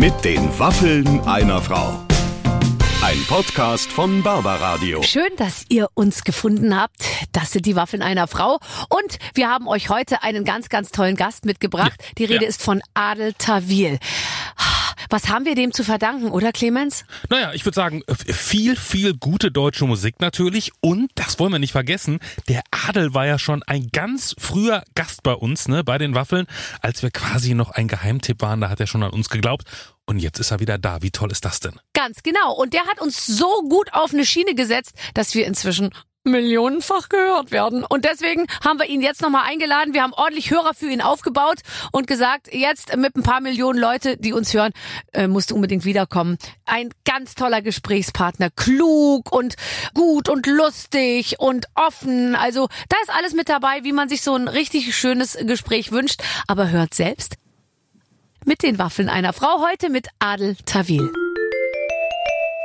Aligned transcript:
Mit 0.00 0.24
den 0.24 0.58
Waffeln 0.58 1.20
einer 1.26 1.60
Frau. 1.60 2.06
Ein 3.02 3.22
Podcast 3.28 3.92
von 3.92 4.22
Barbaradio. 4.22 5.02
Schön, 5.02 5.28
dass 5.36 5.66
ihr 5.68 5.90
uns 5.92 6.24
gefunden 6.24 6.74
habt. 6.74 7.04
Das 7.32 7.50
sind 7.50 7.66
die 7.66 7.76
Waffeln 7.76 8.00
einer 8.00 8.26
Frau. 8.26 8.60
Und 8.88 9.18
wir 9.34 9.50
haben 9.50 9.68
euch 9.68 9.90
heute 9.90 10.22
einen 10.22 10.46
ganz, 10.46 10.70
ganz 10.70 10.90
tollen 10.90 11.16
Gast 11.16 11.44
mitgebracht. 11.44 11.92
Ja, 11.98 12.06
die 12.16 12.24
Rede 12.24 12.44
ja. 12.44 12.48
ist 12.48 12.62
von 12.62 12.80
Adel 12.94 13.34
Tawil. 13.34 13.98
Was 15.10 15.28
haben 15.28 15.44
wir 15.44 15.56
dem 15.56 15.72
zu 15.72 15.82
verdanken, 15.82 16.30
oder 16.30 16.52
Clemens? 16.52 17.04
Naja, 17.28 17.52
ich 17.52 17.64
würde 17.64 17.74
sagen, 17.74 18.02
viel, 18.26 18.76
viel 18.76 19.14
gute 19.14 19.50
deutsche 19.50 19.84
Musik 19.84 20.20
natürlich. 20.20 20.70
Und, 20.80 21.10
das 21.16 21.40
wollen 21.40 21.50
wir 21.50 21.58
nicht 21.58 21.72
vergessen, 21.72 22.20
der 22.48 22.62
Adel 22.70 23.12
war 23.12 23.26
ja 23.26 23.38
schon 23.38 23.64
ein 23.64 23.88
ganz 23.92 24.36
früher 24.38 24.84
Gast 24.94 25.24
bei 25.24 25.32
uns, 25.32 25.66
ne, 25.66 25.82
bei 25.82 25.98
den 25.98 26.14
Waffeln, 26.14 26.46
als 26.80 27.02
wir 27.02 27.10
quasi 27.10 27.54
noch 27.54 27.72
ein 27.72 27.88
Geheimtipp 27.88 28.40
waren. 28.40 28.60
Da 28.60 28.70
hat 28.70 28.78
er 28.78 28.86
schon 28.86 29.02
an 29.02 29.10
uns 29.10 29.28
geglaubt. 29.28 29.64
Und 30.06 30.18
jetzt 30.18 30.38
ist 30.38 30.52
er 30.52 30.60
wieder 30.60 30.78
da. 30.78 31.02
Wie 31.02 31.10
toll 31.10 31.30
ist 31.30 31.44
das 31.44 31.60
denn? 31.60 31.78
Ganz 31.92 32.22
genau. 32.22 32.54
Und 32.54 32.72
der 32.72 32.86
hat 32.86 33.00
uns 33.00 33.26
so 33.26 33.62
gut 33.68 33.92
auf 33.92 34.12
eine 34.12 34.24
Schiene 34.24 34.54
gesetzt, 34.54 34.94
dass 35.14 35.34
wir 35.34 35.46
inzwischen 35.46 35.90
millionenfach 36.24 37.08
gehört 37.08 37.50
werden. 37.50 37.84
Und 37.84 38.04
deswegen 38.04 38.46
haben 38.64 38.78
wir 38.78 38.86
ihn 38.86 39.00
jetzt 39.00 39.22
nochmal 39.22 39.44
eingeladen. 39.46 39.94
Wir 39.94 40.02
haben 40.02 40.12
ordentlich 40.12 40.50
Hörer 40.50 40.74
für 40.74 40.86
ihn 40.86 41.00
aufgebaut 41.00 41.60
und 41.92 42.06
gesagt, 42.06 42.52
jetzt 42.52 42.96
mit 42.96 43.16
ein 43.16 43.22
paar 43.22 43.40
Millionen 43.40 43.78
Leute, 43.78 44.16
die 44.16 44.32
uns 44.32 44.52
hören, 44.52 44.72
äh, 45.12 45.26
musst 45.26 45.50
du 45.50 45.54
unbedingt 45.54 45.84
wiederkommen. 45.84 46.38
Ein 46.66 46.90
ganz 47.04 47.34
toller 47.34 47.62
Gesprächspartner. 47.62 48.50
Klug 48.50 49.32
und 49.32 49.54
gut 49.94 50.28
und 50.28 50.46
lustig 50.46 51.36
und 51.38 51.66
offen. 51.74 52.34
Also 52.34 52.68
da 52.88 52.96
ist 53.02 53.10
alles 53.10 53.32
mit 53.32 53.48
dabei, 53.48 53.84
wie 53.84 53.92
man 53.92 54.08
sich 54.08 54.22
so 54.22 54.34
ein 54.34 54.48
richtig 54.48 54.94
schönes 54.94 55.38
Gespräch 55.40 55.92
wünscht. 55.92 56.22
Aber 56.46 56.70
hört 56.70 56.94
selbst 56.94 57.36
mit 58.44 58.62
den 58.62 58.78
Waffeln 58.78 59.08
einer 59.08 59.32
Frau 59.32 59.66
heute 59.66 59.90
mit 59.90 60.08
Adel 60.18 60.56
Tawil. 60.66 61.12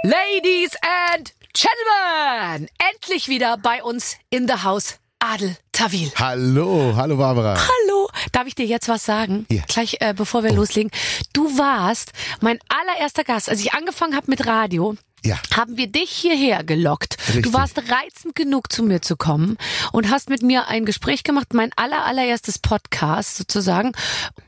Ladies 0.04 0.72
and 1.16 1.34
Gentlemen, 1.56 2.68
endlich 2.92 3.30
wieder 3.30 3.56
bei 3.56 3.82
uns 3.82 4.18
in 4.30 4.46
the 4.46 4.56
house 4.66 5.00
Adel 5.20 5.56
Tawil. 5.72 6.12
Hallo, 6.18 6.94
hallo 6.98 7.16
Barbara. 7.16 7.56
Hallo, 7.58 8.10
darf 8.34 8.46
ich 8.46 8.56
dir 8.56 8.66
jetzt 8.66 8.90
was 8.90 9.06
sagen? 9.06 9.46
Ja. 9.50 9.64
Gleich 9.66 9.96
äh, 10.02 10.14
bevor 10.14 10.44
wir 10.44 10.52
loslegen. 10.52 10.92
Du 11.32 11.58
warst 11.58 12.12
mein 12.42 12.60
allererster 12.68 13.24
Gast, 13.24 13.50
als 13.50 13.62
ich 13.62 13.72
angefangen 13.74 14.18
habe 14.18 14.30
mit 14.30 14.46
Radio. 14.46 14.98
Ja. 15.24 15.40
Haben 15.56 15.78
wir 15.78 15.88
dich 15.88 16.10
hierher 16.10 16.66
gelockt. 16.66 17.18
Du 17.30 17.34
Richtig. 17.38 17.54
warst 17.54 17.78
reizend 17.78 18.36
genug, 18.36 18.70
zu 18.70 18.84
mir 18.84 19.02
zu 19.02 19.16
kommen 19.16 19.58
und 19.94 20.12
hast 20.12 20.30
mit 20.30 20.44
mir 20.44 20.68
ein 20.68 20.84
Gespräch 20.84 21.24
gemacht, 21.24 21.54
mein 21.54 21.72
aller, 21.78 22.06
allererstes 22.06 22.60
Podcast 22.60 23.38
sozusagen. 23.38 23.94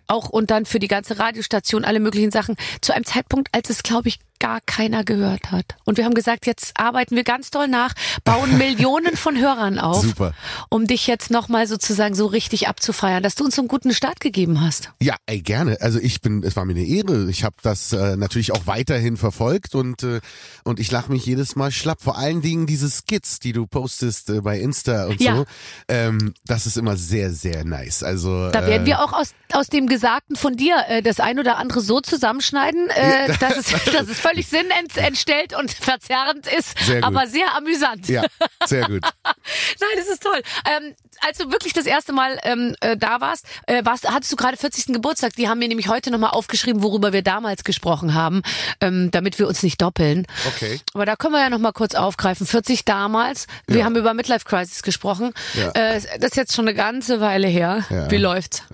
Auch 0.08 0.28
und 0.28 0.52
dann 0.52 0.66
für 0.66 0.80
die 0.80 0.90
ganze 0.90 1.20
Radiostation 1.20 1.86
alle 1.86 2.02
möglichen 2.02 2.32
Sachen. 2.32 2.58
Zu 2.82 2.94
einem 2.94 3.06
Zeitpunkt, 3.06 3.48
als 3.54 3.70
es, 3.70 3.82
glaube 3.82 4.10
ich, 4.10 4.20
gar 4.40 4.62
keiner 4.62 5.04
gehört 5.04 5.52
hat. 5.52 5.76
Und 5.86 5.98
wir 5.98 6.06
haben 6.06 6.14
gesagt, 6.14 6.46
jetzt 6.46 6.80
arbeiten 6.80 7.16
wir 7.16 7.24
ganz 7.24 7.52
doll 7.52 7.68
nach, 7.68 7.94
bauen 8.24 8.58
Millionen 8.58 9.16
von 9.18 9.38
Hörern 9.38 9.80
auf, 9.80 10.04
Super. 10.04 10.34
um 10.70 10.88
dich 10.88 11.08
jetzt 11.08 11.32
nochmal 11.32 11.68
sozusagen 11.68 12.16
so 12.16 12.26
richtig 12.26 12.68
abzufeiern, 12.68 13.24
dass 13.24 13.36
du 13.36 13.46
uns 13.46 13.56
so 13.56 13.62
einen 13.62 13.68
guten 13.68 13.94
Start 13.94 14.20
gegeben 14.20 14.62
hast. 14.62 14.92
Ja, 15.02 15.16
ey, 15.26 15.42
gerne. 15.42 15.78
Also 15.82 16.00
ich 16.00 16.22
bin, 16.22 16.44
es 16.44 16.56
war 16.56 16.66
mir 16.66 16.74
eine 16.74 16.86
Ehre. 16.86 17.30
Ich 17.30 17.44
habe 17.44 17.56
das 17.62 17.94
äh, 17.94 18.16
natürlich 18.16 18.52
auch 18.52 18.66
weiterhin 18.68 19.18
verfolgt 19.18 19.76
und 19.76 20.04
äh, 20.04 20.20
und 20.64 20.80
ich 20.80 20.92
lache 20.92 21.12
mich 21.12 21.26
jedes 21.26 21.56
Mal 21.56 21.72
schlapp. 21.72 22.02
Vor 22.02 22.18
allen 22.18 22.42
Dingen 22.42 22.66
diese 22.68 22.90
Skits, 22.90 23.40
die 23.40 23.54
du 23.54 23.68
postest 23.68 24.30
äh, 24.30 24.42
bei 24.42 24.60
Insta 24.60 25.06
und 25.08 25.22
Ja. 25.22 25.38
so. 25.38 25.46
Ähm, 25.88 26.34
das 26.46 26.66
ist 26.66 26.78
immer 26.78 26.98
sehr, 26.98 27.32
sehr 27.32 27.64
nice. 27.64 28.04
Also 28.04 28.50
Da 28.52 28.66
werden 28.68 28.84
äh, 28.84 28.86
wir 28.88 29.02
auch 29.02 29.14
aus, 29.14 29.32
aus 29.54 29.68
dem 29.68 29.88
Gesagten 29.88 30.36
von 30.36 30.56
dir 30.56 30.76
äh, 30.88 31.02
das 31.02 31.20
ein 31.20 31.40
oder 31.40 31.58
andere 31.58 31.82
so 31.82 32.02
zusammenschneiden, 32.02 32.90
äh, 32.90 33.34
dass, 33.40 33.58
es, 33.58 33.66
dass 33.94 34.08
es 34.10 34.20
völlig 34.28 34.48
Sinn 34.48 34.70
ent, 34.80 34.96
entstellt 34.98 35.54
und 35.58 35.72
verzerrend 35.88 36.48
ist, 36.48 36.78
Sehr 36.86 37.04
aber 37.04 37.28
sehr 37.28 37.56
amüsant. 37.56 38.08
Ja, 38.08 38.24
sehr 38.66 38.86
gut. 38.88 39.02
Nein, 39.24 39.90
das 39.98 40.08
ist 40.08 40.24
toll. 40.24 40.42
Ähm, 40.70 40.94
als 41.28 41.40
du 41.40 41.52
wirklich 41.52 41.74
das 41.74 41.86
erste 41.88 42.14
Mal 42.14 42.38
ähm, 42.44 42.76
äh, 42.82 42.96
da 42.96 43.22
warst, 43.22 43.46
äh, 43.66 43.84
warst, 43.84 44.08
hattest 44.08 44.32
du 44.32 44.36
gerade 44.36 44.56
40. 44.56 44.94
Geburtstag. 44.94 45.34
Die 45.36 45.48
haben 45.50 45.58
mir 45.60 45.68
nämlich 45.68 45.88
heute 45.88 46.12
nochmal 46.12 46.30
aufgeschrieben, 46.32 46.84
worüber 46.84 47.12
wir 47.12 47.24
damals 47.24 47.64
gesprochen 47.64 48.14
haben, 48.14 48.44
ähm, 48.82 49.10
damit 49.12 49.40
wir 49.40 49.48
uns 49.48 49.64
nicht 49.64 49.82
doppeln. 49.82 50.28
Okay. 50.48 50.80
Aber 50.94 51.06
da 51.08 51.16
können 51.16 51.34
wir 51.34 51.42
ja 51.42 51.50
nochmal 51.50 51.74
kurz 51.74 51.96
aufgreifen. 51.96 52.46
40 52.46 52.86
damals. 52.86 53.48
Wir 53.66 53.80
Ja. 53.80 53.86
haben 53.86 53.96
über 53.96 54.14
Midlife 54.14 54.46
Crisis 54.46 54.84
gesprochen. 54.84 55.34
Ja. 55.56 55.72
Äh, 55.72 56.02
das 56.20 56.32
ist 56.32 56.36
jetzt 56.36 56.54
schon 56.56 56.68
eine 56.68 56.76
ganze 56.76 57.20
Weile 57.20 57.48
her. 57.48 57.86
Ja. 57.90 58.12
Wie 58.12 58.18
läuft's? 58.18 58.64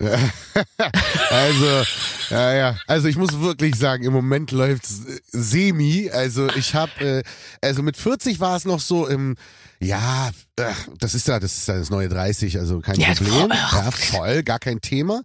Also, 1.30 1.82
ja, 2.30 2.54
ja. 2.54 2.76
Also 2.86 3.08
ich 3.08 3.16
muss 3.16 3.40
wirklich 3.40 3.74
sagen, 3.76 4.04
im 4.04 4.12
Moment 4.12 4.52
läuft's 4.52 5.00
semi. 5.44 6.10
Also 6.10 6.48
ich 6.48 6.74
habe, 6.74 6.92
äh, 7.00 7.22
also 7.60 7.82
mit 7.82 7.96
40 7.96 8.40
war 8.40 8.56
es 8.56 8.64
noch 8.64 8.80
so 8.80 9.06
im, 9.06 9.36
ja, 9.80 10.30
äh, 10.56 10.64
das 10.98 11.14
ist 11.14 11.28
ja, 11.28 11.38
das 11.40 11.56
ist 11.56 11.68
ja 11.68 11.76
das 11.78 11.90
neue 11.90 12.08
30, 12.08 12.58
also 12.58 12.80
kein 12.80 12.98
Ja, 12.98 13.14
Problem. 13.14 13.32
voll. 13.32 13.48
Ja, 13.50 13.90
voll, 13.90 14.42
gar 14.42 14.58
kein 14.58 14.80
Thema. 14.80 15.22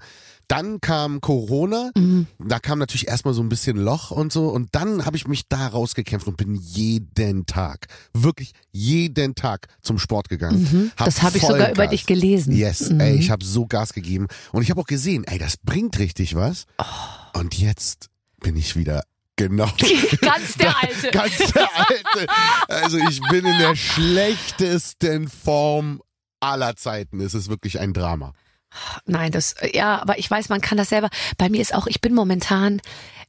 Dann 0.51 0.81
kam 0.81 1.21
Corona, 1.21 1.91
Mhm. 1.95 2.25
da 2.39 2.57
kam 2.57 2.79
natürlich 2.79 3.07
erstmal 3.07 3.35
so 3.35 3.43
ein 3.43 3.49
bisschen 3.49 3.77
Loch 3.77 4.09
und 4.09 4.33
so 4.33 4.47
und 4.47 4.69
dann 4.73 5.05
habe 5.05 5.15
ich 5.15 5.27
mich 5.27 5.43
da 5.47 5.67
rausgekämpft 5.67 6.25
und 6.27 6.37
bin 6.37 6.55
jeden 6.55 7.45
Tag, 7.45 7.85
wirklich 8.15 8.53
jeden 8.71 9.35
Tag 9.35 9.67
zum 9.83 9.99
Sport 9.99 10.27
gegangen. 10.27 10.65
Hab 10.65 10.73
Mhm. 10.73 10.91
Das 11.05 11.21
habe 11.21 11.37
ich 11.37 11.43
sogar 11.43 11.57
über 11.67 11.75
Vollgas. 11.75 11.89
dich 11.91 12.05
gelesen. 12.07 12.53
Yes, 12.55 12.89
ey, 12.89 13.13
ich 13.15 13.29
habe 13.29 13.45
so 13.45 13.67
Gas 13.67 13.93
gegeben 13.93 14.25
und 14.51 14.63
ich 14.63 14.71
habe 14.71 14.81
auch 14.81 14.87
gesehen, 14.87 15.23
ey, 15.25 15.37
das 15.37 15.57
bringt 15.57 15.99
richtig 15.99 16.33
was. 16.33 16.65
Und 17.35 17.53
jetzt 17.59 18.07
bin 18.41 18.55
ich 18.55 18.75
wieder 18.75 19.03
genau 19.39 19.71
Ganz 20.21 20.55
der 20.55 20.75
Alte. 20.77 21.11
ganz 21.11 21.37
der 21.37 21.69
alte. 21.75 22.27
Also 22.67 22.97
ich 22.97 23.21
bin 23.29 23.45
in 23.45 23.57
der 23.57 23.75
schlechtesten 23.75 25.29
Form 25.29 26.01
aller 26.41 26.75
Zeiten. 26.75 27.21
Es 27.21 27.33
ist 27.33 27.49
wirklich 27.49 27.79
ein 27.79 27.93
Drama. 27.93 28.33
Nein, 29.05 29.31
das, 29.31 29.55
ja, 29.73 29.99
aber 30.01 30.19
ich 30.19 30.29
weiß, 30.29 30.49
man 30.49 30.61
kann 30.61 30.77
das 30.77 30.89
selber. 30.89 31.09
Bei 31.37 31.49
mir 31.49 31.61
ist 31.61 31.73
auch, 31.73 31.87
ich 31.87 32.01
bin 32.01 32.13
momentan, 32.13 32.81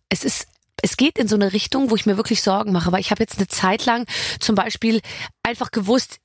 es 0.09 0.25
ist, 0.25 0.49
es 0.83 0.97
geht 0.97 1.17
in 1.17 1.29
so 1.29 1.37
eine 1.37 1.53
Richtung, 1.53 1.91
wo 1.91 1.97
ich 1.97 2.07
mir 2.07 2.17
wirklich 2.17 2.43
Sorgen 2.43 2.73
mache, 2.73 2.91
weil 2.91 3.01
ich 3.01 3.13
habe 3.13 3.23
jetzt 3.23 3.39
eine 3.39 3.47
Zeit 3.49 3.87
lang 3.87 4.05
zum 4.41 4.57
Beispiel 4.57 5.01
einfach 5.45 5.71
gewusst, 5.71 6.19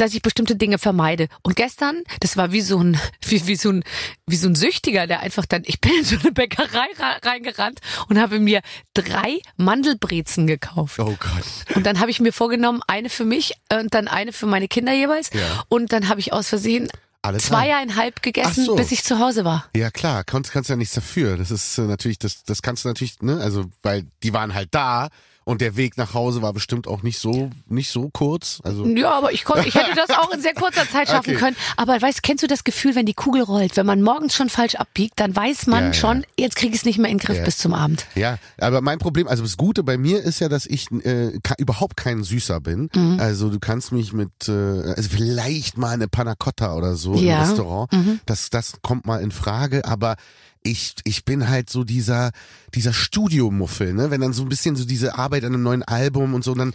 dass 0.00 0.14
ich 0.14 0.22
bestimmte 0.22 0.56
Dinge 0.56 0.78
vermeide. 0.78 1.28
Und 1.42 1.56
gestern, 1.56 2.02
das 2.20 2.36
war 2.36 2.52
wie 2.52 2.60
so 2.60 2.78
ein, 2.78 2.98
wie, 3.26 3.46
wie 3.46 3.56
so 3.56 3.70
ein, 3.70 3.84
wie 4.26 4.36
so 4.36 4.48
ein 4.48 4.54
Süchtiger, 4.54 5.06
der 5.06 5.20
einfach 5.20 5.46
dann, 5.46 5.62
ich 5.66 5.80
bin 5.80 5.92
in 5.98 6.04
so 6.04 6.16
eine 6.18 6.32
Bäckerei 6.32 6.86
ra- 6.98 7.18
reingerannt 7.22 7.80
und 8.08 8.18
habe 8.20 8.38
mir 8.38 8.60
drei 8.94 9.40
Mandelbrezen 9.56 10.46
gekauft. 10.46 10.98
Oh 10.98 11.16
Gott. 11.18 11.76
Und 11.76 11.84
dann 11.86 12.00
habe 12.00 12.10
ich 12.10 12.20
mir 12.20 12.32
vorgenommen, 12.32 12.80
eine 12.86 13.08
für 13.08 13.24
mich 13.24 13.54
und 13.72 13.94
dann 13.94 14.08
eine 14.08 14.32
für 14.32 14.46
meine 14.46 14.68
Kinder 14.68 14.92
jeweils. 14.92 15.30
Ja. 15.32 15.64
Und 15.68 15.92
dann 15.92 16.08
habe 16.08 16.20
ich 16.20 16.32
aus 16.32 16.48
Versehen 16.48 16.88
Alles 17.22 17.44
zweieinhalb 17.46 18.22
gegessen, 18.22 18.60
Ach 18.62 18.66
so. 18.66 18.76
bis 18.76 18.92
ich 18.92 19.04
zu 19.04 19.18
Hause 19.18 19.44
war. 19.44 19.66
Ja 19.76 19.90
klar, 19.90 20.24
kannst, 20.24 20.52
kannst 20.52 20.70
ja 20.70 20.76
nichts 20.76 20.94
dafür. 20.94 21.36
Das 21.36 21.50
ist 21.50 21.78
äh, 21.78 21.82
natürlich, 21.82 22.18
das, 22.18 22.42
das 22.44 22.62
kannst 22.62 22.84
du 22.84 22.88
natürlich, 22.88 23.20
ne, 23.22 23.38
also 23.40 23.66
weil 23.82 24.04
die 24.22 24.32
waren 24.32 24.54
halt 24.54 24.68
da 24.72 25.08
und 25.50 25.60
der 25.60 25.76
Weg 25.76 25.96
nach 25.96 26.14
Hause 26.14 26.42
war 26.42 26.52
bestimmt 26.52 26.86
auch 26.86 27.02
nicht 27.02 27.18
so, 27.18 27.50
nicht 27.68 27.90
so 27.90 28.08
kurz. 28.08 28.60
Also 28.62 28.86
Ja, 28.86 29.10
aber 29.10 29.32
ich 29.32 29.44
konnte, 29.44 29.66
ich 29.68 29.74
hätte 29.74 29.94
das 29.96 30.16
auch 30.16 30.30
in 30.32 30.40
sehr 30.40 30.54
kurzer 30.54 30.88
Zeit 30.88 31.08
schaffen 31.10 31.30
Okay. 31.30 31.38
können. 31.38 31.56
Aber 31.76 32.00
weißt, 32.00 32.22
kennst 32.22 32.42
du 32.44 32.46
das 32.46 32.62
Gefühl, 32.64 32.94
wenn 32.94 33.04
die 33.04 33.14
Kugel 33.14 33.42
rollt, 33.42 33.76
wenn 33.76 33.84
man 33.86 34.00
morgens 34.00 34.34
schon 34.34 34.48
falsch 34.48 34.76
abbiegt, 34.76 35.18
dann 35.18 35.34
weiß 35.34 35.66
man 35.66 35.80
Ja, 35.80 35.86
ja. 35.88 35.92
schon, 35.94 36.24
jetzt 36.38 36.54
krieg 36.56 36.70
ich 36.70 36.76
es 36.76 36.84
nicht 36.84 36.98
mehr 36.98 37.10
in 37.10 37.18
den 37.18 37.24
Griff 37.26 37.38
Ja. 37.38 37.44
bis 37.44 37.58
zum 37.58 37.74
Abend. 37.74 38.06
Ja, 38.14 38.38
aber 38.58 38.80
mein 38.80 38.98
Problem, 38.98 39.26
also 39.26 39.42
das 39.42 39.56
Gute 39.56 39.82
bei 39.82 39.98
mir 39.98 40.22
ist 40.22 40.38
ja, 40.40 40.48
dass 40.48 40.66
ich 40.66 40.86
äh, 41.04 41.32
überhaupt 41.58 41.96
kein 41.96 42.22
Süßer 42.22 42.60
bin. 42.60 42.88
Mhm. 42.94 43.18
Also 43.20 43.50
du 43.50 43.58
kannst 43.58 43.90
mich 43.92 44.12
mit, 44.12 44.30
äh, 44.48 44.52
also 44.52 45.08
vielleicht 45.10 45.76
mal 45.78 45.90
eine 45.90 46.06
Panna 46.08 46.34
Cotta 46.36 46.74
oder 46.74 46.94
so 46.94 47.14
Ja. 47.14 47.20
Mhm. 47.20 47.28
im 47.42 47.48
Restaurant. 47.48 47.90
Das, 48.26 48.50
das 48.50 48.74
kommt 48.82 49.04
mal 49.06 49.20
in 49.20 49.30
Frage, 49.32 49.84
aber 49.84 50.14
ich, 50.62 50.94
ich 51.04 51.24
bin 51.24 51.48
halt 51.48 51.70
so 51.70 51.84
dieser, 51.84 52.32
dieser 52.74 52.92
Studiomuffel, 52.92 53.94
ne? 53.94 54.10
Wenn 54.10 54.20
dann 54.20 54.32
so 54.32 54.42
ein 54.42 54.48
bisschen 54.48 54.76
so 54.76 54.84
diese 54.84 55.16
Arbeit 55.16 55.44
an 55.44 55.54
einem 55.54 55.62
neuen 55.62 55.82
Album 55.82 56.34
und 56.34 56.44
so, 56.44 56.52
und 56.52 56.58
dann 56.58 56.74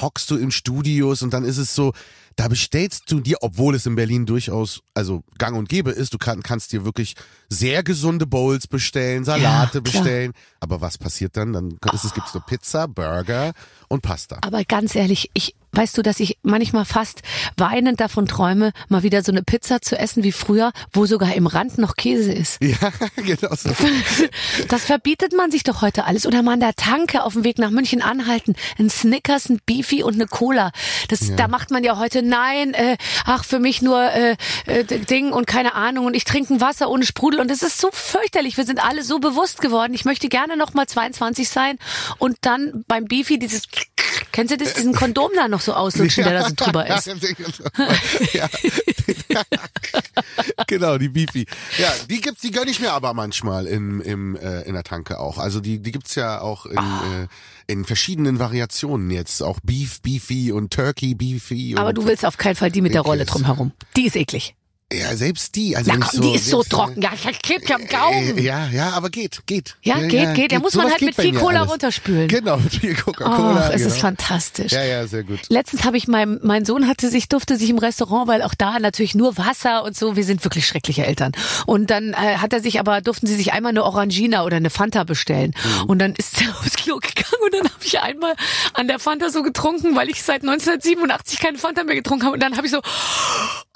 hockst 0.00 0.30
du 0.30 0.36
in 0.36 0.50
Studios 0.50 1.22
und 1.22 1.34
dann 1.34 1.44
ist 1.44 1.58
es 1.58 1.74
so, 1.74 1.92
da 2.36 2.48
bestellst 2.48 3.10
du 3.10 3.20
dir, 3.20 3.38
obwohl 3.40 3.74
es 3.74 3.86
in 3.86 3.96
Berlin 3.96 4.26
durchaus, 4.26 4.82
also 4.94 5.24
gang 5.38 5.56
und 5.56 5.68
gäbe 5.70 5.90
ist, 5.90 6.12
du 6.12 6.18
kann, 6.18 6.42
kannst 6.42 6.70
dir 6.72 6.84
wirklich 6.84 7.14
sehr 7.48 7.82
gesunde 7.82 8.26
Bowls 8.26 8.66
bestellen, 8.66 9.24
Salate 9.24 9.78
Ja, 9.78 9.80
bestellen. 9.80 10.32
Aber 10.60 10.80
was 10.82 10.98
passiert 10.98 11.36
dann? 11.36 11.52
Dann 11.54 11.78
ist 11.94 12.04
es, 12.04 12.12
gibt's 12.12 12.34
nur 12.34 12.44
Pizza, 12.44 12.88
Burger 12.88 13.52
und 13.88 14.02
Pasta. 14.02 14.38
Aber 14.42 14.64
ganz 14.64 14.94
ehrlich, 14.94 15.30
ich, 15.32 15.54
weißt 15.72 15.96
du, 15.96 16.02
dass 16.02 16.20
ich 16.20 16.38
manchmal 16.42 16.84
fast 16.84 17.22
weinend 17.56 18.00
davon 18.00 18.26
träume, 18.26 18.72
mal 18.88 19.02
wieder 19.02 19.22
so 19.22 19.30
eine 19.32 19.42
Pizza 19.42 19.80
zu 19.80 19.96
essen 19.98 20.24
wie 20.24 20.32
früher, 20.32 20.72
wo 20.92 21.06
sogar 21.06 21.34
im 21.34 21.46
Rand 21.46 21.78
noch 21.78 21.96
Käse 21.96 22.32
ist. 22.32 22.58
Ja, 22.66 22.90
genau 23.16 23.54
so. 23.54 23.70
Das 24.68 24.84
verbietet 24.84 25.32
man 25.36 25.50
sich 25.50 25.62
doch 25.62 25.82
heute 25.82 26.04
alles. 26.04 26.26
Oder 26.26 26.42
mal 26.42 26.54
an 26.54 26.60
der 26.60 26.74
Tanke 26.74 27.22
auf 27.22 27.34
dem 27.34 27.44
Weg 27.44 27.58
nach 27.58 27.70
München 27.70 28.02
anhalten. 28.02 28.56
Ein 28.78 28.90
Snickers, 28.90 29.48
ein 29.48 29.60
Beefy 29.64 30.02
und 30.02 30.14
eine 30.14 30.26
Cola. 30.26 30.72
Das, 31.08 31.34
Da 31.36 31.48
macht 31.48 31.70
man 31.70 31.84
ja 31.84 31.98
heute 31.98 32.22
nein, 32.28 32.74
äh, 32.74 32.96
ach, 33.24 33.44
für 33.44 33.58
mich 33.58 33.82
nur 33.82 34.02
äh, 34.02 34.36
äh, 34.66 34.84
Ding 34.84 35.32
und 35.32 35.46
keine 35.46 35.74
Ahnung 35.74 36.06
und 36.06 36.14
ich 36.14 36.24
trinke 36.24 36.54
ein 36.54 36.60
Wasser 36.60 36.90
ohne 36.90 37.06
Sprudel 37.06 37.40
und 37.40 37.50
es 37.50 37.62
ist 37.62 37.78
so 37.78 37.90
fürchterlich. 37.92 38.56
Wir 38.56 38.64
sind 38.64 38.84
alle 38.84 39.02
so 39.02 39.18
bewusst 39.18 39.60
geworden. 39.60 39.94
Ich 39.94 40.04
möchte 40.04 40.28
gerne 40.28 40.56
noch 40.56 40.74
mal 40.74 40.86
22 40.86 41.48
sein 41.48 41.78
und 42.18 42.36
dann 42.42 42.84
beim 42.86 43.06
Beefy 43.06 43.38
dieses 43.38 43.68
Kennst 44.32 44.52
du 44.52 44.58
das, 44.58 44.74
diesen 44.74 44.94
Kondom 44.94 45.30
da 45.34 45.48
noch 45.48 45.60
so 45.60 45.72
auslutschen, 45.72 46.24
der 46.24 46.34
da 46.34 46.48
so 46.48 46.54
drüber 46.56 46.86
ist? 46.86 47.06
ja. 48.32 48.48
genau, 50.66 50.98
die 50.98 51.08
Beefy. 51.08 51.46
Ja, 51.78 51.92
die 52.08 52.20
gibt's, 52.20 52.42
die 52.42 52.50
gönn 52.50 52.68
ich 52.68 52.80
mir 52.80 52.92
aber 52.92 53.14
manchmal 53.14 53.66
im, 53.66 54.00
im, 54.00 54.36
äh, 54.36 54.62
in 54.62 54.74
der 54.74 54.84
Tanke 54.84 55.18
auch. 55.18 55.38
Also 55.38 55.60
die, 55.60 55.80
die 55.80 55.92
gibt's 55.92 56.14
ja 56.14 56.40
auch 56.40 56.66
in, 56.66 56.78
äh, 56.78 57.26
in 57.66 57.84
verschiedenen 57.84 58.38
Variationen 58.38 59.10
jetzt. 59.10 59.42
Auch 59.42 59.60
Beef, 59.62 60.00
Beefy 60.02 60.52
und 60.52 60.72
Turkey, 60.72 61.14
Beefy. 61.14 61.74
Und 61.74 61.80
Aber 61.80 61.92
du 61.92 62.06
willst 62.06 62.24
auf 62.24 62.36
keinen 62.36 62.56
Fall 62.56 62.70
die 62.70 62.80
mit 62.80 62.94
der 62.94 63.02
Rolle 63.02 63.24
drumherum. 63.24 63.72
Die 63.96 64.06
ist 64.06 64.16
eklig. 64.16 64.54
Ja, 64.92 65.16
selbst 65.16 65.56
die. 65.56 65.76
Also 65.76 65.90
Na 65.92 65.98
ich 65.98 66.10
komm, 66.12 66.20
die 66.20 66.36
ist 66.36 66.46
so 66.48 66.62
trocken. 66.62 67.02
Ja, 67.02 67.10
klebt 67.42 67.68
ja 67.68 67.74
am 67.74 67.86
Gaumen. 67.88 68.38
Äh, 68.38 68.42
ja, 68.42 68.68
ja, 68.68 68.90
aber 68.90 69.10
geht, 69.10 69.42
geht. 69.46 69.76
Ja, 69.82 69.98
geht, 69.98 70.34
geht. 70.34 70.52
Da 70.52 70.60
muss 70.60 70.74
man 70.74 70.88
halt 70.88 71.02
mit 71.02 71.16
viel 71.16 71.34
Cola 71.34 71.60
alles. 71.60 71.72
runterspülen. 71.72 72.28
Genau, 72.28 72.56
mit 72.58 72.72
viel 72.72 72.94
Oh, 73.00 73.02
Coca-Cola. 73.10 73.70
es 73.70 73.82
genau. 73.82 73.86
ist 73.88 73.98
fantastisch. 73.98 74.70
Ja, 74.70 74.84
ja, 74.84 75.04
sehr 75.08 75.24
gut. 75.24 75.40
Letztens 75.48 75.82
habe 75.82 75.96
ich 75.96 76.06
meinem, 76.06 76.38
mein 76.44 76.64
Sohn 76.64 76.86
hatte 76.86 77.08
sich, 77.10 77.28
durfte 77.28 77.56
sich 77.56 77.68
im 77.68 77.78
Restaurant, 77.78 78.28
weil 78.28 78.42
auch 78.42 78.54
da 78.54 78.78
natürlich 78.78 79.16
nur 79.16 79.36
Wasser 79.36 79.82
und 79.82 79.96
so, 79.96 80.14
wir 80.14 80.22
sind 80.22 80.44
wirklich 80.44 80.66
schreckliche 80.68 81.04
Eltern. 81.04 81.32
Und 81.66 81.90
dann 81.90 82.12
äh, 82.12 82.36
hat 82.36 82.52
er 82.52 82.60
sich 82.60 82.78
aber, 82.78 83.00
durften 83.00 83.26
sie 83.26 83.34
sich 83.34 83.52
einmal 83.52 83.70
eine 83.70 83.82
Orangina 83.82 84.44
oder 84.44 84.56
eine 84.56 84.70
Fanta 84.70 85.02
bestellen. 85.02 85.52
Mhm. 85.82 85.90
Und 85.90 85.98
dann 85.98 86.14
ist 86.14 86.40
er 86.40 86.48
aufs 86.60 86.76
Klo 86.76 86.98
gegangen 86.98 87.42
und 87.44 87.52
dann 87.54 87.64
habe 87.64 87.84
ich 87.84 87.98
einmal 87.98 88.34
an 88.72 88.86
der 88.86 89.00
Fanta 89.00 89.30
so 89.30 89.42
getrunken, 89.42 89.96
weil 89.96 90.08
ich 90.10 90.22
seit 90.22 90.42
1987 90.42 91.40
keine 91.40 91.58
Fanta 91.58 91.82
mehr 91.82 91.96
getrunken 91.96 92.24
habe. 92.26 92.34
Und 92.34 92.40
dann 92.42 92.56
habe 92.56 92.66
ich 92.68 92.72
so, 92.72 92.80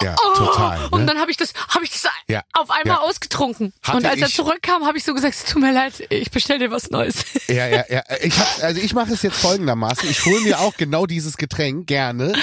Ja, 0.03 0.15
oh, 0.25 0.37
total. 0.37 0.79
Ne? 0.79 0.89
und 0.91 1.07
dann 1.07 1.17
habe 1.19 1.31
ich 1.31 1.37
das, 1.37 1.53
habe 1.69 1.83
ich 1.85 1.91
das 1.91 2.07
Ja. 2.27 2.41
auf 2.53 2.69
einmal 2.69 2.97
Ja. 2.97 3.01
ausgetrunken. 3.01 3.73
Hatte 3.83 3.97
und 3.97 4.05
als 4.05 4.21
er 4.21 4.27
zurückkam, 4.29 4.85
habe 4.85 4.97
ich 4.97 5.03
so 5.03 5.13
gesagt, 5.13 5.35
es 5.35 5.43
tut 5.45 5.61
mir 5.61 5.71
leid, 5.73 5.93
ich 6.09 6.31
bestell 6.31 6.59
dir 6.59 6.71
was 6.71 6.89
Neues. 6.89 7.23
Ja, 7.47 7.67
ja, 7.67 7.83
ja. 7.89 8.03
Ich 8.21 8.37
hab, 8.37 8.63
also 8.63 8.79
ich 8.81 8.93
mache 8.93 9.13
es 9.13 9.21
jetzt 9.21 9.37
folgendermaßen. 9.37 10.09
Ich 10.09 10.25
hole 10.25 10.41
mir 10.41 10.59
auch 10.59 10.75
genau 10.77 11.05
dieses 11.05 11.37
Getränk 11.37 11.87
gerne, 11.87 12.33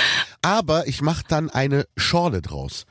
aber 0.42 0.86
ich 0.86 1.00
mache 1.00 1.22
dann 1.28 1.50
eine 1.50 1.86
Schorle 1.96 2.42
draus. 2.42 2.84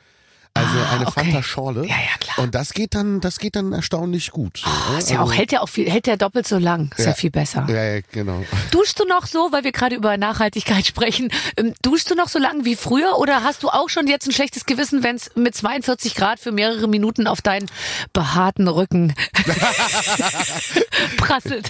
Also 0.57 0.79
Ah, 0.79 0.91
eine 0.95 1.07
okay. 1.07 1.23
Fanta-Schorle. 1.23 1.81
Ja, 1.83 1.95
ja, 1.95 2.17
klar. 2.19 2.39
Und 2.39 2.55
das 2.55 2.73
geht 2.73 2.95
dann, 2.95 3.21
das 3.21 3.39
geht 3.39 3.55
dann 3.55 3.73
erstaunlich 3.73 4.31
gut. 4.31 4.57
So, 4.63 4.69
ne? 4.93 4.97
Ist 4.99 5.09
ja 5.11 5.21
auch, 5.21 5.33
hält 5.33 5.51
ja 5.51 5.61
auch 5.61 5.69
viel, 5.69 5.89
hält 5.89 6.07
ja 6.07 6.15
doppelt 6.17 6.47
so 6.47 6.57
lang. 6.57 6.91
Ist 6.97 7.05
ja, 7.05 7.11
Ja. 7.11 7.13
viel 7.13 7.31
besser. 7.31 7.65
ja, 7.69 7.83
ja, 7.95 8.01
genau. 8.11 8.43
Duschst 8.71 8.99
du 8.99 9.05
noch 9.05 9.25
so, 9.27 9.51
weil 9.51 9.63
wir 9.63 9.71
gerade 9.71 9.95
über 9.95 10.17
Nachhaltigkeit 10.17 10.85
sprechen, 10.87 11.29
ähm, 11.57 11.73
duschst 11.81 12.09
du 12.11 12.15
noch 12.15 12.27
so 12.29 12.39
lang 12.39 12.65
wie 12.65 12.75
früher 12.75 13.17
oder 13.17 13.43
hast 13.43 13.63
du 13.63 13.69
auch 13.69 13.89
schon 13.89 14.07
jetzt 14.07 14.27
ein 14.27 14.31
schlechtes 14.31 14.65
Gewissen, 14.65 15.03
wenn 15.03 15.15
es 15.15 15.31
mit 15.35 15.55
42 15.55 16.15
Grad 16.15 16.39
für 16.39 16.51
mehrere 16.51 16.87
Minuten 16.87 17.27
auf 17.27 17.41
deinen 17.41 17.67
behaarten 18.13 18.67
Rücken 18.67 19.13
prasselt? 21.17 21.69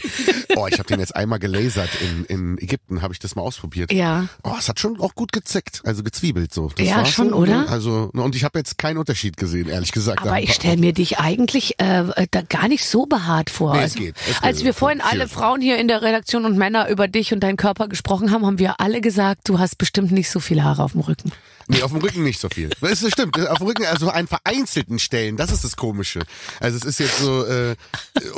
Oh, 0.56 0.68
ich 0.68 0.80
habe 0.80 0.88
den 0.88 1.00
jetzt 1.00 1.16
einmal 1.16 1.40
gelasert 1.40 1.90
in, 2.02 2.26
in 2.26 2.58
Ägypten, 2.58 3.02
habe 3.02 3.14
ich 3.14 3.20
das 3.20 3.36
mal 3.36 3.42
ausprobiert. 3.42 3.92
Ja. 3.92 4.28
Oh, 4.44 4.54
es 4.58 4.70
hat 4.70 4.80
schon 4.80 5.00
auch 5.00 5.16
gut 5.16 5.32
gezeckt, 5.32 5.82
also 5.86 6.04
gezwiebelt 6.04 6.54
so. 6.54 6.70
Das 6.78 6.86
Ja, 6.88 7.06
schon, 7.06 7.28
ne? 7.30 7.36
oder? 7.36 7.70
Also 7.70 8.10
und 8.14 8.36
ich 8.36 8.44
habe 8.44 8.58
jetzt 8.60 8.77
keinen 8.78 8.98
Unterschied 8.98 9.38
gesehen, 9.38 9.68
ehrlich 9.70 9.92
gesagt. 9.92 10.22
Aber 10.22 10.40
ich 10.40 10.54
stelle 10.54 10.78
mir 10.78 10.94
dich 10.94 11.20
eigentlich 11.20 11.80
äh, 11.80 12.04
da 12.32 12.42
gar 12.42 12.68
nicht 12.68 12.86
so 12.86 13.06
behaart 13.06 13.50
vor. 13.50 13.74
Nee, 13.74 13.80
es 13.80 13.84
also, 13.94 14.00
geht, 14.00 14.16
es 14.30 14.36
geht. 14.36 14.44
als 14.44 14.64
wir 14.64 14.74
vorhin 14.74 15.02
alle 15.02 15.28
Frauen 15.28 15.62
hier 15.62 15.78
in 15.78 15.88
der 15.88 16.02
Redaktion 16.02 16.46
und 16.46 16.58
Männer 16.58 16.88
über 16.90 17.08
dich 17.08 17.34
und 17.34 17.42
deinen 17.42 17.58
Körper 17.58 17.88
gesprochen 17.88 18.32
haben, 18.32 18.46
haben 18.46 18.60
wir 18.60 18.80
alle 18.80 19.02
gesagt, 19.02 19.50
du 19.50 19.60
hast 19.60 19.78
bestimmt 19.78 20.12
nicht 20.12 20.30
so 20.30 20.40
viele 20.40 20.64
Haare 20.64 20.84
auf 20.84 20.94
dem 20.94 21.02
Rücken. 21.02 21.32
Nee, 21.70 21.82
auf 21.84 21.92
dem 21.92 22.00
Rücken 22.00 22.24
nicht 22.24 22.40
so 22.40 22.48
viel. 22.48 22.70
Das 22.80 23.00
stimmt. 23.12 23.38
Auf 23.50 23.58
dem 23.58 23.68
Rücken, 23.68 23.86
also 23.86 24.10
an 24.10 24.26
vereinzelten 24.28 25.00
Stellen, 25.00 25.36
das 25.36 25.52
ist 25.52 25.66
das 25.66 25.76
Komische. 25.76 26.22
Also 26.62 26.78
es 26.78 26.86
ist 26.86 27.00
jetzt 27.02 27.20
so 27.20 27.44
äh, 27.46 27.76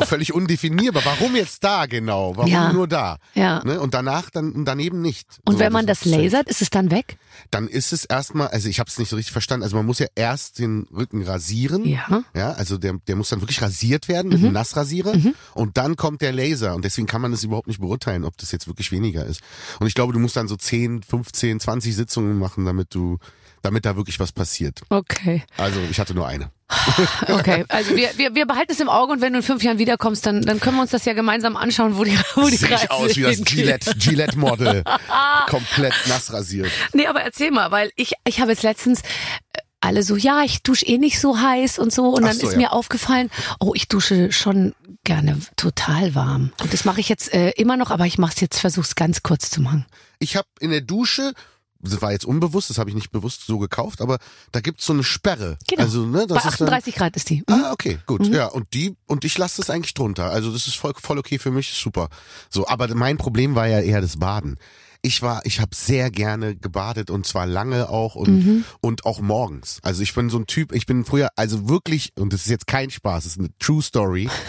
völlig 0.02 0.34
undefinierbar. 0.34 1.04
Warum 1.06 1.36
jetzt 1.36 1.64
da 1.64 1.86
genau? 1.86 2.36
Warum 2.36 2.50
Ja. 2.52 2.74
nur 2.74 2.88
da? 2.88 3.18
Ja. 3.36 3.64
Ne? 3.64 3.80
Und 3.80 3.94
danach 3.94 4.32
dann 4.32 4.66
daneben 4.66 5.04
nicht. 5.04 5.28
Und 5.46 5.54
So, 5.56 5.60
wenn 5.60 5.72
man 5.72 5.86
das 5.86 6.00
safe. 6.00 6.24
lasert, 6.24 6.50
ist 6.50 6.64
es 6.64 6.72
dann 6.72 6.90
weg? 6.90 7.18
Dann 7.52 7.68
ist 7.68 7.94
es 7.94 8.04
erstmal, 8.06 8.48
also 8.48 8.68
ich 8.68 8.80
habe 8.80 8.90
es 8.90 8.98
nicht 8.98 9.10
so 9.10 9.16
richtig 9.16 9.32
verstanden. 9.32 9.64
Also 9.64 9.76
man 9.76 9.86
muss 9.86 10.00
ja 10.00 10.08
erst 10.30 10.60
den 10.60 10.88
Rücken 10.96 11.24
rasieren. 11.24 11.86
Ja. 11.86 12.06
Mhm. 12.08 12.26
Ja, 12.36 12.52
also 12.52 12.78
der, 12.78 12.94
der 13.08 13.16
muss 13.16 13.30
dann 13.30 13.42
wirklich 13.42 13.62
rasiert 13.62 14.08
werden 14.08 14.30
mit 14.30 14.40
einem 14.40 14.54
Nassrasierer 14.54 15.14
und 15.56 15.78
dann 15.78 15.96
kommt 15.96 16.22
der 16.22 16.32
Laser 16.32 16.76
und 16.76 16.86
deswegen 16.86 17.08
kann 17.08 17.22
man 17.22 17.32
das 17.32 17.44
überhaupt 17.44 17.68
nicht 17.68 17.80
beurteilen, 17.80 18.24
ob 18.24 18.38
das 18.38 18.52
jetzt 18.52 18.68
wirklich 18.68 18.92
weniger 18.92 19.26
ist. 19.26 19.42
Und 19.80 19.88
ich 19.88 19.96
glaube, 19.96 20.14
du 20.14 20.20
musst 20.20 20.36
dann 20.36 20.48
so 20.48 20.56
10, 20.56 21.02
15, 21.04 21.60
20 21.60 21.96
Sitzungen 21.96 22.38
machen, 22.38 22.66
damit 22.66 22.94
du, 22.94 23.18
damit 23.64 23.86
da 23.86 23.96
wirklich 23.96 24.20
was 24.20 24.32
passiert. 24.32 24.82
Okay. 24.90 25.44
Also 25.58 25.80
ich 25.90 26.00
hatte 26.00 26.14
nur 26.14 26.28
eine. 26.28 26.52
Okay, 27.28 27.66
also 27.70 27.96
wir, 27.96 28.10
wir, 28.18 28.36
wir 28.36 28.46
behalten 28.46 28.72
es 28.72 28.80
im 28.80 28.90
Auge 28.90 29.14
und 29.14 29.22
wenn 29.22 29.34
du 29.34 29.40
in 29.40 29.44
fünf 29.44 29.64
Jahren 29.64 29.80
wiederkommst, 29.80 30.26
dann, 30.26 30.42
dann 30.42 30.60
können 30.60 30.78
wir 30.78 30.82
uns 30.82 30.92
das 30.92 31.06
ja 31.06 31.14
gemeinsam 31.14 31.56
anschauen, 31.56 31.98
wo 31.98 32.04
die, 32.04 32.18
wo 32.36 32.48
die 32.48 32.58
Sehe 32.58 32.76
ich 32.76 32.92
aus 32.92 33.16
wie 33.16 33.22
das. 33.24 33.44
Gillette, 33.44 33.96
Gillette 33.98 34.38
Model. 34.38 34.84
Komplett 35.48 35.94
nass 36.08 36.32
rasiert. 36.32 36.70
Nee, 36.94 37.08
aber 37.08 37.22
erzähl 37.22 37.52
mal, 37.52 37.72
weil 37.72 37.92
ich, 37.96 38.14
ich 38.26 38.40
habe 38.40 38.52
jetzt 38.52 38.64
letztens 38.64 39.02
äh, 39.02 39.60
alle 39.82 40.04
so, 40.04 40.16
ja, 40.16 40.44
ich 40.44 40.64
dusche 40.64 40.86
eh 40.86 40.98
nicht 40.98 41.20
so 41.20 41.40
heiß 41.40 41.80
und 41.80 41.94
so. 41.94 42.10
Und 42.10 42.24
dann 42.24 42.38
so, 42.38 42.48
ist 42.48 42.54
ja. 42.54 42.58
mir 42.58 42.74
aufgefallen, 42.74 43.30
oh, 43.60 43.74
ich 43.76 43.88
dusche 43.88 44.32
schon 44.32 44.74
gerne 45.04 45.40
total 45.56 46.16
warm. 46.16 46.52
Und 46.62 46.74
das 46.74 46.86
mache 46.86 47.00
ich 47.00 47.10
jetzt 47.10 47.34
äh, 47.34 47.52
immer 47.52 47.78
noch, 47.78 47.92
aber 47.92 48.06
ich 48.06 48.18
mache 48.18 48.34
es 48.36 48.42
jetzt, 48.42 48.60
versuch's 48.60 48.96
ganz 48.96 49.24
kurz 49.24 49.50
zu 49.50 49.62
machen. 49.62 49.86
Ich 50.20 50.36
habe 50.36 50.48
in 50.60 50.72
der 50.72 50.82
Dusche, 50.82 51.34
das 51.80 52.02
war 52.02 52.12
jetzt 52.12 52.26
unbewusst, 52.26 52.70
das 52.70 52.78
habe 52.78 52.90
ich 52.90 52.96
nicht 52.96 53.12
bewusst 53.12 53.46
so 53.46 53.58
gekauft, 53.58 54.02
aber 54.02 54.20
da 54.52 54.60
gibt's 54.60 54.86
so 54.86 54.94
eine 54.94 55.04
Sperre. 55.04 55.58
Genau. 55.68 55.84
Also, 55.84 56.06
ne, 56.06 56.26
Bei 56.28 56.36
das 56.36 56.46
ist 56.46 56.62
dann, 56.62 56.68
38 56.68 56.96
Grad 56.96 57.16
ist 57.16 57.30
die. 57.30 57.38
Mhm. 57.48 57.64
Ah, 57.64 57.72
okay, 57.72 58.00
gut. 58.06 58.28
Ja, 58.28 58.48
und 58.48 58.74
die 58.74 58.96
und 59.06 59.24
ich 59.24 59.38
lasse 59.38 59.58
das 59.58 59.70
eigentlich 59.70 59.94
drunter. 59.94 60.30
Also 60.30 60.52
das 60.52 60.68
ist 60.68 60.76
voll, 60.76 60.94
voll 61.02 61.18
okay 61.18 61.40
für 61.40 61.52
mich, 61.52 61.72
super. 61.74 62.10
So, 62.50 62.68
aber 62.68 62.94
mein 62.96 63.18
Problem 63.18 63.56
war 63.56 63.68
ja 63.68 63.80
eher 63.80 64.02
das 64.02 64.18
Baden. 64.18 64.58
Ich 65.02 65.22
war, 65.22 65.46
ich 65.46 65.62
habe 65.62 65.74
sehr 65.76 66.12
gerne 66.12 66.56
gebadet 66.56 67.10
und 67.10 67.26
zwar 67.26 67.46
lange 67.46 67.90
auch 67.90 68.16
und 68.16 68.30
Mhm. 68.46 68.66
und 68.82 69.06
auch 69.06 69.22
morgens. 69.22 69.80
Also 69.82 70.04
ich 70.04 70.14
bin 70.14 70.30
so 70.30 70.38
ein 70.40 70.46
Typ, 70.46 70.74
ich 70.74 70.86
bin 70.86 71.06
früher, 71.06 71.30
also 71.38 71.70
wirklich 71.70 72.12
und 72.18 72.34
das 72.34 72.42
ist 72.42 72.50
jetzt 72.50 72.68
kein 72.68 72.90
Spaß, 72.90 73.24
das 73.24 73.34
ist 73.34 73.40
eine 73.40 73.50
True 73.60 73.82
Story. 73.82 74.30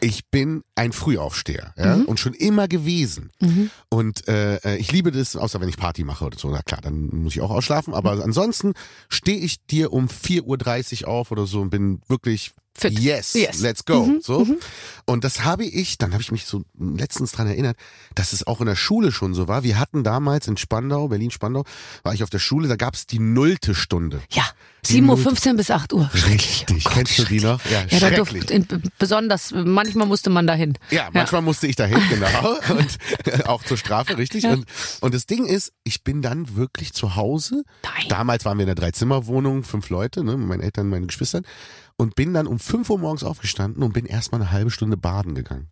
Ich 0.00 0.26
bin 0.30 0.62
ein 0.76 0.92
Frühaufsteher 0.92 1.74
ja, 1.76 1.96
Mhm. 1.96 2.04
und 2.04 2.20
schon 2.20 2.32
immer 2.32 2.68
gewesen. 2.68 3.32
Und 3.90 4.28
äh, 4.28 4.54
äh, 4.58 4.76
ich 4.76 4.92
liebe 4.92 5.10
das, 5.10 5.34
außer 5.34 5.60
wenn 5.60 5.68
ich 5.68 5.76
Party 5.76 6.04
mache 6.04 6.24
oder 6.24 6.38
so. 6.38 6.48
Na 6.52 6.62
klar, 6.62 6.80
dann 6.80 7.08
muss 7.08 7.34
ich 7.34 7.40
auch 7.42 7.50
ausschlafen. 7.50 7.94
Aber 7.94 8.14
Mhm. 8.14 8.22
ansonsten 8.22 8.72
stehe 9.08 9.38
ich 9.40 9.66
dir 9.66 9.92
um 9.92 10.06
4.30 10.06 11.02
Uhr 11.02 11.08
auf 11.08 11.32
oder 11.32 11.46
so 11.48 11.60
und 11.62 11.70
bin 11.70 12.00
wirklich 12.06 12.52
Fit. 12.80 12.98
Yes, 12.98 13.34
Yes. 13.34 13.58
Mhm, 13.58 13.62
let's 13.64 13.84
go. 13.84 14.08
So. 14.22 14.46
Und 15.04 15.24
das 15.24 15.44
habe 15.44 15.64
ich, 15.64 15.98
dann 15.98 16.12
habe 16.12 16.22
ich 16.22 16.30
mich 16.32 16.44
so 16.44 16.62
letztens 16.78 17.32
dran 17.32 17.46
erinnert, 17.46 17.76
dass 18.14 18.32
es 18.32 18.46
auch 18.46 18.60
in 18.60 18.66
der 18.66 18.76
Schule 18.76 19.10
schon 19.10 19.34
so 19.34 19.48
war. 19.48 19.62
Wir 19.62 19.78
hatten 19.78 20.04
damals 20.04 20.46
in 20.48 20.56
Spandau, 20.56 21.08
Berlin-Spandau, 21.08 21.64
war 22.02 22.14
ich 22.14 22.22
auf 22.22 22.30
der 22.30 22.38
Schule, 22.38 22.68
da 22.68 22.76
gab 22.76 22.94
es 22.94 23.06
die 23.06 23.18
nullte 23.18 23.74
Stunde. 23.74 24.20
Ja, 24.30 24.44
Die 24.86 25.00
7.15 25.02 25.48
Uhr 25.50 25.56
bis 25.56 25.70
8 25.70 25.92
Uhr. 25.94 26.10
Schrecklich. 26.14 26.66
Richtig. 26.68 26.76
Oh 26.86 26.88
Gott, 26.90 26.92
Kennst 26.94 27.18
du 27.18 27.24
die 27.24 27.40
noch? 27.40 27.60
Ja, 27.70 27.84
Ja, 27.88 28.00
da 28.00 28.10
durfte, 28.10 28.38
in, 28.52 28.66
besonders, 28.98 29.52
manchmal 29.52 30.06
musste 30.06 30.28
man 30.30 30.46
dahin. 30.46 30.74
Ja, 30.90 31.08
manchmal 31.12 31.42
musste 31.42 31.66
ich 31.66 31.76
dahin, 31.76 32.00
genau. 32.10 32.56
Und 32.68 33.46
auch 33.46 33.64
zur 33.64 33.76
Strafe, 33.78 34.18
richtig. 34.18 34.44
Und, 34.44 34.66
und 35.00 35.14
das 35.14 35.26
Ding 35.26 35.46
ist, 35.46 35.72
ich 35.84 36.04
bin 36.04 36.20
dann 36.22 36.54
wirklich 36.56 36.92
zu 36.92 37.16
Hause. 37.16 37.64
Nein. 37.82 38.08
Damals 38.08 38.44
waren 38.44 38.58
wir 38.58 38.64
in 38.64 38.68
einer 38.68 38.74
Dreizimmerwohnung, 38.74 39.62
fünf 39.64 39.88
Leute, 39.90 40.22
ne, 40.22 40.36
meine 40.36 40.62
Eltern, 40.62 40.88
meine 40.88 41.06
Geschwister. 41.06 41.40
Und 42.00 42.14
bin 42.14 42.32
dann 42.32 42.46
um 42.46 42.58
fünf 42.58 42.88
Uhr 42.90 42.98
morgens 42.98 43.24
aufgestanden 43.24 43.82
und 43.82 43.92
bin 43.92 44.06
erstmal 44.06 44.40
eine 44.40 44.52
halbe 44.52 44.70
Stunde 44.70 44.96
baden 44.96 45.34
gegangen. 45.34 45.68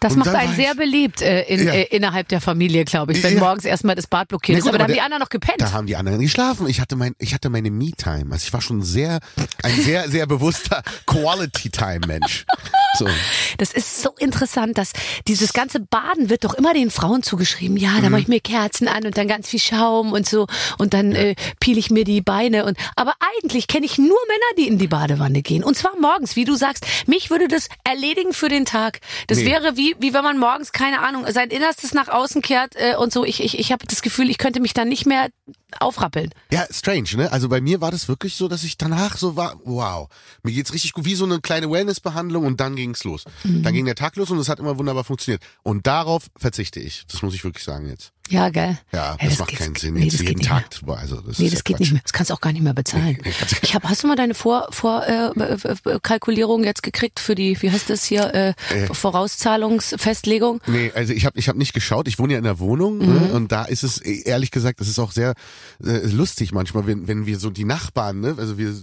Das 0.00 0.12
Und 0.12 0.20
macht 0.20 0.28
einen 0.34 0.54
sehr 0.54 0.74
beliebt 0.76 1.22
äh, 1.22 1.42
in, 1.42 1.66
Ja. 1.66 1.72
äh, 1.72 1.82
innerhalb 1.84 2.28
der 2.28 2.40
Familie, 2.40 2.84
glaube 2.84 3.12
ich, 3.12 3.22
wenn 3.24 3.34
Ja. 3.34 3.40
morgens 3.40 3.64
erstmal 3.64 3.96
das 3.96 4.06
Bad 4.06 4.28
blockiert 4.28 4.58
ist. 4.58 4.64
gut, 4.64 4.70
Aber 4.70 4.78
da 4.78 4.84
aber 4.84 4.92
haben 4.92 4.94
die 4.94 4.96
der- 4.98 5.04
anderen 5.04 5.20
noch 5.22 5.28
gepennt. 5.28 5.60
Da 5.60 5.72
haben 5.72 5.86
die 5.88 5.96
anderen 5.96 6.20
geschlafen. 6.20 6.68
Ich 6.68 6.80
hatte 6.80 6.94
mein, 6.94 7.14
ich 7.18 7.34
hatte 7.34 7.50
meine 7.50 7.70
Me-Time. 7.70 8.26
Also 8.30 8.44
ich 8.46 8.52
war 8.52 8.60
schon 8.60 8.82
sehr, 8.82 9.18
ein 9.64 9.74
sehr, 9.82 10.08
sehr 10.08 10.26
bewusster 10.26 10.82
Quality-Time-Mensch. 11.06 12.44
So. 12.98 13.06
Das 13.58 13.72
ist 13.72 14.02
so 14.02 14.10
interessant, 14.18 14.78
dass 14.78 14.92
dieses 15.26 15.52
ganze 15.52 15.80
Baden 15.80 16.30
wird 16.30 16.44
doch 16.44 16.54
immer 16.54 16.74
den 16.74 16.90
Frauen 16.90 17.22
zugeschrieben. 17.22 17.76
Ja, 17.76 17.90
Mhm. 17.90 18.02
da 18.02 18.10
mache 18.10 18.20
ich 18.22 18.28
mir 18.28 18.40
Kerzen 18.40 18.88
an 18.88 19.04
und 19.04 19.16
dann 19.16 19.28
ganz 19.28 19.48
viel 19.48 19.60
Schaum 19.60 20.12
und 20.12 20.28
so 20.28 20.46
und 20.78 20.94
dann 20.94 21.12
äh, 21.12 21.34
peel 21.60 21.76
ich 21.78 21.90
mir 21.90 22.04
die 22.04 22.20
Beine 22.20 22.64
und 22.64 22.76
aber 22.96 23.14
eigentlich 23.38 23.66
kenne 23.66 23.86
ich 23.86 23.98
nur 23.98 24.06
Männer, 24.08 24.54
die 24.58 24.68
in 24.68 24.78
die 24.78 24.88
Badewanne 24.88 25.42
gehen 25.42 25.62
und 25.64 25.76
zwar 25.76 25.92
morgens, 26.00 26.34
wie 26.36 26.44
du 26.44 26.56
sagst. 26.56 26.86
Mich 27.06 27.30
würde 27.30 27.46
das 27.48 27.68
erledigen 27.84 28.32
für 28.32 28.48
den 28.48 28.64
Tag. 28.64 29.00
Das 29.26 29.38
Nee. 29.38 29.46
wäre 29.46 29.76
wie 29.76 29.87
wie 29.98 30.12
wenn 30.12 30.24
man 30.24 30.38
morgens 30.38 30.72
keine 30.72 31.00
Ahnung 31.00 31.24
sein 31.30 31.50
Innerstes 31.50 31.94
nach 31.94 32.08
außen 32.08 32.42
kehrt 32.42 32.74
äh, 32.76 32.96
und 32.96 33.12
so. 33.12 33.24
Ich 33.24 33.42
ich 33.42 33.58
ich 33.58 33.72
habe 33.72 33.86
das 33.86 34.02
Gefühl, 34.02 34.30
ich 34.30 34.38
könnte 34.38 34.60
mich 34.60 34.74
dann 34.74 34.88
nicht 34.88 35.06
mehr 35.06 35.28
aufrappeln. 35.80 36.32
Ja, 36.50 36.66
strange, 36.70 37.08
ne? 37.16 37.30
Also 37.30 37.48
bei 37.48 37.60
mir 37.60 37.80
war 37.80 37.90
das 37.90 38.08
wirklich 38.08 38.36
so, 38.36 38.48
dass 38.48 38.64
ich 38.64 38.78
danach 38.78 39.16
so 39.16 39.36
war, 39.36 39.60
wow, 39.64 40.08
mir 40.42 40.52
geht's 40.52 40.72
richtig 40.72 40.92
gut, 40.92 41.04
wie 41.04 41.14
so 41.14 41.24
eine 41.24 41.40
kleine 41.40 41.70
Wellness-Behandlung 41.70 42.46
und 42.46 42.60
dann 42.60 42.76
ging's 42.76 43.04
los. 43.04 43.24
Mhm. 43.44 43.62
Dann 43.62 43.74
ging 43.74 43.84
der 43.84 43.94
Tag 43.94 44.16
los 44.16 44.30
und 44.30 44.38
es 44.38 44.48
hat 44.48 44.58
immer 44.58 44.78
wunderbar 44.78 45.04
funktioniert. 45.04 45.42
Und 45.62 45.86
darauf 45.86 46.28
verzichte 46.36 46.80
ich. 46.80 47.04
Das 47.10 47.22
muss 47.22 47.34
ich 47.34 47.44
wirklich 47.44 47.64
sagen 47.64 47.88
jetzt. 47.88 48.12
Ja, 48.28 48.48
gell? 48.50 48.78
Ja, 48.92 49.16
Ja, 49.20 49.28
das, 49.28 49.38
macht 49.38 49.50
geht- 49.50 49.58
keinen 49.60 49.74
Sinn. 49.76 49.94
nee, 49.94 50.04
jetzt 50.04 50.14
das 50.14 50.20
geht 50.20 50.28
jeden 50.28 50.38
nicht 50.40 50.50
mehr. 50.50 50.62
Tag. 50.68 50.98
Also, 51.00 51.16
das 51.20 51.38
Nee, 51.38 51.46
das 51.46 51.54
ja 51.54 51.62
geht 51.62 51.64
Quatsch. 51.76 51.80
nicht 51.80 51.92
mehr. 51.92 52.02
Das 52.02 52.12
kannst 52.12 52.30
du 52.30 52.34
auch 52.34 52.40
gar 52.40 52.52
nicht 52.52 52.62
mehr 52.62 52.74
bezahlen. 52.74 53.18
Nee, 53.24 53.32
du- 53.48 53.56
Ich 53.62 53.74
habe, 53.74 53.88
hast 53.88 54.02
du 54.02 54.06
mal 54.06 54.16
deine 54.16 54.34
Vor, 54.34 54.68
Vor 54.70 55.04
äh, 55.06 55.28
äh, 55.38 55.56
äh, 55.90 55.98
Kalkulierung 56.02 56.64
jetzt 56.64 56.82
gekriegt 56.82 57.20
für 57.20 57.34
die, 57.34 57.60
wie 57.62 57.70
heißt 57.70 57.88
das 57.90 58.04
hier, 58.04 58.34
äh, 58.34 58.54
Vorauszahlungsfestlegung? 58.92 60.60
Nee, 60.66 60.92
also 60.94 61.12
ich 61.12 61.24
habe 61.26 61.38
ich 61.38 61.48
hab 61.48 61.56
nicht 61.56 61.72
geschaut. 61.72 62.08
Ich 62.08 62.18
wohne 62.18 62.32
ja 62.34 62.38
in 62.38 62.44
der 62.44 62.58
Wohnung 62.58 62.98
Mhm. 62.98 63.06
ne? 63.28 63.32
und 63.32 63.52
da 63.52 63.64
ist 63.64 63.82
es 63.82 64.04
eh, 64.04 64.22
ehrlich 64.24 64.50
gesagt, 64.50 64.80
das 64.80 64.88
ist 64.88 64.98
auch 64.98 65.12
sehr 65.12 65.34
äh, 65.84 66.06
lustig 66.06 66.52
manchmal, 66.52 66.86
wenn, 66.86 67.08
wenn 67.08 67.26
wir 67.26 67.38
so 67.38 67.50
die 67.50 67.64
Nachbarn, 67.64 68.20
ne, 68.20 68.34
also 68.38 68.58
wir 68.58 68.74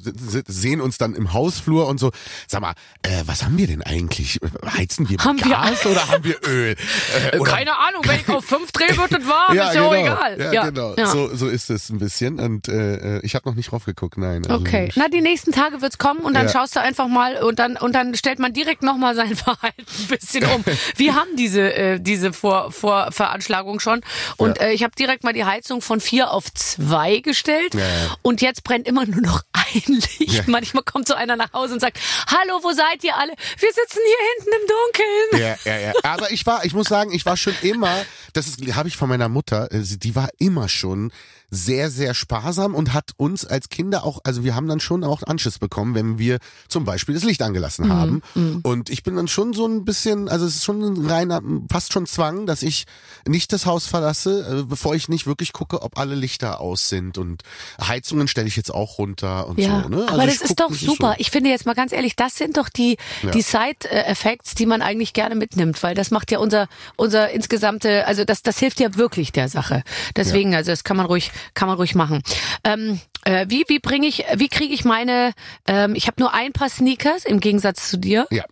sehen 0.48 0.82
uns 0.82 0.98
dann 0.98 1.16
im 1.16 1.34
Hausflur 1.34 1.88
und 1.88 2.00
so. 2.00 2.12
Sag 2.48 2.62
mal, 2.62 2.74
äh, 3.04 3.24
was 3.26 3.44
haben 3.44 3.58
wir 3.58 3.68
denn 3.68 3.82
eigentlich? 3.82 4.40
Heizen 4.66 5.10
wir 5.10 5.18
Haben 5.20 5.38
wir- 5.44 5.52
Gas 5.52 5.86
oder 5.86 6.08
haben 6.08 6.24
wir 6.24 6.38
Öl? 6.48 6.76
Äh, 7.32 7.38
oder- 7.40 7.52
Keine 7.52 7.78
Ahnung, 7.78 8.02
wenn 8.06 8.20
ich 8.20 8.30
auf 8.30 8.46
fünf 8.46 8.72
drehe, 8.72 8.96
wird 8.98 9.12
das 9.14 9.26
warm, 9.36 9.58
ist 9.58 9.76
ja 9.76 9.82
auch 9.84 9.94
egal. 9.96 10.54
Ja, 10.54 10.64
genau. 10.66 10.94
ja. 10.98 11.06
So, 11.08 11.36
so 11.36 11.48
ist 11.48 11.70
es 11.70 11.90
ein 11.90 12.00
bisschen. 12.00 12.40
Und 12.40 12.68
äh, 12.68 13.20
ich 13.20 13.36
habe 13.36 13.48
noch 13.50 13.56
nicht 13.56 13.72
drauf 13.72 13.86
geguckt, 13.86 14.18
nein. 14.18 14.44
Also, 14.46 14.56
Okay, 14.62 14.92
na 14.96 15.08
die 15.10 15.22
nächsten 15.22 15.52
Tage 15.52 15.82
wird's 15.82 15.98
kommen 15.98 16.22
und 16.22 16.34
dann 16.34 16.46
Ja. 16.48 16.52
schaust 16.52 16.76
du 16.76 16.82
einfach 16.82 17.08
mal 17.08 17.38
und 17.44 17.60
dann 17.60 17.78
und 17.78 17.94
dann 17.94 18.16
stellt 18.16 18.40
man 18.40 18.54
direkt 18.54 18.84
nochmal 18.84 19.16
sein 19.16 19.36
Verhalten 19.36 19.82
ein 20.00 20.08
bisschen 20.08 20.46
um. 20.46 20.64
Wir 20.96 21.16
haben 21.16 21.36
diese 21.38 21.74
äh, 21.74 22.00
diese 22.00 22.34
Vor 22.34 22.72
Vorveranschlagung 22.72 23.80
schon 23.80 24.02
und 24.38 24.58
Ja. 24.58 24.66
äh, 24.66 24.74
ich 24.74 24.84
habe 24.84 24.96
direkt 24.96 25.24
mal 25.24 25.34
die 25.34 25.46
Heizung 25.46 25.82
von 25.82 26.00
vier 26.00 26.32
auf 26.32 26.52
zwei 26.54 27.20
gestellt 27.20 27.74
Ja, 27.74 27.80
ja. 27.82 28.16
und 28.22 28.42
jetzt 28.42 28.64
brennt 28.64 28.88
immer 28.88 29.06
nur 29.06 29.22
noch 29.22 29.42
ein 29.54 29.82
Licht. 30.20 30.20
Ja. 30.34 30.44
Manchmal 30.48 30.84
kommt 30.84 31.08
so 31.08 31.14
einer 31.14 31.36
nach 31.36 31.54
Hause 31.54 31.74
und 31.74 31.80
sagt: 31.80 32.00
Hallo, 32.28 32.60
wo 32.64 32.72
seid 32.72 33.04
ihr 33.04 33.16
alle? 33.16 33.34
Wir 33.58 33.70
sitzen 33.72 34.00
hier 34.06 34.18
hinten 34.36 34.62
im 34.62 34.68
Dunkeln. 34.68 35.58
Ja, 35.66 35.72
ja, 35.74 35.80
ja. 35.88 35.94
Aber 36.04 36.32
ich 36.32 36.46
war, 36.46 36.64
ich 36.66 36.74
muss 36.74 36.88
sagen, 36.88 37.12
ich 37.14 37.26
war 37.26 37.38
schon 37.38 37.54
immer, 37.62 37.92
das 38.34 38.58
habe 38.74 38.88
ich 38.88 38.98
von 38.98 39.10
meiner 39.10 39.25
Mutter, 39.30 39.72
äh, 39.72 39.82
die 39.82 40.16
war 40.16 40.30
immer 40.40 40.68
schon 40.70 41.12
sehr, 41.52 41.90
sehr 41.90 42.14
sparsam 42.14 42.76
und 42.76 42.94
hat 42.94 43.12
uns 43.18 43.46
als 43.46 43.70
Kinder 43.70 44.04
auch, 44.04 44.20
also 44.24 44.44
wir 44.44 44.56
haben 44.56 44.68
dann 44.68 44.80
schon 44.80 45.04
auch 45.04 45.24
Anschiss 45.24 45.60
bekommen, 45.60 45.96
wenn 45.96 46.18
wir 46.20 46.40
zum 46.68 46.86
Beispiel 46.86 47.16
das 47.16 47.24
Licht 47.24 47.42
angelassen 47.42 47.92
haben. 47.94 48.22
Und 48.64 48.90
ich 48.90 49.04
bin 49.04 49.16
dann 49.16 49.28
schon 49.28 49.54
so 49.54 49.66
ein 49.68 49.86
bisschen, 49.86 50.28
also 50.30 50.46
es 50.46 50.56
ist 50.56 50.64
schon 50.66 50.82
ein 50.82 51.06
reiner, 51.06 51.42
fast 51.72 51.94
schon 51.94 52.06
Zwang, 52.06 52.46
dass 52.46 52.62
ich 52.64 52.86
nicht 53.28 53.54
das 53.54 53.66
Haus 53.66 53.86
verlasse, 53.88 54.60
äh, 54.62 54.64
bevor 54.64 54.96
ich 54.96 55.10
nicht 55.10 55.28
wirklich 55.28 55.54
gucke, 55.54 55.82
ob 55.82 55.98
alle 55.98 56.16
Lichter 56.16 56.60
aus 56.60 56.90
sind. 56.90 57.18
Und 57.18 57.44
Heizungen 57.82 58.28
stelle 58.28 58.48
ich 58.48 58.56
jetzt 58.56 58.74
auch 58.74 58.98
runter 58.98 59.48
und 59.48 59.60
Ja, 59.60 59.84
so. 59.84 59.90
Ne? 59.90 60.06
aber 60.08 60.22
Also 60.22 60.26
das 60.26 60.36
ich 60.36 60.42
ist 60.42 60.60
doch 60.60 60.70
das 60.70 60.80
super. 60.80 61.12
so. 61.12 61.20
Ich 61.20 61.32
finde 61.32 61.50
jetzt 61.50 61.66
mal 61.66 61.76
ganz 61.76 61.92
ehrlich, 61.92 62.16
das 62.16 62.36
sind 62.36 62.58
doch 62.58 62.70
die, 62.70 62.98
Ja. 63.24 63.32
die 63.32 63.42
Side-Effects, 63.42 64.56
die 64.56 64.66
man 64.66 64.82
eigentlich 64.82 65.14
gerne 65.14 65.36
mitnimmt, 65.36 65.82
weil 65.84 65.96
das 65.96 66.12
macht 66.12 66.32
ja 66.32 66.40
unser, 66.40 66.68
unser 66.98 67.30
insgesamte, 67.32 68.06
also 68.08 68.24
das, 68.26 68.42
das 68.42 68.58
hilft 68.60 68.80
ja 68.80 68.96
wirklich 68.96 69.32
der 69.32 69.50
Sache. 69.50 69.84
Deswegen, 70.16 70.56
also 70.56 70.72
das 70.72 70.84
kann 70.84 70.98
man 70.98 71.06
ruhig, 71.06 71.32
kann 71.54 71.68
man 71.68 71.78
ruhig 71.78 71.96
machen. 71.96 72.22
Ähm, 72.64 73.00
äh, 73.24 73.46
wie, 73.50 73.66
wie 73.68 73.80
bringe 73.80 74.08
ich, 74.08 74.26
wie 74.36 74.50
kriege 74.50 74.74
ich 74.74 74.86
meine, 74.86 75.34
ähm, 75.68 75.96
ich 75.96 76.08
habe 76.08 76.22
nur 76.22 76.34
ein 76.34 76.54
paar 76.54 76.70
Sneakers 76.70 77.26
im 77.26 77.40
Gegensatz 77.40 77.90
zu 77.90 77.98
dir. 77.98 78.28
Ja. 78.32 78.44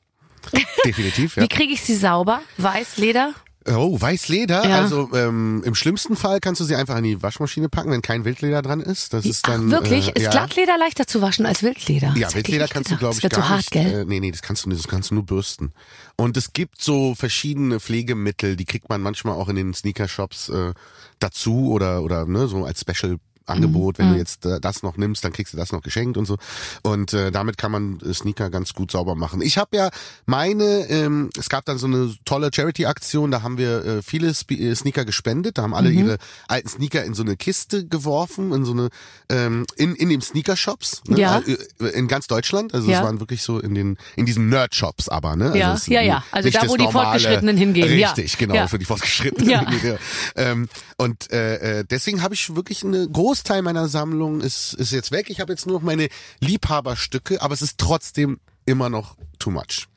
Definitiv, 0.85 1.37
ja. 1.37 1.43
Wie 1.43 1.47
kriege 1.47 1.73
ich 1.73 1.81
sie 1.81 1.95
sauber? 1.95 2.41
Weiß, 2.57 2.97
Leder? 2.97 3.33
Oh, 3.67 3.99
Weißleder. 3.99 4.67
Ja. 4.67 4.81
Also 4.81 5.09
ähm, 5.13 5.63
im 5.65 5.75
schlimmsten 5.75 6.15
Fall 6.15 6.39
kannst 6.39 6.59
du 6.61 6.65
sie 6.65 6.75
einfach 6.75 6.97
in 6.97 7.03
die 7.03 7.21
Waschmaschine 7.21 7.69
packen, 7.69 7.91
wenn 7.91 8.01
kein 8.01 8.25
Wildleder 8.25 8.61
dran 8.61 8.81
ist. 8.81 9.13
Das 9.13 9.25
ist 9.25 9.47
dann 9.47 9.67
Ach, 9.67 9.71
wirklich? 9.81 10.09
Äh, 10.09 10.13
ist 10.15 10.23
ja. 10.23 10.31
Glattleder 10.31 10.77
leichter 10.77 11.07
zu 11.07 11.21
waschen 11.21 11.45
als 11.45 11.63
Wildleder? 11.63 12.13
Ja, 12.17 12.33
Wildleder 12.33 12.67
kannst 12.67 12.91
du, 12.91 12.97
glaube 12.97 13.15
ich, 13.15 13.21
gar 13.21 13.41
so 13.41 13.49
hart, 13.49 13.57
nicht. 13.59 13.71
gell? 13.71 14.01
Äh, 14.01 14.05
nee, 14.05 14.19
nee, 14.19 14.31
das 14.31 14.41
kannst 14.41 14.65
du 14.65 14.69
nicht, 14.69 14.83
das 14.83 14.89
kannst 14.89 15.11
du 15.11 15.15
nur 15.15 15.25
bürsten. 15.25 15.73
Und 16.17 16.35
es 16.35 16.53
gibt 16.53 16.81
so 16.81 17.15
verschiedene 17.15 17.79
Pflegemittel, 17.79 18.55
die 18.55 18.65
kriegt 18.65 18.89
man 18.89 19.01
manchmal 19.01 19.35
auch 19.35 19.49
in 19.49 19.55
den 19.55 19.73
Sneakershops 19.73 20.49
äh, 20.49 20.73
dazu 21.19 21.71
oder 21.71 22.03
oder 22.03 22.25
ne, 22.25 22.47
so 22.47 22.65
als 22.65 22.81
Special 22.81 23.17
Angebot, 23.45 23.97
Mhm. 23.97 24.03
wenn 24.03 24.13
du 24.13 24.17
jetzt 24.19 24.45
äh, 24.45 24.59
das 24.59 24.83
noch 24.83 24.97
nimmst, 24.97 25.23
dann 25.23 25.33
kriegst 25.33 25.53
du 25.53 25.57
das 25.57 25.71
noch 25.71 25.81
geschenkt 25.81 26.17
und 26.17 26.25
so. 26.25 26.37
Und 26.81 27.13
äh, 27.13 27.31
damit 27.31 27.57
kann 27.57 27.71
man 27.71 27.99
Sneaker 28.13 28.49
ganz 28.49 28.73
gut 28.73 28.91
sauber 28.91 29.15
machen. 29.15 29.41
Ich 29.41 29.57
habe 29.57 29.75
ja 29.77 29.89
meine, 30.25 30.87
ähm, 30.89 31.29
es 31.37 31.49
gab 31.49 31.65
dann 31.65 31.77
so 31.77 31.87
eine 31.87 32.13
tolle 32.25 32.49
Charity-Aktion, 32.53 33.31
da 33.31 33.41
haben 33.41 33.57
wir 33.57 33.85
äh, 33.85 34.01
viele 34.01 34.33
Spe 34.33 34.55
äh, 34.55 34.75
Sneaker 34.75 35.05
gespendet, 35.05 35.57
da 35.57 35.63
haben 35.63 35.71
Mhm. 35.71 35.75
alle 35.75 35.91
ihre 35.91 36.17
alten 36.47 36.69
Sneaker 36.69 37.03
in 37.03 37.13
so 37.13 37.23
eine 37.23 37.35
Kiste 37.35 37.85
geworfen, 37.85 38.51
in 38.53 38.65
so 38.65 38.71
eine, 38.71 38.89
ähm, 39.29 39.65
in, 39.75 39.95
in 39.95 40.09
den 40.09 40.21
Sneaker-Shops, 40.21 41.01
ne? 41.07 41.19
Ja. 41.19 41.39
Äh, 41.39 41.87
in 41.89 42.07
ganz 42.07 42.27
Deutschland. 42.27 42.73
Also 42.73 42.89
Ja. 42.89 42.99
es 42.99 43.03
waren 43.05 43.19
wirklich 43.19 43.41
so 43.43 43.59
in 43.59 43.75
den, 43.75 43.97
in 44.15 44.25
diesen 44.25 44.49
Nerd-Shops 44.49 45.09
aber, 45.09 45.35
ne? 45.35 45.45
Also 45.51 45.57
Ja, 45.91 46.01
ja, 46.01 46.07
ja. 46.07 46.23
Also 46.31 46.49
da, 46.49 46.61
wo 46.67 46.75
die 46.77 46.83
normale- 46.83 47.09
Fortgeschrittenen 47.19 47.57
hingehen, 47.57 47.97
ja. 47.97 48.07
Richtig, 48.11 48.37
genau, 48.37 48.55
Ja. 48.55 48.67
für 48.67 48.79
die 48.79 48.85
Fortgeschrittenen. 48.85 49.49
Ja. 49.49 49.63
Ja. 49.83 49.95
Ähm, 50.35 50.69
und 50.97 51.31
äh, 51.31 51.83
deswegen 51.89 52.21
habe 52.21 52.33
ich 52.33 52.55
wirklich 52.55 52.83
einen 52.83 53.11
Großteil 53.33 53.63
meiner 53.63 53.87
Sammlung 53.87 54.41
ist, 54.41 54.75
ist 54.75 54.91
jetzt 54.91 55.11
weg. 55.11 55.31
Ich 55.31 55.39
habe 55.39 55.51
jetzt 55.51 55.65
nur 55.65 55.77
noch 55.77 55.83
meine 55.83 56.07
Liebhaberstücke, 56.39 57.41
aber 57.41 57.55
es 57.55 57.63
ist 57.63 57.79
trotzdem 57.79 58.39
immer 58.67 58.89
noch 58.89 59.17
too 59.39 59.49
much. 59.49 59.87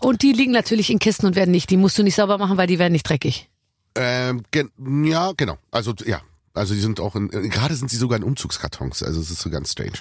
Und 0.00 0.22
die 0.22 0.32
liegen 0.32 0.50
natürlich 0.50 0.90
in 0.90 0.98
Kisten 0.98 1.26
und 1.26 1.36
werden 1.36 1.52
nicht, 1.52 1.70
die 1.70 1.76
musst 1.76 1.96
du 1.98 2.02
nicht 2.02 2.16
sauber 2.16 2.36
machen, 2.36 2.56
weil 2.56 2.66
die 2.66 2.80
werden 2.80 2.90
nicht 2.90 3.08
dreckig. 3.08 3.48
Ähm, 3.94 4.42
gen 4.50 4.72
ja, 5.06 5.30
genau. 5.36 5.56
Also 5.70 5.94
ja, 6.04 6.20
also 6.52 6.74
die 6.74 6.80
sind 6.80 6.98
auch 6.98 7.14
in, 7.14 7.32
äh, 7.32 7.48
gerade 7.48 7.76
sind 7.76 7.92
sie 7.92 7.96
sogar 7.96 8.18
in 8.18 8.24
Umzugskartons. 8.24 9.04
Also 9.04 9.20
es 9.20 9.30
ist 9.30 9.40
so 9.40 9.50
ganz 9.50 9.70
strange. 9.70 9.98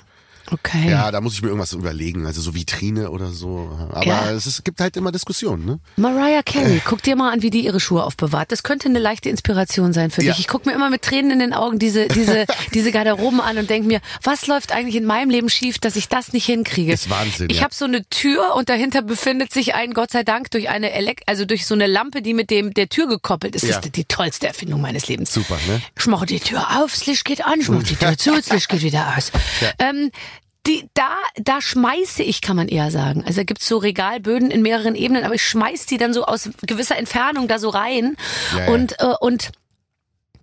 Okay. 0.52 0.90
Ja, 0.90 1.12
da 1.12 1.22
muss 1.22 1.34
ich 1.34 1.42
mir 1.42 1.50
irgendwas 1.50 1.74
überlegen, 1.74 2.26
also 2.26 2.42
so 2.42 2.56
Vitrine 2.56 3.12
oder 3.12 3.28
so. 3.28 3.70
Aber 3.92 4.06
Ja. 4.06 4.32
es, 4.32 4.48
ist, 4.48 4.66
gibt 4.66 4.80
halt 4.80 4.98
immer 4.98 5.12
Diskussionen, 5.12 5.66
ne? 5.66 5.80
Mariah 5.98 6.42
Carey, 6.44 6.82
guck 6.84 7.04
dir 7.04 7.16
mal 7.16 7.32
an, 7.32 7.42
wie 7.44 7.50
die 7.52 7.64
ihre 7.66 7.80
Schuhe 7.80 8.04
aufbewahrt. 8.04 8.52
Das 8.52 8.64
könnte 8.64 8.90
eine 8.90 9.00
leichte 9.00 9.30
Inspiration 9.30 9.94
sein 9.94 10.10
für 10.12 10.24
Ja. 10.24 10.32
dich. 10.32 10.40
Ich 10.42 10.48
guck 10.48 10.66
mir 10.66 10.74
immer 10.74 10.90
mit 10.90 11.04
Tränen 11.04 11.32
in 11.32 11.40
den 11.40 11.54
Augen 11.54 11.78
diese, 11.80 12.08
diese, 12.08 12.46
diese 12.74 12.92
Garderoben 12.92 13.42
an 13.42 13.58
und 13.58 13.70
denk 13.70 13.86
mir, 13.86 14.02
was 14.24 14.48
läuft 14.48 14.72
eigentlich 14.72 14.96
in 14.96 15.06
meinem 15.06 15.30
Leben 15.30 15.50
schief, 15.50 15.78
dass 15.80 15.96
ich 15.96 16.08
das 16.08 16.34
nicht 16.34 16.46
hinkriege? 16.46 16.92
Ist 16.94 17.10
Wahnsinn, 17.10 17.50
Ich 17.52 17.58
ja. 17.58 17.64
habe 17.64 17.74
so 17.76 17.86
eine 17.86 18.04
Tür 18.10 18.56
und 18.56 18.70
dahinter 18.70 19.02
befindet 19.04 19.54
sich 19.54 19.76
ein, 19.76 19.94
Gott 19.94 20.12
sei 20.12 20.24
Dank, 20.24 20.50
durch 20.52 20.70
eine 20.70 20.92
Elekt 20.92 21.24
also 21.28 21.46
durch 21.46 21.66
so 21.68 21.76
eine 21.76 21.86
Lampe, 21.86 22.22
die 22.24 22.34
mit 22.34 22.50
dem 22.50 22.74
der 22.74 22.90
Tür 22.90 23.08
gekoppelt 23.08 23.56
ist. 23.56 23.64
Ja. 23.64 23.76
Das 23.76 23.86
ist 23.86 23.96
die 23.96 24.06
tollste 24.06 24.48
Erfindung 24.48 24.82
meines 24.82 25.08
Lebens. 25.08 25.32
Super, 25.34 25.58
ne? 25.68 25.82
Ich 25.98 26.08
mache 26.08 26.26
die 26.26 26.40
Tür 26.40 26.82
auf, 26.82 26.94
das 26.94 27.06
Licht 27.06 27.24
geht 27.26 27.46
an, 27.46 27.60
ich 27.60 27.70
mache 27.70 27.84
die 27.84 27.96
Tür 27.96 28.18
zu, 28.18 28.36
das 28.36 28.50
Licht 28.50 28.68
geht 28.70 28.82
wieder 28.82 29.14
aus. 29.16 29.32
Ähm, 29.78 30.10
die, 30.70 30.88
da, 30.94 31.18
da 31.36 31.62
schmeiße 31.62 32.24
ich, 32.24 32.42
kann 32.42 32.56
man 32.56 32.68
eher 32.70 32.92
sagen. 32.92 33.24
Also 33.26 33.42
da 33.42 33.44
gibt's 33.44 33.68
so 33.68 33.78
Regalböden 33.78 34.52
in 34.52 34.62
mehreren 34.62 34.96
Ebenen, 34.96 35.24
aber 35.26 35.36
ich 35.36 35.44
schmeiß 35.44 35.86
die 35.88 35.98
dann 35.98 36.14
so 36.14 36.26
aus 36.26 36.50
gewisser 36.66 36.96
Entfernung 36.98 37.48
da 37.50 37.60
so 37.60 37.70
rein 37.70 38.16
Ja, 38.56 38.66
ja. 38.66 38.72
und, 38.72 39.00
äh, 39.00 39.14
und 39.20 39.52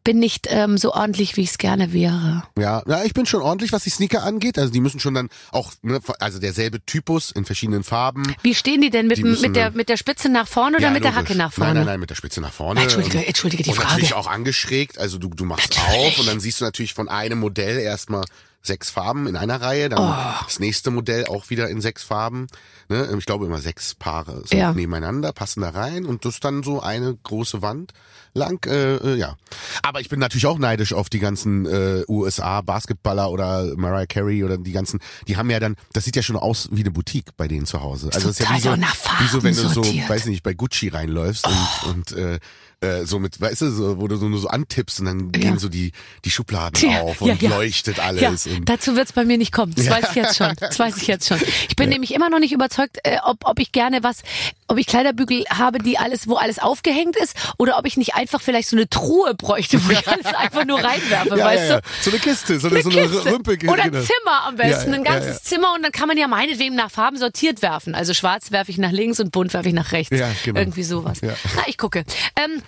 bin 0.04 0.20
nicht 0.20 0.46
ähm, 0.50 0.78
so 0.78 0.92
ordentlich, 0.94 1.36
wie 1.36 1.40
ich 1.40 1.50
es 1.50 1.58
gerne 1.58 1.92
wäre. 1.92 2.44
Ja, 2.56 2.80
ja, 2.86 3.02
ich 3.02 3.12
bin 3.12 3.26
schon 3.26 3.42
ordentlich, 3.42 3.72
was 3.72 3.82
die 3.82 3.90
Sneaker 3.90 4.22
angeht. 4.22 4.56
Also 4.56 4.72
die 4.72 4.78
müssen 4.80 5.00
schon 5.00 5.14
dann 5.14 5.28
auch, 5.50 5.72
ne, 5.82 5.98
also 6.20 6.38
derselbe 6.38 6.80
Typus 6.86 7.32
in 7.32 7.44
verschiedenen 7.44 7.82
Farben. 7.82 8.22
Wie 8.42 8.54
stehen 8.54 8.80
die 8.82 8.90
denn 8.90 9.08
mit, 9.08 9.18
Die 9.18 9.24
müssen 9.24 9.42
mit, 9.42 9.56
der, 9.56 9.72
mit 9.72 9.88
der 9.88 9.96
Spitze 9.96 10.28
nach 10.28 10.46
vorne 10.46 10.76
oder 10.76 10.86
Ja, 10.86 10.90
mit 10.92 11.02
der 11.02 11.10
logisch. 11.10 11.28
Hacke 11.30 11.36
nach 11.38 11.52
vorne? 11.52 11.70
Nein, 11.70 11.76
nein, 11.78 11.86
nein, 11.94 12.00
mit 12.00 12.10
der 12.10 12.14
Spitze 12.14 12.40
nach 12.40 12.52
vorne. 12.52 12.82
Entschuldige, 12.82 13.18
Und- 13.18 13.24
entschuldige 13.26 13.62
die 13.64 13.70
und 13.70 13.76
Frage. 13.76 13.88
natürlich 13.90 14.14
auch 14.14 14.28
angeschrägt. 14.28 14.96
Also 14.98 15.18
du, 15.18 15.28
du 15.28 15.44
machst 15.44 15.76
Natürlich. 15.76 16.06
auf 16.12 16.18
und 16.20 16.28
dann 16.28 16.38
siehst 16.38 16.60
du 16.60 16.64
natürlich 16.64 16.94
von 16.94 17.08
einem 17.08 17.40
Modell 17.40 17.78
erstmal 17.80 18.24
sechs 18.66 18.90
Farben 18.90 19.26
in 19.26 19.36
einer 19.36 19.60
Reihe, 19.60 19.88
dann 19.88 19.98
Oh. 20.00 20.44
das 20.44 20.58
nächste 20.58 20.90
Modell 20.90 21.26
auch 21.26 21.50
wieder 21.50 21.68
in 21.68 21.80
sechs 21.80 22.02
Farben. 22.02 22.46
Ne? 22.88 23.08
Ich 23.18 23.26
glaube 23.26 23.46
immer 23.46 23.58
sechs 23.60 23.94
Paare 23.94 24.42
so 24.46 24.56
Ja. 24.56 24.72
nebeneinander, 24.72 25.32
passen 25.32 25.60
da 25.62 25.70
rein 25.70 26.04
und 26.04 26.24
das 26.24 26.34
ist 26.34 26.44
dann 26.44 26.62
so 26.62 26.80
eine 26.80 27.16
große 27.22 27.62
Wand 27.62 27.92
lang. 28.34 28.64
Äh, 28.66 28.96
äh, 28.96 29.14
ja, 29.16 29.36
aber 29.82 30.00
ich 30.00 30.08
bin 30.08 30.20
natürlich 30.20 30.46
auch 30.46 30.58
neidisch 30.58 30.92
auf 30.92 31.08
die 31.08 31.18
ganzen 31.20 31.64
äh, 31.66 32.04
USA 32.08 32.60
Basketballer 32.60 33.30
oder 33.30 33.72
Mariah 33.76 34.06
Carey 34.06 34.44
oder 34.44 34.58
die 34.58 34.72
ganzen. 34.72 35.00
Die 35.26 35.36
haben 35.36 35.48
ja 35.50 35.58
dann, 35.60 35.76
das 35.92 36.04
sieht 36.04 36.16
ja 36.16 36.22
schon 36.22 36.36
aus 36.36 36.68
wie 36.72 36.80
eine 36.80 36.90
Boutique 36.90 37.36
bei 37.36 37.48
denen 37.48 37.66
zu 37.66 37.80
Hause. 37.82 38.10
Also 38.12 38.28
es 38.28 38.38
ist 38.40 38.48
ja 38.48 38.54
wie 38.56 38.60
so, 38.60 38.70
wie 38.76 39.26
so 39.28 39.42
wenn 39.42 39.54
du 39.54 39.60
Farben 39.62 39.74
so, 39.74 39.82
sortiert. 39.82 40.08
weiß 40.10 40.26
nicht, 40.26 40.42
bei 40.42 40.52
Gucci 40.54 40.88
reinläufst 40.88 41.46
und, 41.46 41.90
und 41.90 42.12
äh, 42.12 42.38
äh, 42.80 43.04
so 43.04 43.18
mit, 43.18 43.40
weißt 43.40 43.62
du, 43.62 43.70
so, 43.70 43.98
wo 43.98 44.06
du 44.06 44.16
so 44.16 44.28
nur 44.28 44.38
so 44.38 44.48
antippst 44.48 45.00
und 45.00 45.06
dann 45.06 45.32
gehen 45.32 45.58
so 45.58 45.68
die 45.68 45.92
die 46.24 46.30
Schubladen 46.30 46.90
Ja, 46.90 47.00
auf 47.00 47.20
ja, 47.22 47.32
und 47.32 47.42
ja. 47.42 47.50
leuchtet 47.50 47.98
alles. 47.98 48.44
Ja, 48.44 48.52
dazu 48.64 48.96
wird's 48.96 49.12
bei 49.12 49.24
mir 49.24 49.38
nicht 49.38 49.52
kommen. 49.52 49.74
Das 49.74 49.88
weiß 49.88 50.10
ich 50.10 50.16
jetzt 50.16 50.36
schon. 50.36 50.54
Das 50.60 50.78
weiß 50.78 50.96
ich 50.98 51.06
jetzt 51.06 51.26
schon. 51.26 51.40
Ich 51.68 51.76
bin 51.76 51.88
nämlich 51.88 52.12
immer 52.12 52.28
noch 52.28 52.38
nicht 52.38 52.52
überzeugt, 52.52 52.98
äh, 53.04 53.16
ob, 53.24 53.38
ob 53.44 53.58
ich 53.60 53.72
gerne 53.72 54.02
was, 54.02 54.22
ob 54.68 54.76
ich 54.78 54.86
Kleiderbügel 54.86 55.44
habe, 55.48 55.78
die 55.78 55.96
alles, 55.96 56.28
wo 56.28 56.34
alles 56.36 56.58
aufgehängt 56.58 57.16
ist, 57.16 57.34
oder 57.56 57.78
ob 57.78 57.86
ich 57.86 57.96
nicht 57.96 58.14
einfach 58.14 58.42
vielleicht 58.42 58.68
so 58.68 58.76
eine 58.76 58.88
Truhe 58.90 59.34
bräuchte, 59.34 59.82
wo 59.86 59.90
ich 59.90 60.06
alles 60.08 60.26
einfach 60.26 60.66
nur 60.66 60.78
reinwerfe, 60.82 61.38
ja, 61.38 61.44
weißt 61.44 61.62
ja, 61.62 61.74
ja. 61.76 61.80
du? 61.80 61.88
So 62.02 62.10
eine 62.10 62.20
Kiste, 62.20 62.60
so 62.60 62.68
eine, 62.68 62.76
Eine 62.76 62.84
so 62.84 62.90
eine 62.90 63.08
Kiste. 63.08 63.32
Rümpel. 63.32 63.70
Oder 63.70 63.84
ein 63.84 63.92
genau. 63.92 64.04
Zimmer 64.04 64.42
am 64.46 64.56
besten, 64.56 64.92
Ja, 64.92 64.98
ein 64.98 65.04
ja, 65.04 65.12
ganzes 65.12 65.36
ja. 65.36 65.42
Zimmer 65.42 65.72
und 65.74 65.82
dann 65.82 65.92
kann 65.92 66.08
man 66.08 66.18
ja 66.18 66.28
meinetwegen 66.28 66.74
nach 66.74 66.90
Farben 66.90 67.16
sortiert 67.16 67.62
werfen. 67.62 67.94
Also 67.94 68.12
schwarz 68.12 68.52
werfe 68.52 68.70
ich 68.70 68.76
nach 68.76 68.92
links 68.92 69.18
und 69.18 69.32
bunt 69.32 69.54
werfe 69.54 69.68
ich 69.68 69.74
nach 69.74 69.92
rechts. 69.92 70.16
Ja, 70.16 70.28
genau. 70.44 70.60
Irgendwie 70.60 70.84
sowas. 70.84 71.20
Ja. 71.22 71.34
Na, 71.56 71.62
ich 71.66 71.78
gucke. 71.78 72.04
Ähm, 72.36 72.62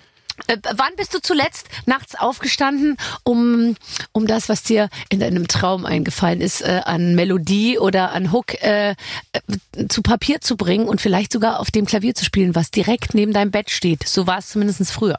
äh, 0.46 0.56
wann 0.76 0.94
bist 0.96 1.14
du 1.14 1.20
zuletzt 1.20 1.68
nachts 1.86 2.14
aufgestanden, 2.14 2.96
um, 3.24 3.76
um 4.12 4.26
das, 4.26 4.48
was 4.48 4.62
dir 4.62 4.88
in 5.08 5.20
deinem 5.20 5.48
Traum 5.48 5.84
eingefallen 5.84 6.40
ist, 6.40 6.62
äh, 6.62 6.82
an 6.84 7.14
Melodie 7.14 7.78
oder 7.78 8.12
an 8.12 8.32
Hook 8.32 8.62
äh, 8.62 8.90
äh, 8.90 9.88
zu 9.88 10.02
Papier 10.02 10.40
zu 10.40 10.56
bringen 10.56 10.88
und 10.88 11.00
vielleicht 11.00 11.32
sogar 11.32 11.60
auf 11.60 11.70
dem 11.70 11.86
Klavier 11.86 12.14
zu 12.14 12.24
spielen, 12.24 12.54
was 12.54 12.70
direkt 12.70 13.14
neben 13.14 13.32
deinem 13.32 13.50
Bett 13.50 13.70
steht? 13.70 14.06
So 14.06 14.26
war 14.26 14.38
es 14.38 14.48
zumindest 14.48 14.90
früher. 14.90 15.18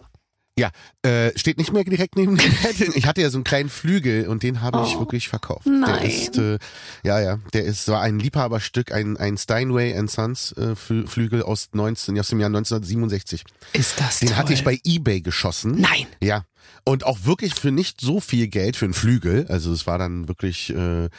Ja, 0.60 0.72
äh, 1.04 1.32
steht 1.38 1.58
nicht 1.58 1.72
mehr 1.74 1.84
direkt 1.84 2.16
neben 2.16 2.36
dem 2.38 2.52
Bett. 2.62 2.80
Ich 2.96 3.06
hatte 3.06 3.22
ja 3.22 3.30
so 3.30 3.38
einen 3.38 3.44
kleinen 3.44 3.70
Flügel 3.70 4.28
und 4.28 4.44
den 4.44 4.62
habe 4.62 4.84
ich 4.86 5.00
wirklich 5.00 5.30
verkauft. 5.30 5.66
Der 5.66 5.74
nein. 5.74 6.06
ist, 6.06 6.38
äh, 6.38 6.60
ja, 7.04 7.20
ja, 7.22 7.40
der 7.54 7.64
ist 7.64 7.88
war 7.88 8.02
ein 8.02 8.20
Liebhaberstück, 8.20 8.92
ein, 8.92 9.18
ein 9.18 9.38
Steinway 9.38 9.96
and 9.98 10.12
Sons 10.12 10.52
äh, 10.58 10.76
Flü- 10.76 11.08
Flügel 11.08 11.42
aus 11.44 11.70
19, 11.74 12.20
aus 12.20 12.28
dem 12.28 12.40
Jahr 12.40 12.48
1967. 12.50 13.44
Ist 13.74 14.00
das 14.00 14.20
Den 14.20 14.30
toll. 14.30 14.38
hatte 14.38 14.54
ich 14.54 14.64
bei 14.64 14.80
eBay 14.84 15.22
geschossen. 15.22 15.80
Nein. 15.80 16.06
Ja. 16.22 16.46
Und 16.86 17.06
auch 17.06 17.26
wirklich 17.26 17.56
für 17.56 17.72
nicht 17.72 18.02
so 18.02 18.20
viel 18.20 18.48
Geld 18.48 18.76
für 18.76 18.86
einen 18.86 18.94
Flügel. 18.94 19.46
Also 19.50 19.72
es 19.72 19.88
war 19.88 19.98
dann 19.98 20.28
wirklich 20.28 20.70
äh, 20.76 21.06
äh, 21.06 21.10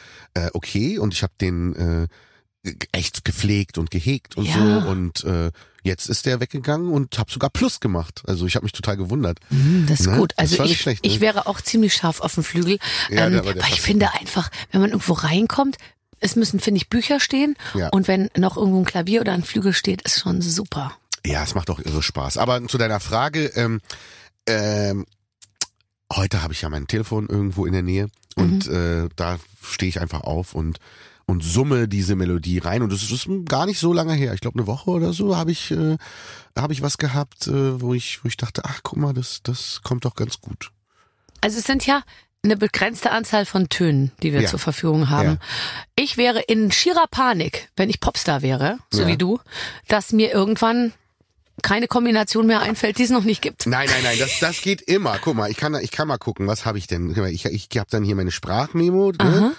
okay 0.53 0.97
und 0.99 1.13
ich 1.13 1.23
habe 1.23 1.33
den 1.41 1.75
äh, 2.63 2.73
echt 2.91 3.25
gepflegt 3.25 3.77
und 3.77 3.89
gehegt 3.91 4.37
und 4.37 4.45
Ja. 4.45 4.53
so 4.83 4.89
und 4.89 5.23
äh, 5.23 5.51
jetzt 5.83 6.09
ist 6.09 6.25
der 6.25 6.39
weggegangen 6.39 6.91
und 6.91 7.17
habe 7.17 7.31
sogar 7.31 7.49
Plus 7.49 7.79
gemacht. 7.79 8.21
Also 8.27 8.45
ich 8.45 8.55
habe 8.55 8.65
mich 8.65 8.71
total 8.73 8.97
gewundert. 8.97 9.39
Hm, 9.49 9.85
Das 9.87 10.01
ist 10.01 10.07
Ne? 10.07 10.17
gut. 10.17 10.33
Also 10.37 10.63
ich, 10.63 10.79
schlecht, 10.81 11.03
ne? 11.03 11.09
ich 11.11 11.19
wäre 11.21 11.47
auch 11.47 11.61
ziemlich 11.61 11.93
scharf 11.93 12.19
auf 12.21 12.35
dem 12.35 12.43
Flügel. 12.43 12.77
Ja, 13.09 13.27
ähm, 13.27 13.41
weil 13.43 13.57
ich 13.69 13.81
finde 13.81 14.13
einfach, 14.13 14.49
wenn 14.71 14.81
man 14.81 14.91
irgendwo 14.91 15.13
reinkommt, 15.13 15.77
es 16.19 16.35
müssen, 16.35 16.59
finde 16.59 16.77
ich, 16.77 16.89
Bücher 16.89 17.19
stehen. 17.19 17.55
Ja. 17.73 17.89
Und 17.89 18.07
wenn 18.07 18.29
noch 18.37 18.55
irgendwo 18.57 18.79
ein 18.79 18.85
Klavier 18.85 19.21
oder 19.21 19.33
ein 19.33 19.43
Flügel 19.43 19.73
steht, 19.73 20.03
ist 20.03 20.19
schon 20.19 20.41
super. 20.41 20.95
Ja, 21.25 21.43
es 21.43 21.55
macht 21.55 21.69
auch 21.71 21.79
irre 21.79 22.03
Spaß. 22.03 22.37
Aber 22.37 22.65
zu 22.67 22.77
deiner 22.77 22.99
Frage, 22.99 23.45
ähm, 23.55 23.81
ähm, 24.47 25.05
heute 26.13 26.43
habe 26.43 26.53
ich 26.53 26.61
ja 26.61 26.69
mein 26.69 26.87
Telefon 26.87 27.27
irgendwo 27.27 27.65
in 27.65 27.73
der 27.73 27.81
Nähe 27.83 28.07
und 28.35 28.67
äh, 28.67 29.07
da 29.15 29.39
stehe 29.63 29.89
ich 29.89 29.99
einfach 29.99 30.21
auf 30.21 30.53
und 30.55 30.77
und 31.31 31.43
summe 31.43 31.87
diese 31.87 32.15
Melodie 32.15 32.59
rein 32.59 32.81
und 32.81 32.91
das 32.91 33.01
ist 33.09 33.27
gar 33.45 33.65
nicht 33.65 33.79
so 33.79 33.93
lange 33.93 34.13
her. 34.13 34.33
Ich 34.33 34.41
glaube 34.41 34.59
eine 34.59 34.67
Woche 34.67 34.89
oder 34.91 35.13
so 35.13 35.35
habe 35.37 35.51
ich 35.51 35.71
äh, 35.71 35.97
habe 36.57 36.73
ich 36.73 36.81
was 36.81 36.97
gehabt, 36.97 37.47
äh, 37.47 37.81
wo 37.81 37.93
ich 37.93 38.23
wo 38.23 38.27
ich 38.27 38.37
dachte, 38.37 38.63
ach 38.65 38.81
guck 38.83 38.97
mal, 38.97 39.13
das 39.13 39.41
das 39.43 39.81
kommt 39.83 40.05
doch 40.05 40.15
ganz 40.15 40.41
gut. 40.41 40.71
Also 41.41 41.57
es 41.59 41.65
sind 41.65 41.85
ja 41.87 42.03
eine 42.43 42.57
begrenzte 42.57 43.11
Anzahl 43.11 43.45
von 43.45 43.69
Tönen, 43.69 44.11
die 44.23 44.33
wir 44.33 44.41
Ja. 44.41 44.49
zur 44.49 44.59
Verfügung 44.59 45.09
haben. 45.09 45.29
Ja. 45.29 45.37
Ich 45.95 46.17
wäre 46.17 46.39
in 46.41 46.71
schierer 46.71 47.05
Panik, 47.09 47.69
wenn 47.75 47.89
ich 47.89 47.99
Popstar 47.99 48.41
wäre, 48.41 48.79
so 48.89 49.03
Ja. 49.03 49.07
wie 49.07 49.17
du, 49.17 49.39
dass 49.87 50.11
mir 50.11 50.31
irgendwann 50.31 50.91
keine 51.61 51.87
Kombination 51.87 52.47
mehr 52.47 52.61
einfällt, 52.61 52.97
die 52.97 53.03
es 53.03 53.11
noch 53.11 53.23
nicht 53.23 53.41
gibt. 53.43 53.67
Nein, 53.67 53.87
nein, 53.91 54.01
nein, 54.03 54.17
das, 54.17 54.39
das 54.39 54.61
geht 54.61 54.81
immer. 54.81 55.19
Guck 55.21 55.35
mal, 55.35 55.51
ich 55.51 55.57
kann, 55.57 55.75
ich 55.75 55.91
kann 55.91 56.07
mal 56.07 56.17
gucken, 56.17 56.47
was 56.47 56.65
habe 56.65 56.79
ich 56.79 56.87
denn? 56.87 57.15
Ich, 57.27 57.45
ich 57.45 57.67
habe 57.77 57.87
dann 57.91 58.03
hier 58.03 58.15
meine 58.15 58.31
Sprachmemo. 58.31 59.11
Ne? 59.11 59.51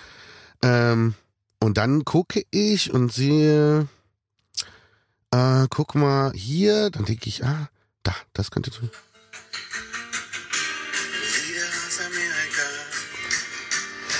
Ähm, 0.64 1.14
und 1.62 1.78
dann 1.78 2.04
gucke 2.04 2.44
ich 2.50 2.92
und 2.92 3.12
sehe, 3.12 3.86
äh, 5.30 5.66
guck 5.70 5.94
mal 5.94 6.32
hier, 6.32 6.90
dann 6.90 7.04
denke 7.04 7.28
ich, 7.28 7.44
ah, 7.44 7.70
da, 8.02 8.12
das 8.32 8.50
könnte 8.50 8.72
so. 8.72 8.80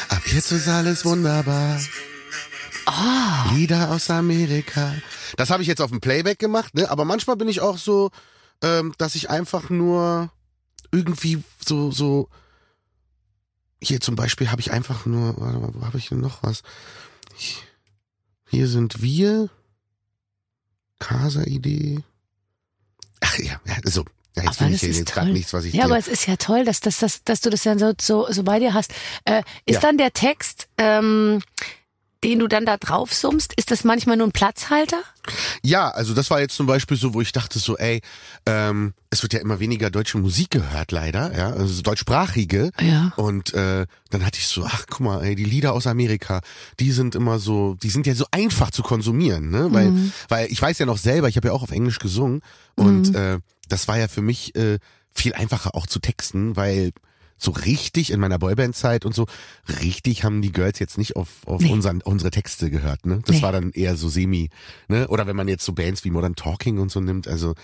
Ab 0.08 0.22
jetzt 0.26 0.52
ist 0.52 0.68
alles 0.68 1.04
wunderbar. 1.04 1.80
Lieder 3.54 3.90
aus 3.90 4.08
Amerika. 4.08 4.94
Das 5.36 5.50
habe 5.50 5.62
ich 5.62 5.68
jetzt 5.68 5.80
auf 5.80 5.90
dem 5.90 6.00
Playback 6.00 6.38
gemacht, 6.38 6.74
ne? 6.74 6.88
Aber 6.90 7.04
manchmal 7.04 7.36
bin 7.36 7.48
ich 7.48 7.60
auch 7.60 7.76
so, 7.76 8.10
ähm, 8.62 8.94
dass 8.98 9.16
ich 9.16 9.30
einfach 9.30 9.68
nur 9.68 10.30
irgendwie 10.92 11.42
so, 11.66 11.90
so. 11.90 12.28
Hier 13.82 14.00
zum 14.00 14.14
Beispiel 14.14 14.50
habe 14.52 14.60
ich 14.60 14.70
einfach 14.70 15.06
nur, 15.06 15.34
warte 15.40 15.58
mal, 15.58 15.74
wo 15.74 15.84
habe 15.84 15.98
ich 15.98 16.08
denn 16.08 16.20
noch 16.20 16.44
was? 16.44 16.62
Hier 18.52 18.68
sind 18.68 19.00
wir. 19.00 19.48
Casa-Idee. 20.98 22.00
Ach 23.22 23.38
ja, 23.38 23.58
ja, 23.64 23.76
so. 23.84 24.04
Ja, 24.36 24.42
jetzt 24.44 24.46
Aber 24.48 24.54
finde 24.56 24.74
ich 24.76 24.82
ist 24.82 24.98
jetzt 24.98 25.12
gerade 25.12 25.32
nichts, 25.32 25.52
was 25.54 25.64
ich 25.64 25.72
Ja, 25.72 25.84
aber 25.84 25.96
es 25.96 26.06
ist 26.06 26.26
ja 26.26 26.36
toll, 26.36 26.64
dass, 26.66 26.80
dass, 26.80 26.98
dass, 26.98 27.24
dass 27.24 27.40
du 27.40 27.48
das 27.48 27.62
dann 27.62 27.78
so, 27.78 27.94
so, 27.98 28.30
so 28.30 28.42
bei 28.42 28.58
dir 28.58 28.74
hast. 28.74 28.92
Äh, 29.24 29.42
ist 29.64 29.76
Ja. 29.76 29.80
dann 29.80 29.96
der 29.96 30.12
Text, 30.12 30.68
ähm, 30.76 31.42
den 32.24 32.38
du 32.38 32.48
dann 32.48 32.64
da 32.64 32.76
drauf 32.76 33.12
summst, 33.12 33.52
ist 33.56 33.70
das 33.70 33.84
manchmal 33.84 34.16
nur 34.16 34.28
ein 34.28 34.32
Platzhalter? 34.32 35.02
Ja, 35.62 35.90
also 35.90 36.14
das 36.14 36.30
war 36.30 36.40
jetzt 36.40 36.54
zum 36.54 36.66
Beispiel 36.66 36.96
so, 36.96 37.14
wo 37.14 37.20
ich 37.20 37.32
dachte 37.32 37.58
so, 37.58 37.76
ey, 37.76 38.00
ähm, 38.46 38.94
es 39.10 39.22
wird 39.22 39.32
ja 39.32 39.40
immer 39.40 39.60
weniger 39.60 39.90
deutsche 39.90 40.18
Musik 40.18 40.50
gehört, 40.50 40.92
leider, 40.92 41.36
ja, 41.36 41.50
also 41.50 41.82
deutschsprachige. 41.82 42.70
Ja. 42.80 43.12
Und 43.16 43.54
äh, 43.54 43.86
dann 44.10 44.24
hatte 44.24 44.38
ich 44.38 44.46
so, 44.46 44.64
ach 44.64 44.86
guck 44.88 45.00
mal, 45.00 45.24
ey, 45.24 45.34
die 45.34 45.44
Lieder 45.44 45.72
aus 45.72 45.86
Amerika, 45.86 46.40
die 46.80 46.92
sind 46.92 47.14
immer 47.14 47.38
so, 47.38 47.76
die 47.82 47.90
sind 47.90 48.06
ja 48.06 48.14
so 48.14 48.26
einfach 48.30 48.70
zu 48.70 48.82
konsumieren, 48.82 49.50
ne? 49.50 49.68
Weil, 49.70 49.92
weil 50.28 50.50
ich 50.50 50.60
weiß 50.60 50.78
ja 50.78 50.86
noch 50.86 50.98
selber, 50.98 51.28
ich 51.28 51.36
habe 51.36 51.48
ja 51.48 51.54
auch 51.54 51.62
auf 51.62 51.70
Englisch 51.72 51.98
gesungen 51.98 52.40
und 52.76 53.14
äh, 53.14 53.38
das 53.68 53.88
war 53.88 53.98
ja 53.98 54.08
für 54.08 54.22
mich 54.22 54.54
äh, 54.54 54.78
viel 55.12 55.34
einfacher 55.34 55.74
auch 55.74 55.86
zu 55.86 55.98
texten, 55.98 56.56
weil 56.56 56.92
so 57.42 57.50
richtig 57.50 58.10
in 58.12 58.20
meiner 58.20 58.38
Boyband-Zeit 58.38 59.04
und 59.04 59.14
so, 59.14 59.26
richtig 59.80 60.24
haben 60.24 60.42
die 60.42 60.52
Girls 60.52 60.78
jetzt 60.78 60.98
nicht 60.98 61.16
auf, 61.16 61.28
auf 61.46 61.60
Nee. 61.60 61.70
unseren, 61.70 62.00
unsere 62.02 62.30
Texte 62.30 62.70
gehört, 62.70 63.06
ne? 63.06 63.20
Das 63.26 63.36
Nee. 63.36 63.42
war 63.42 63.52
dann 63.52 63.70
eher 63.72 63.96
so 63.96 64.08
semi, 64.08 64.50
ne? 64.88 65.08
Oder 65.08 65.26
wenn 65.26 65.36
man 65.36 65.48
jetzt 65.48 65.64
so 65.64 65.72
Bands 65.72 66.04
wie 66.04 66.10
Modern 66.10 66.34
Talking 66.36 66.78
und 66.78 66.90
so 66.90 67.00
nimmt, 67.00 67.26
also 67.28 67.54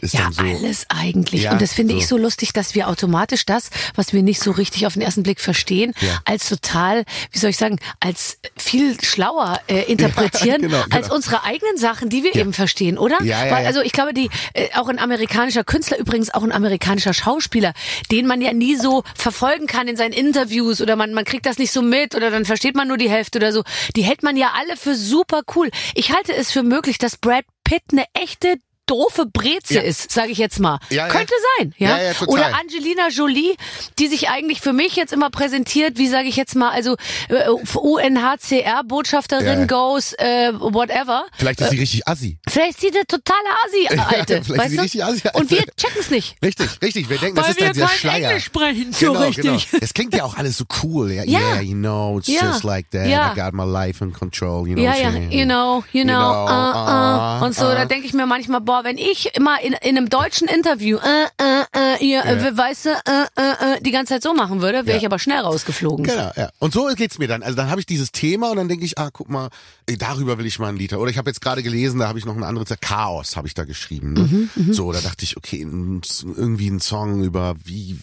ist 0.00 0.14
Ja, 0.14 0.24
dann 0.24 0.32
so. 0.32 0.42
alles 0.42 0.86
eigentlich. 0.88 1.42
Ja, 1.42 1.52
und 1.52 1.62
das 1.62 1.72
finde 1.72 1.94
so. 1.94 1.98
ich 1.98 2.06
so 2.06 2.16
lustig, 2.16 2.52
dass 2.52 2.74
wir 2.74 2.88
automatisch 2.88 3.44
das, 3.46 3.70
was 3.94 4.12
wir 4.12 4.22
nicht 4.22 4.40
so 4.40 4.50
richtig 4.52 4.86
auf 4.86 4.94
den 4.94 5.02
ersten 5.02 5.22
Blick 5.22 5.40
verstehen, 5.40 5.92
Ja. 6.00 6.20
als 6.24 6.48
total, 6.48 7.04
wie 7.32 7.38
soll 7.38 7.50
ich 7.50 7.56
sagen, 7.56 7.78
als 8.00 8.38
viel 8.56 8.96
schlauer 9.02 9.60
äh, 9.68 9.82
interpretieren 9.90 10.60
genau, 10.62 10.82
genau. 10.84 10.96
als 10.96 11.10
unsere 11.10 11.42
eigenen 11.44 11.76
Sachen, 11.76 12.08
die 12.08 12.22
wir 12.22 12.34
eben 12.36 12.52
verstehen, 12.52 12.98
oder? 12.98 13.16
Ja, 13.22 13.46
ja, 13.46 13.52
Weil, 13.52 13.62
ja. 13.62 13.68
also 13.68 13.80
ich 13.82 13.92
glaube, 13.92 14.14
die 14.14 14.30
äh, 14.54 14.68
auch 14.76 14.88
ein 14.88 14.98
amerikanischer 14.98 15.64
Künstler, 15.64 15.98
übrigens 15.98 16.32
auch 16.32 16.42
ein 16.42 16.52
amerikanischer 16.52 17.14
Schauspieler, 17.14 17.72
den 18.10 18.26
man 18.26 18.40
ja 18.40 18.52
nie 18.52 18.76
so 18.76 19.02
verfolgen 19.24 19.66
kann 19.66 19.88
in 19.88 19.96
seinen 19.96 20.12
Interviews 20.12 20.82
oder 20.82 20.96
man, 20.96 21.14
man 21.14 21.24
kriegt 21.24 21.46
das 21.46 21.56
nicht 21.56 21.72
so 21.72 21.80
mit 21.80 22.14
oder 22.14 22.30
dann 22.30 22.44
versteht 22.44 22.76
man 22.76 22.88
nur 22.88 22.98
die 22.98 23.08
Hälfte 23.08 23.38
oder 23.38 23.52
so. 23.52 23.62
Die 23.96 24.02
hält 24.02 24.22
man 24.22 24.36
ja 24.36 24.52
alle 24.54 24.76
für 24.76 24.94
super 24.94 25.40
cool. 25.56 25.70
Ich 25.94 26.12
halte 26.12 26.34
es 26.34 26.52
für 26.52 26.62
möglich, 26.62 26.98
dass 26.98 27.16
Brad 27.16 27.46
Pitt 27.64 27.84
eine 27.90 28.04
echte 28.12 28.58
doofe 28.86 29.26
Breze 29.26 29.74
Ja. 29.74 29.82
ist, 29.82 30.10
sage 30.12 30.30
ich 30.32 30.38
jetzt 30.38 30.60
mal. 30.60 30.78
Ja. 30.90 31.08
Könnte 31.08 31.32
sein, 31.58 31.74
ja. 31.78 31.96
Ja, 31.98 32.02
ja. 32.02 32.12
Oder 32.26 32.46
Angelina 32.58 33.08
Jolie, 33.08 33.56
die 33.98 34.08
sich 34.08 34.28
eigentlich 34.28 34.60
für 34.60 34.72
mich 34.72 34.96
jetzt 34.96 35.12
immer 35.12 35.30
präsentiert, 35.30 35.98
wie 35.98 36.08
sage 36.08 36.28
ich 36.28 36.36
jetzt 36.36 36.54
mal, 36.56 36.70
also 36.70 36.96
äh, 37.28 37.48
UNHCR-Botschafterin 37.74 39.60
Ja. 39.60 39.66
goes, 39.66 40.12
äh, 40.14 40.52
whatever. 40.58 41.24
Vielleicht 41.36 41.60
ist 41.60 41.70
sie 41.70 41.78
richtig 41.78 42.06
assi. 42.08 42.38
Vielleicht 42.48 42.70
ist 42.70 42.80
sie 42.80 42.88
eine 42.96 43.06
totale 43.06 43.38
Asi-Alte, 43.66 44.42
Vielleicht 44.44 44.64
ist 44.66 44.72
sie 44.72 44.80
richtig 44.80 45.04
Asi. 45.04 45.22
Und 45.34 45.50
wir 45.50 45.64
checken 45.76 45.96
es 46.00 46.10
nicht. 46.10 46.36
Richtig, 46.42 46.68
richtig. 46.82 47.08
Wir 47.08 47.18
denken, 47.18 47.36
das 47.36 47.44
Weil 47.46 47.50
ist 47.52 47.60
dann 47.60 47.72
dieser 47.72 47.88
Schleier. 47.88 48.28
Englisch 48.28 48.44
sprechen, 48.44 48.92
so 48.92 49.12
genau, 49.12 49.24
richtig. 49.26 49.70
Genau. 49.70 49.82
Es 49.84 49.94
klingt 49.94 50.14
ja 50.14 50.24
auch 50.24 50.36
alles 50.36 50.56
so 50.58 50.64
cool. 50.82 51.12
Ja, 51.12 51.24
Ja. 51.24 51.38
yeah, 51.40 51.60
you 51.60 51.74
know, 51.74 52.18
it's 52.18 52.28
Ja. 52.28 52.46
just 52.50 52.64
like 52.64 52.90
that. 52.90 53.06
Ja. 53.06 53.32
I 53.32 53.40
got 53.40 53.52
my 53.52 53.64
life 53.64 54.02
in 54.02 54.12
control. 54.12 54.66
You 54.68 54.74
know 54.74 54.84
Ja, 54.84 54.94
ja, 54.96 55.10
you 55.10 55.44
know, 55.44 55.84
you 55.92 56.04
know, 56.04 56.14
know, 56.14 56.44
uh, 56.44 56.48
uh. 56.48 56.50
ah, 56.50 57.40
und 57.44 57.54
so, 57.54 57.64
da 57.64 57.84
denke 57.84 58.06
ich 58.06 58.12
mir 58.14 58.26
manchmal, 58.26 58.60
boah, 58.60 58.73
wenn 58.82 58.98
ich 58.98 59.36
immer 59.36 59.60
in, 59.62 59.74
in 59.74 59.96
einem 59.96 60.08
deutschen 60.08 60.48
Interview, 60.48 60.98
äh, 60.98 61.26
äh, 61.42 61.64
äh, 61.96 62.04
ihr, 62.04 62.24
äh, 62.24 62.56
weißt 62.56 62.86
du, 62.86 62.90
äh, 62.90 62.94
äh, 63.36 63.76
äh, 63.76 63.80
die 63.82 63.90
ganze 63.92 64.14
Zeit 64.14 64.22
so 64.22 64.34
machen 64.34 64.62
würde, 64.62 64.86
wäre 64.86 64.96
Ja. 64.96 64.96
ich 64.96 65.06
aber 65.06 65.18
schnell 65.18 65.38
rausgeflogen. 65.40 66.04
Genau, 66.04 66.32
ja. 66.36 66.50
Und 66.58 66.72
so 66.72 66.86
geht's 66.96 67.18
mir 67.18 67.28
dann. 67.28 67.42
Also 67.42 67.56
dann 67.56 67.70
habe 67.70 67.80
ich 67.80 67.86
dieses 67.86 68.10
Thema 68.10 68.50
und 68.50 68.56
dann 68.56 68.68
denke 68.68 68.84
ich, 68.84 68.98
ah, 68.98 69.10
guck 69.12 69.28
mal, 69.28 69.50
darüber 69.98 70.38
will 70.38 70.46
ich 70.46 70.58
mal 70.58 70.68
ein 70.68 70.76
Lied. 70.76 70.92
Oder 70.94 71.10
ich 71.10 71.18
habe 71.18 71.30
jetzt 71.30 71.40
gerade 71.40 71.62
gelesen, 71.62 72.00
da 72.00 72.08
habe 72.08 72.18
ich 72.18 72.24
noch 72.24 72.36
ein 72.36 72.42
anderes, 72.42 72.68
Chaos 72.80 73.36
habe 73.36 73.46
ich 73.46 73.54
da 73.54 73.64
geschrieben. 73.64 74.14
Ne? 74.14 74.48
Mhm, 74.56 74.72
so, 74.72 74.90
da 74.92 75.00
dachte 75.00 75.24
ich, 75.24 75.36
okay, 75.36 75.60
irgendwie 75.60 76.68
ein 76.68 76.80
Song 76.80 77.22
über 77.22 77.54
wie 77.64 77.98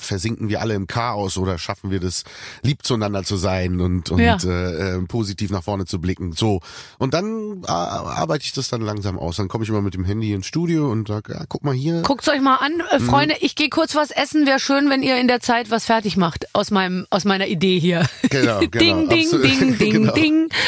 versinken 0.00 0.48
wir 0.48 0.60
alle 0.60 0.74
im 0.74 0.86
Chaos 0.86 1.36
oder 1.38 1.58
schaffen 1.58 1.90
wir 1.90 2.00
das, 2.00 2.24
lieb 2.62 2.84
zueinander 2.84 3.24
zu 3.24 3.36
sein 3.36 3.80
und, 3.80 4.10
und 4.10 4.20
Ja. 4.20 4.36
äh, 4.44 4.96
äh, 4.96 5.02
positiv 5.02 5.50
nach 5.50 5.62
vorne 5.64 5.86
zu 5.86 6.00
blicken. 6.00 6.32
So. 6.32 6.60
Und 6.98 7.14
dann 7.14 7.62
äh, 7.64 7.70
arbeite 7.70 8.44
ich 8.44 8.52
das 8.52 8.68
dann 8.68 8.82
langsam 8.82 9.18
aus. 9.18 9.36
Dann 9.36 9.48
komme 9.48 9.64
ich 9.64 9.70
immer 9.70 9.82
mit 9.82 9.94
dem 9.94 10.04
Handy 10.04 10.32
ins 10.32 10.46
Studio 10.46 10.90
und 10.90 11.08
sage, 11.08 11.34
ja, 11.34 11.44
guck 11.48 11.64
mal 11.64 11.74
hier. 11.74 12.02
Guckt's 12.02 12.28
euch 12.28 12.40
mal 12.40 12.56
an, 12.56 12.74
Mhm. 12.76 12.82
äh, 12.90 13.00
Freunde. 13.00 13.36
Ich 13.40 13.54
gehe 13.56 13.68
kurz 13.68 13.94
was 13.94 14.10
essen. 14.10 14.46
Wäre 14.46 14.58
schön, 14.58 14.90
wenn 14.90 15.02
ihr 15.02 15.18
in 15.18 15.28
der 15.28 15.40
Zeit 15.40 15.70
was 15.70 15.84
fertig 15.86 16.16
macht 16.16 16.54
aus 16.54 16.70
meinem 16.70 17.06
aus 17.10 17.24
meiner 17.24 17.46
Idee 17.46 17.78
hier. 17.78 18.08
Genau, 18.30 18.60
genau, 18.70 18.70
ding, 18.70 19.08
ding, 19.08 19.24
absolut. 19.26 19.44
ding, 19.46 19.78
ding, 19.78 19.92
Genau. 19.92 20.12
ding. 20.14 20.48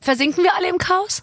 Versinken 0.00 0.44
wir 0.44 0.54
alle 0.54 0.68
im 0.68 0.78
Chaos? 0.78 1.22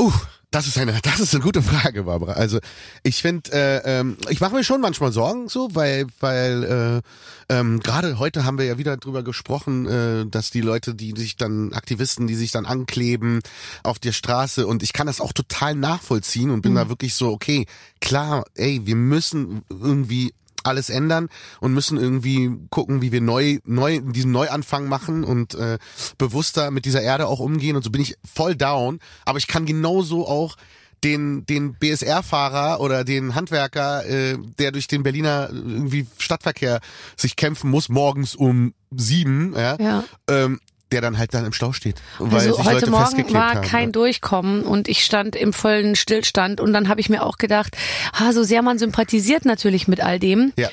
Uh, 0.00 0.12
das 0.56 0.66
ist 0.66 0.78
eine, 0.78 0.98
das 1.02 1.20
ist 1.20 1.34
eine 1.34 1.44
gute 1.44 1.62
Frage, 1.62 2.04
Barbara. 2.04 2.32
Also 2.32 2.58
ich 3.02 3.20
finde, 3.20 3.52
äh, 3.52 3.98
ähm, 4.00 4.16
ich 4.30 4.40
mache 4.40 4.54
mir 4.54 4.64
schon 4.64 4.80
manchmal 4.80 5.12
Sorgen, 5.12 5.48
so, 5.48 5.68
weil, 5.74 6.06
weil 6.20 7.02
äh, 7.50 7.54
ähm, 7.54 7.80
gerade 7.80 8.18
heute 8.18 8.44
haben 8.44 8.56
wir 8.56 8.64
ja 8.64 8.78
wieder 8.78 8.96
drüber 8.96 9.22
gesprochen, 9.22 9.86
äh, 9.86 10.26
dass 10.26 10.50
die 10.50 10.62
Leute, 10.62 10.94
die 10.94 11.12
sich 11.14 11.36
dann 11.36 11.74
Aktivisten, 11.74 12.26
die 12.26 12.34
sich 12.34 12.52
dann 12.52 12.64
ankleben 12.64 13.40
auf 13.82 13.98
der 13.98 14.12
Straße 14.12 14.66
und 14.66 14.82
ich 14.82 14.94
kann 14.94 15.06
das 15.06 15.20
auch 15.20 15.34
total 15.34 15.74
nachvollziehen 15.74 16.50
und 16.50 16.62
bin 16.62 16.74
da 16.74 16.88
wirklich 16.88 17.14
so, 17.14 17.30
okay, 17.30 17.66
klar, 18.00 18.44
ey, 18.54 18.80
wir 18.84 18.96
müssen 18.96 19.62
irgendwie 19.68 20.32
alles 20.66 20.90
ändern 20.90 21.28
und 21.60 21.72
müssen 21.72 21.98
irgendwie 21.98 22.50
gucken, 22.70 23.02
wie 23.02 23.12
wir 23.12 23.20
neu, 23.20 23.58
neu 23.64 24.00
diesen 24.00 24.32
Neuanfang 24.32 24.88
machen 24.88 25.24
und 25.24 25.54
äh, 25.54 25.78
bewusster 26.18 26.70
mit 26.70 26.84
dieser 26.84 27.02
Erde 27.02 27.26
auch 27.26 27.40
umgehen. 27.40 27.76
Und 27.76 27.82
so 27.82 27.90
bin 27.90 28.02
ich 28.02 28.16
voll 28.24 28.54
down. 28.54 29.00
Aber 29.24 29.38
ich 29.38 29.46
kann 29.46 29.66
genauso 29.66 30.26
auch 30.26 30.56
den, 31.04 31.46
den 31.46 31.74
BSR-Fahrer 31.74 32.80
oder 32.80 33.04
den 33.04 33.34
Handwerker, 33.34 34.06
äh, 34.06 34.38
der 34.58 34.72
durch 34.72 34.88
den 34.88 35.02
Berliner 35.02 35.50
irgendwie 35.52 36.06
Stadtverkehr 36.18 36.80
sich 37.16 37.36
kämpfen 37.36 37.70
muss, 37.70 37.88
morgens 37.88 38.34
um 38.34 38.74
sieben, 38.90 39.54
ja, 39.54 39.76
Ja. 39.78 40.04
Ähm, 40.28 40.60
der 40.92 41.00
dann 41.00 41.18
halt 41.18 41.34
dann 41.34 41.44
im 41.44 41.52
Stau 41.52 41.72
steht. 41.72 41.96
Weil 42.18 42.38
Also 42.40 42.58
heute 42.64 42.86
Leute 42.86 42.90
Morgen 42.90 43.34
war 43.34 43.54
haben. 43.54 43.62
kein 43.62 43.92
Durchkommen 43.92 44.62
und 44.62 44.88
ich 44.88 45.04
stand 45.04 45.34
im 45.34 45.52
vollen 45.52 45.96
Stillstand 45.96 46.60
und 46.60 46.72
dann 46.72 46.88
habe 46.88 47.00
ich 47.00 47.08
mir 47.08 47.24
auch 47.24 47.38
gedacht, 47.38 47.76
ha, 48.12 48.32
so 48.32 48.42
sehr 48.44 48.62
man 48.62 48.78
sympathisiert 48.78 49.44
natürlich 49.44 49.88
mit 49.88 50.00
all 50.00 50.18
dem. 50.18 50.52
Ja. 50.56 50.68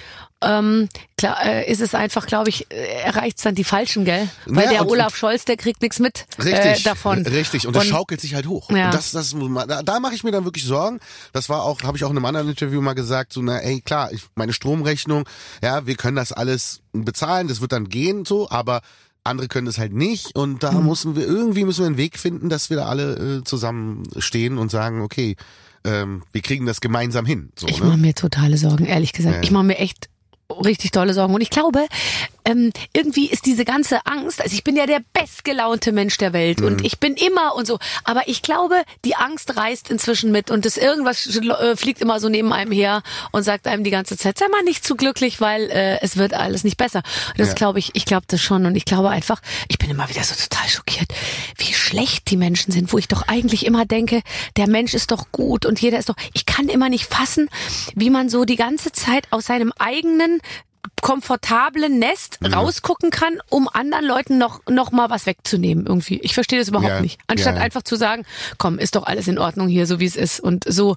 Ähm, 0.46 0.90
klar, 1.18 1.38
äh, 1.46 1.72
ist 1.72 1.80
es 1.80 1.96
einfach, 1.96 2.26
glaube 2.28 2.50
ich, 2.50 2.70
äh, 2.70 2.76
erreicht 3.06 3.44
dann 3.46 3.56
die 3.56 3.64
Falschen, 3.64 4.04
gell? 4.04 4.28
Weil 4.46 4.66
Ja, 4.66 4.70
der 4.72 4.82
und- 4.82 4.90
Olaf 4.92 5.16
Scholz, 5.16 5.46
der 5.46 5.56
kriegt 5.56 5.82
nichts 5.82 6.00
mit 6.00 6.26
Richtig, 6.38 6.54
äh, 6.54 6.84
davon. 6.84 7.26
richtig. 7.26 7.66
Und 7.66 7.74
das 7.78 7.86
schaukelt 7.88 8.20
sich 8.20 8.36
halt 8.36 8.46
hoch. 8.48 8.70
Ja. 8.70 8.88
Und 8.88 8.94
das, 8.94 9.12
das, 9.12 9.34
da, 9.68 9.82
da 9.84 10.00
mache 10.02 10.16
ich 10.16 10.26
mir 10.26 10.32
dann 10.32 10.44
wirklich 10.44 10.66
Sorgen. 10.66 11.00
Das 11.32 11.48
war 11.48 11.64
auch, 11.64 11.82
habe 11.84 11.96
ich 11.98 12.04
auch 12.04 12.10
in 12.12 12.18
einem 12.18 12.26
anderen 12.26 12.50
Interview 12.50 12.82
mal 12.82 12.92
gesagt, 12.94 13.32
so, 13.32 13.42
na, 13.42 13.60
ey, 13.60 13.80
klar, 13.80 14.12
ich, 14.12 14.24
meine 14.36 14.52
Stromrechnung, 14.52 15.24
ja, 15.64 15.88
wir 15.88 15.96
können 15.96 16.18
das 16.18 16.34
alles 16.34 16.82
bezahlen, 16.92 17.48
das 17.48 17.62
wird 17.62 17.72
dann 17.72 17.88
gehen, 17.88 18.26
so, 18.26 18.50
aber 18.50 18.82
andere 19.24 19.48
können 19.48 19.68
es 19.68 19.78
halt 19.78 19.94
nicht 19.94 20.36
und 20.36 20.64
da 20.64 20.72
Mhm. 20.72 20.88
müssen 20.88 21.16
wir, 21.16 21.26
irgendwie 21.26 21.64
müssen 21.66 21.82
wir 21.82 21.88
einen 21.88 21.98
Weg 21.98 22.20
finden, 22.20 22.50
dass 22.50 22.70
wir 22.70 22.78
da 22.78 22.86
alle 22.86 23.38
äh, 23.40 23.44
zusammenstehen 23.44 24.58
und 24.58 24.70
sagen, 24.72 25.02
okay, 25.02 25.36
ähm, 25.86 26.24
wir 26.32 26.42
kriegen 26.42 26.66
das 26.66 26.82
gemeinsam 26.82 27.26
hin. 27.26 27.52
So, 27.58 27.68
Ich 27.68 27.80
ne? 27.80 27.86
mache 27.88 27.98
mir 27.98 28.14
totale 28.16 28.58
Sorgen, 28.58 28.86
ehrlich 28.86 29.14
gesagt. 29.14 29.36
Ja. 29.38 29.42
Ich 29.44 29.52
mache 29.52 29.64
mir 29.66 29.78
echt 29.78 30.10
richtig 30.64 30.92
tolle 30.92 31.14
Sorgen. 31.14 31.34
Und 31.34 31.42
ich 31.42 31.50
glaube, 31.50 31.86
ähm, 32.46 32.72
irgendwie 32.94 33.28
ist 33.30 33.46
diese 33.46 33.66
ganze 33.66 34.06
Angst, 34.06 34.42
also 34.42 34.54
ich 34.54 34.64
bin 34.64 34.76
ja 34.76 34.86
der 34.86 35.02
bestgelaunte 35.14 35.92
Mensch 35.92 36.18
der 36.18 36.34
Welt 36.34 36.60
Mhm. 36.60 36.66
und 36.68 36.86
ich 36.86 37.00
bin 37.00 37.16
immer 37.16 37.56
und 37.56 37.66
so, 37.68 37.80
aber 38.04 38.28
ich 38.28 38.42
glaube, 38.42 38.76
die 39.06 39.16
Angst 39.16 39.56
reißt 39.58 39.90
inzwischen 39.90 40.32
mit 40.32 40.52
und 40.52 40.66
das 40.66 40.78
irgendwas 40.78 41.26
äh, 41.38 41.76
fliegt 41.76 42.02
immer 42.02 42.20
so 42.20 42.30
neben 42.30 42.52
einem 42.54 42.72
her 42.72 43.02
und 43.32 43.44
sagt 43.44 43.68
einem 43.68 43.84
die 43.84 43.92
ganze 43.92 44.18
Zeit, 44.18 44.38
sei 44.38 44.48
mal 44.50 44.64
nicht 44.64 44.86
zu 44.86 44.96
glücklich, 44.96 45.42
weil 45.42 45.70
äh, 45.70 46.00
es 46.02 46.18
wird 46.18 46.34
alles 46.34 46.64
nicht 46.64 46.78
besser. 46.78 47.02
Und 47.30 47.40
das 47.40 47.50
Ja. 47.50 47.54
glaube 47.56 47.80
ich, 47.80 47.92
ich 47.94 48.06
glaube 48.06 48.26
das 48.28 48.42
schon 48.42 48.66
und 48.66 48.76
ich 48.76 48.86
glaube 48.86 49.10
einfach, 49.10 49.42
ich 49.68 49.78
bin 49.78 49.90
immer 49.90 50.10
wieder 50.10 50.24
so 50.24 50.36
total 50.36 50.68
schockiert, 50.70 51.10
wie 51.58 51.74
schlecht 51.74 52.30
die 52.30 52.38
Menschen 52.38 52.72
sind, 52.72 52.92
wo 52.94 52.98
ich 52.98 53.08
doch 53.08 53.28
eigentlich 53.28 53.66
immer 53.66 53.86
denke, 53.86 54.22
der 54.58 54.68
Mensch 54.70 54.94
ist 54.94 55.12
doch 55.12 55.32
gut 55.32 55.66
und 55.66 55.80
jeder 55.82 56.00
ist 56.00 56.10
doch, 56.10 56.16
ich 56.34 56.46
kann 56.46 56.70
immer 56.70 56.90
nicht 56.90 57.06
fassen, 57.06 57.50
wie 57.96 58.10
man 58.10 58.30
so 58.30 58.46
die 58.46 58.56
ganze 58.56 58.92
Zeit 58.92 59.26
aus 59.32 59.46
seinem 59.46 59.72
eigenen 59.80 60.42
komfortablen 61.04 62.00
Nest 62.00 62.40
Mhm. 62.42 62.54
rausgucken 62.54 63.12
kann, 63.12 63.34
um 63.50 63.68
anderen 63.72 64.06
Leuten 64.06 64.38
noch 64.38 64.62
noch 64.70 64.92
mal 64.92 65.10
was 65.10 65.26
wegzunehmen 65.26 65.86
irgendwie. 65.86 66.20
Ich 66.22 66.34
verstehe 66.34 66.60
das 66.60 66.70
überhaupt 66.70 66.90
Ja, 66.90 67.02
nicht. 67.02 67.20
Anstatt 67.28 67.58
ja, 67.58 67.62
einfach 67.62 67.84
zu 67.84 67.96
sagen, 67.98 68.24
komm, 68.58 68.80
ist 68.80 68.96
doch 68.96 69.04
alles 69.04 69.28
in 69.28 69.38
Ordnung 69.38 69.68
hier, 69.68 69.86
so 69.86 70.00
wie 70.00 70.06
es 70.06 70.16
ist 70.16 70.40
und 70.40 70.64
so 70.68 70.96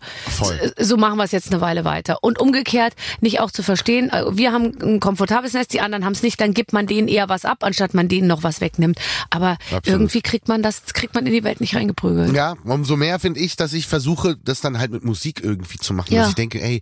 so 0.78 0.96
machen 0.96 1.16
wir 1.18 1.24
es 1.24 1.32
jetzt 1.32 1.50
eine 1.52 1.60
Weile 1.60 1.84
weiter. 1.84 2.18
Und 2.22 2.40
umgekehrt 2.40 2.94
nicht 3.20 3.40
auch 3.40 3.50
zu 3.50 3.62
verstehen, 3.62 4.10
äh, 4.10 4.24
wir 4.30 4.52
haben 4.52 4.72
ein 4.80 5.00
komfortables 5.00 5.52
Nest, 5.54 5.72
die 5.72 5.80
anderen 5.80 6.04
haben 6.04 6.12
es 6.12 6.22
nicht, 6.22 6.40
dann 6.40 6.54
gibt 6.54 6.72
man 6.72 6.86
denen 6.86 7.08
eher 7.08 7.28
was 7.28 7.44
ab, 7.44 7.58
anstatt 7.62 7.92
man 7.92 8.08
denen 8.08 8.28
noch 8.28 8.42
was 8.44 8.60
wegnimmt. 8.60 8.98
Aber 9.30 9.58
Absolut. 9.72 9.86
irgendwie 9.88 10.22
kriegt 10.22 10.46
man 10.48 10.62
das 10.62 10.84
kriegt 10.94 11.14
man 11.14 11.26
in 11.26 11.32
die 11.32 11.42
Welt 11.44 11.60
nicht 11.60 11.74
reingeprügelt. 11.74 12.32
Ja, 12.32 12.54
umso 12.64 12.96
mehr 12.96 13.18
finde 13.18 13.40
ich, 13.40 13.56
dass 13.56 13.72
ich 13.72 13.86
versuche, 13.88 14.36
das 14.44 14.60
dann 14.60 14.78
halt 14.78 14.92
mit 14.92 15.04
Musik 15.04 15.40
irgendwie 15.42 15.78
zu 15.78 15.92
machen. 15.92 16.14
Ja. 16.14 16.20
Dass 16.20 16.28
ich 16.30 16.34
denke, 16.36 16.62
ey, 16.62 16.80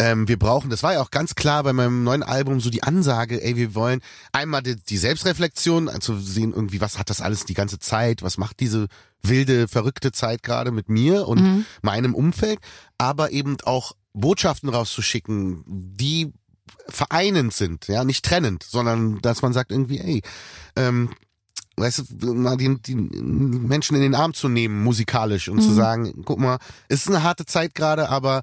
ähm, 0.00 0.26
wir 0.26 0.38
brauchen, 0.38 0.70
das 0.70 0.82
war 0.82 0.94
ja 0.94 1.00
auch 1.02 1.12
ganz 1.12 1.34
klar 1.36 1.62
bei 1.62 1.72
meinem 1.72 2.02
neuen 2.04 2.22
Album 2.24 2.60
so 2.64 2.70
die 2.70 2.82
Ansage, 2.82 3.42
ey, 3.42 3.56
wir 3.56 3.74
wollen 3.74 4.00
einmal 4.32 4.62
die, 4.62 4.76
die 4.76 4.98
Selbstreflexion, 4.98 5.88
also 5.88 6.18
sehen 6.18 6.52
irgendwie, 6.52 6.80
was 6.80 6.98
hat 6.98 7.10
das 7.10 7.20
alles 7.20 7.44
die 7.44 7.54
ganze 7.54 7.78
Zeit, 7.78 8.22
was 8.22 8.38
macht 8.38 8.60
diese 8.60 8.88
wilde, 9.22 9.68
verrückte 9.68 10.12
Zeit 10.12 10.42
gerade 10.42 10.70
mit 10.70 10.88
mir 10.88 11.28
und 11.28 11.66
meinem 11.82 12.14
Umfeld, 12.14 12.58
aber 12.98 13.30
eben 13.30 13.56
auch 13.64 13.92
Botschaften 14.12 14.68
rauszuschicken, 14.68 15.64
die 15.66 16.32
vereinend 16.88 17.52
sind, 17.52 17.88
ja, 17.88 18.04
nicht 18.04 18.24
trennend, 18.24 18.62
sondern 18.62 19.20
dass 19.20 19.42
man 19.42 19.52
sagt 19.52 19.70
irgendwie, 19.70 20.00
ey, 20.00 20.22
ähm, 20.76 21.10
weißt 21.76 22.04
du, 22.10 22.34
mal 22.34 22.56
die, 22.56 22.80
die 22.80 22.94
Menschen 22.94 23.96
in 23.96 24.02
den 24.02 24.14
Arm 24.14 24.34
zu 24.34 24.48
nehmen, 24.48 24.82
musikalisch 24.82 25.48
und 25.48 25.60
zu 25.60 25.72
sagen, 25.72 26.22
guck 26.24 26.38
mal, 26.38 26.58
es 26.88 27.00
ist 27.00 27.08
eine 27.08 27.22
harte 27.22 27.46
Zeit 27.46 27.74
gerade, 27.74 28.08
aber 28.08 28.42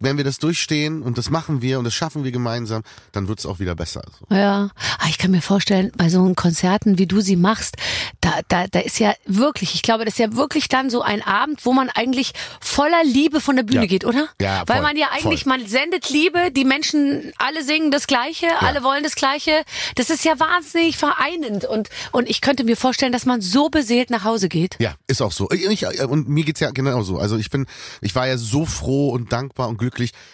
wenn 0.00 0.16
wir 0.16 0.24
das 0.24 0.38
durchstehen 0.38 1.02
und 1.02 1.18
das 1.18 1.30
machen 1.30 1.60
wir 1.62 1.78
und 1.78 1.84
das 1.84 1.94
schaffen 1.94 2.24
wir 2.24 2.30
gemeinsam, 2.32 2.82
dann 3.12 3.28
wird 3.28 3.38
es 3.40 3.46
auch 3.46 3.58
wieder 3.58 3.74
besser. 3.74 4.02
So. 4.18 4.34
Ja, 4.34 4.70
Ah, 5.00 5.06
ich 5.08 5.18
kann 5.18 5.30
mir 5.30 5.42
vorstellen, 5.42 5.92
bei 5.96 6.08
so 6.08 6.32
Konzerten, 6.34 6.98
wie 6.98 7.06
du 7.06 7.20
sie 7.20 7.36
machst, 7.36 7.76
da, 8.20 8.32
da, 8.48 8.66
da 8.66 8.80
ist 8.80 8.98
ja 8.98 9.14
wirklich, 9.26 9.74
ich 9.74 9.82
glaube, 9.82 10.04
das 10.04 10.14
ist 10.14 10.18
ja 10.18 10.34
wirklich 10.34 10.68
dann 10.68 10.90
so 10.90 11.02
ein 11.02 11.22
Abend, 11.22 11.64
wo 11.64 11.72
man 11.72 11.88
eigentlich 11.90 12.32
voller 12.60 13.02
Liebe 13.04 13.40
von 13.40 13.56
der 13.56 13.62
Bühne 13.62 13.82
Ja. 13.82 13.86
geht, 13.86 14.04
oder? 14.04 14.28
Ja, 14.40 14.62
Weil 14.66 14.76
voll, 14.78 14.82
man 14.86 14.96
ja 14.96 15.08
eigentlich, 15.12 15.46
man 15.46 15.66
sendet 15.66 16.10
Liebe, 16.10 16.50
die 16.52 16.64
Menschen, 16.64 17.32
alle 17.38 17.62
singen 17.64 17.90
das 17.90 18.06
Gleiche, 18.06 18.46
alle 18.60 18.82
wollen 18.82 19.02
das 19.04 19.14
Gleiche. 19.14 19.62
Das 19.96 20.10
ist 20.10 20.24
ja 20.24 20.38
wahnsinnig 20.38 20.96
vereinend 20.96 21.64
und, 21.64 21.88
und 22.12 22.28
ich 22.28 22.40
könnte 22.40 22.64
mir 22.64 22.76
vorstellen, 22.76 23.12
dass 23.12 23.26
man 23.26 23.40
so 23.40 23.68
beseelt 23.68 24.10
nach 24.10 24.24
Hause 24.24 24.48
geht. 24.48 24.76
Ja, 24.78 24.94
ist 25.06 25.22
auch 25.22 25.32
so. 25.32 25.48
Ich, 25.50 25.84
und 26.06 26.28
mir 26.28 26.44
geht's 26.44 26.60
ja 26.60 26.70
genau 26.70 27.02
so. 27.02 27.18
Also 27.18 27.36
ich 27.36 27.50
bin, 27.50 27.66
ich 28.00 28.14
war 28.14 28.26
ja 28.26 28.36
so 28.36 28.64
froh 28.66 29.10
und 29.10 29.32
dankbar 29.32 29.68
und 29.68 29.78
glücklich, 29.78 29.87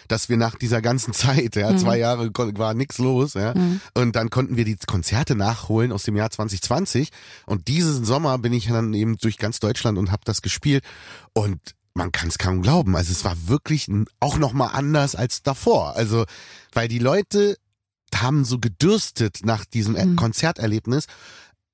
dass 0.07 0.29
wir 0.29 0.37
nach 0.37 0.55
dieser 0.55 0.81
ganzen 0.81 1.13
Zeit, 1.13 1.55
ja, 1.55 1.75
zwei 1.77 1.97
Jahre 1.97 2.31
war 2.33 2.73
nix 2.73 2.97
los, 2.97 3.33
ja, 3.33 3.53
und 3.93 4.15
dann 4.15 4.29
konnten 4.29 4.57
wir 4.57 4.65
die 4.65 4.77
Konzerte 4.85 5.35
nachholen 5.35 5.91
aus 5.91 6.03
dem 6.03 6.15
Jahr 6.15 6.29
2020 6.29 7.09
und 7.45 7.67
diesen 7.67 8.05
Sommer 8.05 8.37
bin 8.37 8.53
ich 8.53 8.67
dann 8.67 8.93
eben 8.93 9.17
durch 9.17 9.37
ganz 9.37 9.59
Deutschland 9.59 9.97
und 9.97 10.11
habe 10.11 10.21
das 10.25 10.41
gespielt. 10.41 10.83
Und 11.33 11.59
man 11.93 12.11
kann 12.11 12.27
es 12.27 12.37
kaum 12.37 12.61
glauben. 12.61 12.95
Also 12.95 13.11
es 13.11 13.23
war 13.23 13.47
wirklich 13.47 13.89
auch 14.19 14.37
noch 14.37 14.53
mal 14.53 14.67
anders 14.67 15.15
als 15.15 15.41
davor. 15.43 15.95
Also 15.95 16.25
weil 16.73 16.87
die 16.87 16.99
Leute 16.99 17.57
haben 18.13 18.45
so 18.45 18.59
gedürstet 18.59 19.39
nach 19.43 19.65
diesem 19.65 19.95
äh, 19.95 20.15
Konzerterlebnis. 20.15 21.07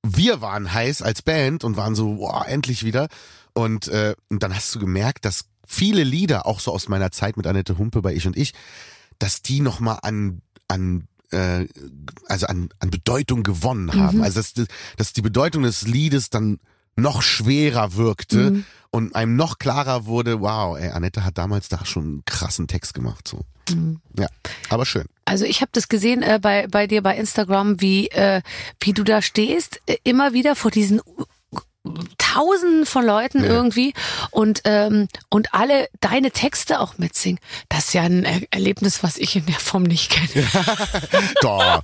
Wir 0.04 0.42
waren 0.42 0.74
heiß 0.74 1.02
als 1.02 1.22
Band 1.22 1.64
und 1.64 1.78
waren 1.78 1.96
so, 1.96 2.16
boah, 2.16 2.48
endlich 2.48 2.84
wieder. 2.84 3.08
Und, 3.54 3.88
äh, 3.90 4.16
und 4.30 4.42
dann 4.42 4.56
hast 4.56 4.74
du 4.74 4.80
gemerkt, 4.80 5.26
dass 5.26 5.46
viele 5.72 6.04
Lieder, 6.04 6.46
auch 6.46 6.60
so 6.60 6.72
aus 6.72 6.90
meiner 6.90 7.12
Zeit 7.12 7.38
mit 7.38 7.48
Annette 7.48 7.78
Humpe 7.78 8.02
bei 8.02 8.14
Ich 8.14 8.28
und 8.28 8.38
Ich, 8.38 8.54
dass 9.20 9.42
die 9.42 9.62
nochmal 9.62 10.00
an, 10.02 10.42
an 10.68 11.08
äh, 11.32 11.68
also 12.28 12.48
an, 12.48 12.70
an 12.80 12.90
Bedeutung 12.90 13.44
gewonnen 13.44 13.94
haben. 13.94 14.22
Also 14.22 14.40
dass, 14.40 14.54
dass 14.98 15.14
die 15.14 15.22
Bedeutung 15.22 15.64
des 15.64 15.84
Liedes 15.84 16.30
dann 16.30 16.60
noch 16.96 17.22
schwerer 17.22 17.96
wirkte 17.96 18.64
und 18.92 19.16
einem 19.16 19.38
noch 19.38 19.58
klarer 19.58 20.06
wurde, 20.06 20.42
wow, 20.42 20.78
ey, 20.78 20.90
Annette 20.90 21.24
hat 21.24 21.38
damals 21.38 21.70
da 21.70 21.86
schon 21.86 22.04
einen 22.04 22.26
krassen 22.26 22.68
Text 22.68 22.94
gemacht. 22.94 23.28
So. 23.28 23.46
Ja, 24.18 24.28
aber 24.70 24.86
schön. 24.86 25.06
Also 25.24 25.46
ich 25.46 25.62
habe 25.62 25.70
das 25.74 25.88
gesehen 25.88 26.24
äh, 26.24 26.40
bei 26.42 26.68
bei 26.68 26.88
dir 26.88 27.02
bei 27.02 27.16
Instagram, 27.16 27.80
wie 27.80 28.08
äh, 28.10 28.42
wie 28.82 28.92
du 28.92 29.04
da 29.04 29.22
stehst, 29.22 29.80
äh, 29.86 29.96
immer 30.04 30.34
wieder 30.34 30.56
vor 30.56 30.72
diesen 30.72 31.00
Tausenden 32.34 32.86
von 32.86 33.06
Leuten 33.06 33.44
Ja. 33.44 33.50
irgendwie 33.50 33.94
und 34.32 34.62
ähm, 34.66 35.08
und 35.30 35.54
alle 35.54 35.88
deine 36.00 36.32
Texte 36.32 36.80
auch 36.80 36.98
mitsingen. 36.98 37.40
Das 37.70 37.88
ist 37.88 37.94
ja 37.94 38.04
ein 38.04 38.24
er 38.26 38.42
Erlebnis, 38.52 39.04
was 39.04 39.18
ich 39.18 39.36
in 39.36 39.46
der 39.46 39.56
Form 39.60 39.84
nicht 39.84 40.10
kenne. 40.12 40.46
Doch, 41.42 41.82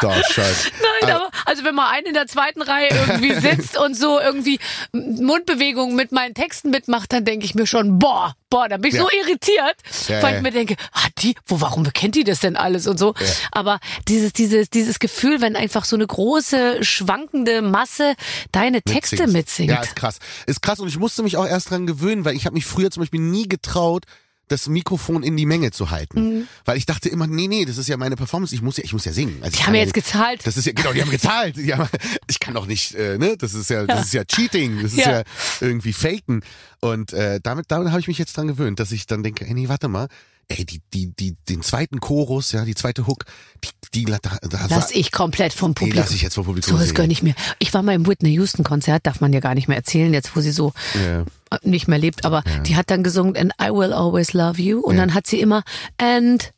doch, 0.00 0.24
scheiße. 0.30 0.70
Nein, 1.02 1.14
aber 1.14 1.30
also 1.44 1.64
wenn 1.64 1.74
mal 1.74 1.90
einen 1.90 2.06
in 2.06 2.14
der 2.14 2.26
zweiten 2.26 2.62
Reihe 2.62 2.88
irgendwie 2.90 3.34
sitzt 3.40 3.78
und 3.78 3.94
so 3.96 4.18
irgendwie 4.20 4.58
Mundbewegungen 4.92 5.94
mit 5.96 6.12
meinen 6.12 6.34
Texten 6.34 6.70
mitmacht, 6.70 7.12
dann 7.12 7.24
denke 7.24 7.44
ich 7.44 7.54
mir 7.54 7.66
schon, 7.66 7.98
boah, 7.98 8.34
boah, 8.50 8.68
da 8.68 8.76
bin 8.76 8.88
ich 8.90 8.94
Ja. 8.94 9.02
so 9.02 9.08
irritiert, 9.10 9.76
Ja, 10.08 10.22
weil 10.22 10.36
ich 10.36 10.42
mir 10.42 10.50
denke, 10.52 10.76
ah, 10.92 11.06
die, 11.18 11.34
wo, 11.46 11.60
warum 11.60 11.84
kennt 11.92 12.14
die 12.14 12.24
das 12.24 12.40
denn 12.40 12.56
alles 12.56 12.86
und 12.86 12.98
so. 12.98 13.14
Aber 13.52 13.80
dieses, 14.08 14.32
dieses, 14.32 14.70
dieses 14.70 14.98
Gefühl, 14.98 15.40
wenn 15.40 15.56
einfach 15.56 15.84
so 15.84 15.96
eine 15.96 16.06
große, 16.06 16.82
schwankende 16.84 17.62
Masse 17.62 18.14
deine 18.52 18.82
Texte 18.82 19.26
mitsingt. 19.26 19.70
Ja, 19.70 19.82
ist 19.84 19.96
krass. 19.96 20.18
Ist 20.46 20.62
krass 20.62 20.80
und 20.80 20.88
ich 20.88 20.98
musste 20.98 21.22
mich 21.22 21.36
auch 21.36 21.46
erst 21.46 21.70
dran 21.70 21.86
gewöhnen, 21.86 22.24
weil 22.24 22.36
ich 22.36 22.46
habe 22.46 22.54
mich 22.54 22.66
früher 22.66 22.90
zum 22.90 23.02
Beispiel 23.02 23.20
nie 23.20 23.48
getraut, 23.48 24.04
das 24.48 24.68
Mikrofon 24.68 25.22
in 25.22 25.36
die 25.36 25.46
Menge 25.46 25.70
zu 25.70 25.90
halten. 25.90 26.20
Mhm. 26.38 26.48
Weil 26.64 26.76
ich 26.76 26.86
dachte 26.86 27.08
immer, 27.08 27.26
nee, 27.26 27.48
nee, 27.48 27.64
das 27.64 27.78
ist 27.78 27.88
ja 27.88 27.96
meine 27.96 28.16
Performance, 28.16 28.54
ich 28.54 28.62
muss 28.62 28.76
ja, 28.76 28.84
ich 28.84 28.92
muss 28.92 29.04
ja 29.04 29.12
singen. 29.12 29.38
Also 29.40 29.54
ich 29.54 29.60
die 29.60 29.66
haben 29.66 29.74
ja 29.74 29.80
ja 29.80 29.84
jetzt 29.86 29.94
gezahlt. 29.94 30.46
Das 30.46 30.56
ist 30.56 30.66
ja, 30.66 30.72
genau, 30.72 30.92
die 30.92 31.00
haben 31.00 31.10
gezahlt. 31.10 31.56
Die 31.56 31.72
haben, 31.74 31.88
ich 32.28 32.40
kann 32.40 32.54
doch 32.54 32.66
nicht, 32.66 32.94
äh, 32.94 33.16
ne, 33.16 33.36
das 33.38 33.54
ist 33.54 33.70
ja, 33.70 33.86
das 33.86 34.06
ist 34.06 34.12
ja 34.14 34.24
Cheating, 34.24 34.82
das 34.82 34.92
ist 34.92 34.98
Ja. 34.98 35.20
ja, 35.20 35.22
irgendwie 35.60 35.92
Faken. 35.92 36.42
Und 36.80 37.12
äh, 37.14 37.40
damit, 37.42 37.66
damit 37.68 37.88
habe 37.88 38.00
ich 38.00 38.08
mich 38.08 38.18
jetzt 38.18 38.36
dran 38.36 38.46
gewöhnt, 38.46 38.80
dass 38.80 38.92
ich 38.92 39.06
dann 39.06 39.22
denke, 39.22 39.46
ey, 39.46 39.54
nee, 39.54 39.68
warte 39.68 39.88
mal, 39.88 40.08
ey, 40.48 40.64
die, 40.64 40.80
die, 40.92 41.12
die, 41.14 41.36
den 41.48 41.62
zweiten 41.62 42.00
Chorus, 42.00 42.52
ja, 42.52 42.64
die 42.64 42.74
zweite 42.74 43.06
Hook, 43.06 43.24
die, 43.62 43.68
die 43.94 44.04
da, 44.04 44.18
da 44.18 44.66
Lass 44.70 44.90
ich 44.90 45.12
komplett 45.12 45.52
vom 45.52 45.72
die 45.74 45.80
Publikum. 45.80 46.02
lass 46.02 46.12
ich 46.12 46.22
jetzt 46.22 46.34
vom 46.34 46.44
Publikum 46.44 46.72
so, 46.72 46.78
das 46.78 46.88
singen. 46.88 46.96
gönn 46.96 47.10
ich 47.10 47.22
mir. 47.22 47.34
Ich 47.58 47.72
war 47.74 47.82
mal 47.82 47.94
im 47.94 48.06
Whitney 48.06 48.32
Houston 48.34 48.64
Konzert, 48.64 49.06
darf 49.06 49.20
man 49.20 49.32
ja 49.32 49.40
gar 49.40 49.54
nicht 49.54 49.68
mehr 49.68 49.76
erzählen, 49.76 50.12
jetzt 50.12 50.34
wo 50.36 50.40
sie 50.40 50.52
so 50.52 50.72
äh, 50.94 51.24
nicht 51.62 51.88
mehr 51.88 51.98
lebt, 51.98 52.24
aber 52.24 52.42
die 52.66 52.76
hat 52.76 52.90
dann 52.90 53.02
gesungen 53.02 53.36
And 53.36 53.52
I 53.62 53.70
Will 53.70 53.92
Always 53.92 54.32
Love 54.32 54.60
You 54.60 54.80
und 54.80 54.96
dann 54.96 55.14
hat 55.14 55.26
sie 55.26 55.40
immer 55.40 55.62
And 55.98 56.42
die- 56.42 56.53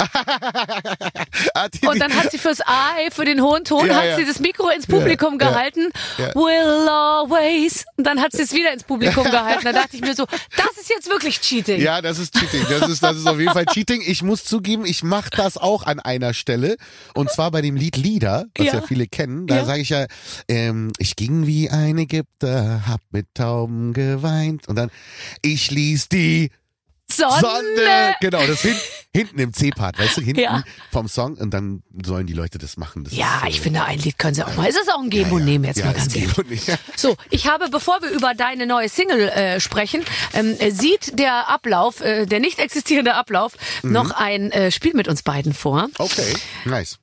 Und 1.86 2.00
dann 2.00 2.14
hat 2.14 2.30
sie 2.30 2.38
fürs 2.38 2.60
I, 2.60 3.10
für 3.10 3.24
den 3.24 3.42
hohen 3.42 3.64
Ton, 3.64 3.86
Ja, 3.86 3.96
hat 3.96 4.04
ja. 4.04 4.16
sie 4.16 4.24
das 4.24 4.40
Mikro 4.40 4.68
ins 4.68 4.86
Publikum 4.86 5.38
Ja, 5.40 5.48
gehalten. 5.48 5.90
Will 6.34 6.88
always. 6.88 7.84
Und 7.96 8.06
dann 8.06 8.20
hat 8.20 8.32
sie 8.32 8.42
es 8.42 8.52
wieder 8.52 8.72
ins 8.72 8.84
Publikum 8.84 9.24
gehalten. 9.30 9.64
Da 9.64 9.72
dachte 9.72 9.96
ich 9.96 10.02
mir 10.02 10.14
so, 10.14 10.26
das 10.56 10.76
ist 10.80 10.88
jetzt 10.90 11.08
wirklich 11.08 11.40
Cheating. 11.40 11.80
Ja, 11.80 12.00
das 12.02 12.18
ist 12.18 12.34
Cheating. 12.34 12.64
Das 12.68 12.88
ist, 12.88 13.02
das 13.02 13.16
ist 13.16 13.26
auf 13.26 13.38
jeden 13.38 13.52
Fall 13.52 13.66
Cheating. 13.72 14.02
Ich 14.06 14.22
muss 14.22 14.44
zugeben, 14.44 14.84
ich 14.86 15.02
mache 15.02 15.30
das 15.30 15.56
auch 15.56 15.84
an 15.84 16.00
einer 16.00 16.34
Stelle. 16.34 16.76
Und 17.14 17.30
zwar 17.30 17.50
bei 17.50 17.60
dem 17.62 17.76
Lied 17.76 17.96
Lieder, 17.96 18.46
was 18.56 18.66
ja, 18.66 18.82
viele 18.82 19.06
kennen. 19.06 19.46
Da 19.46 19.64
sage 19.64 19.80
ich 19.80 19.90
ja, 19.90 20.06
ähm, 20.48 20.92
ich 20.98 21.16
ging 21.16 21.46
wie 21.46 21.70
ein 21.70 21.98
Ägypter, 21.98 22.82
hab 22.86 23.00
mit 23.10 23.26
Tauben 23.34 23.92
geweint. 23.92 24.68
Und 24.68 24.76
dann, 24.76 24.90
ich 25.42 25.70
ließ 25.70 26.08
die 26.08 26.50
Sonne. 27.12 27.40
Sonne. 27.40 28.14
Genau, 28.20 28.46
das 28.46 28.60
hin, 28.62 28.76
hinten 29.14 29.38
im 29.38 29.52
C-Part, 29.52 29.98
weißt 29.98 30.16
du, 30.18 30.20
hinten 30.22 30.40
Ja. 30.40 30.62
vom 30.92 31.08
Song. 31.08 31.34
Und 31.34 31.50
dann 31.52 31.82
sollen 32.04 32.26
die 32.26 32.32
Leute 32.32 32.58
das 32.58 32.76
machen. 32.76 33.04
Das 33.04 33.14
Ja, 33.14 33.42
äh, 33.44 33.50
ich 33.50 33.60
finde, 33.60 33.84
ein 33.84 33.98
Lied 33.98 34.18
können 34.18 34.34
sie 34.34 34.44
auch 34.46 34.54
mal. 34.56 34.68
Es 34.68 34.76
ist 34.76 34.90
auch 34.92 35.00
ein 35.02 35.10
Geben 35.10 35.30
und 35.32 35.44
Nehmen 35.44 35.64
jetzt 35.64 35.78
ja, 35.78 35.86
mal 35.86 35.94
ganz 35.94 36.14
ehrlich. 36.14 36.62
So, 36.96 37.16
ich 37.30 37.46
habe, 37.46 37.68
bevor 37.70 38.00
wir 38.02 38.10
über 38.10 38.34
deine 38.34 38.66
neue 38.66 38.88
Single 38.88 39.28
äh, 39.28 39.60
sprechen, 39.60 40.04
ähm, 40.34 40.56
äh, 40.58 40.70
sieht 40.70 41.18
der 41.18 41.48
Ablauf, 41.48 42.00
äh, 42.00 42.26
der 42.26 42.40
nicht 42.40 42.58
existierende 42.58 43.14
Ablauf, 43.14 43.52
Mhm. 43.82 43.92
noch 43.92 44.10
ein 44.12 44.50
äh, 44.52 44.70
Spiel 44.70 44.94
mit 44.94 45.08
uns 45.08 45.22
beiden 45.22 45.54
vor. 45.54 45.88
Okay, 45.98 46.34
nice. 46.64 46.98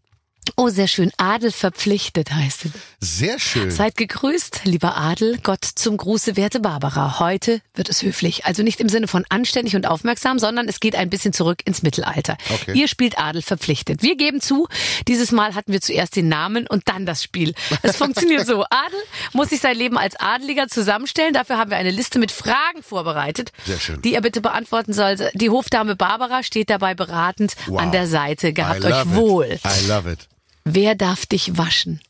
Oh, 0.55 0.69
sehr 0.69 0.88
schön. 0.88 1.12
Adel 1.17 1.51
verpflichtet 1.51 2.31
heißt 2.31 2.65
es. 2.65 2.71
Sehr 2.99 3.39
schön. 3.39 3.69
Seid 3.69 3.97
gegrüßt, 3.97 4.62
lieber 4.63 4.97
Adel. 4.97 5.38
Gott 5.43 5.63
zum 5.65 5.97
Gruße, 5.97 6.36
werte 6.38 6.60
Barbara. 6.60 7.19
Heute 7.19 7.62
wird 7.75 7.89
es 7.89 8.01
höflich. 8.01 8.45
Also 8.45 8.63
nicht 8.63 8.79
im 8.79 8.89
Sinne 8.89 9.07
von 9.07 9.25
anständig 9.29 9.75
und 9.75 9.86
aufmerksam, 9.88 10.39
sondern 10.39 10.67
es 10.67 10.79
geht 10.79 10.95
ein 10.95 11.10
bisschen 11.10 11.33
zurück 11.33 11.62
ins 11.65 11.83
Mittelalter. 11.83 12.38
Okay. 12.53 12.73
Ihr 12.73 12.88
spielt 12.88 13.19
Adel 13.19 13.41
verpflichtet. 13.41 14.01
Wir 14.01 14.15
geben 14.15 14.41
zu, 14.41 14.67
dieses 15.07 15.31
Mal 15.31 15.53
hatten 15.55 15.71
wir 15.73 15.81
zuerst 15.81 16.15
den 16.15 16.27
Namen 16.29 16.65
und 16.67 16.83
dann 16.88 17.05
das 17.05 17.23
Spiel. 17.23 17.53
Es 17.83 17.97
funktioniert 17.97 18.45
so. 18.47 18.63
Adel 18.63 18.99
muss 19.33 19.49
sich 19.49 19.60
sein 19.60 19.75
Leben 19.77 19.97
als 19.97 20.15
Adeliger 20.19 20.67
zusammenstellen. 20.67 21.33
Dafür 21.33 21.57
haben 21.57 21.69
wir 21.71 21.77
eine 21.77 21.91
Liste 21.91 22.19
mit 22.19 22.31
Fragen 22.31 22.81
vorbereitet, 22.81 23.51
Sehr 23.65 23.79
schön. 23.79 24.01
die 24.01 24.13
er 24.15 24.21
bitte 24.21 24.41
beantworten 24.41 24.93
soll. 24.93 25.17
Die 25.33 25.49
Hofdame 25.49 25.95
Barbara 25.95 26.43
steht 26.43 26.69
dabei 26.69 26.93
beratend 26.95 27.55
Wow. 27.67 27.79
an 27.81 27.91
der 27.91 28.07
Seite. 28.07 28.53
Gehabt 28.53 28.83
euch 28.86 29.05
wohl. 29.15 29.45
It. 29.45 29.62
I 29.65 29.88
love 29.88 30.12
it. 30.12 30.27
Wer 30.73 30.95
darf 30.95 31.25
dich 31.25 31.58
waschen? 31.58 32.01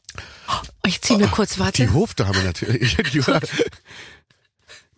Ich 0.85 1.01
ziehe 1.01 1.19
mir 1.19 1.27
kurz, 1.27 1.59
warte. 1.59 1.85
Die 1.85 1.89
Hofdame 1.93 2.41
natürlich. 2.43 2.95
Die, 3.13 3.21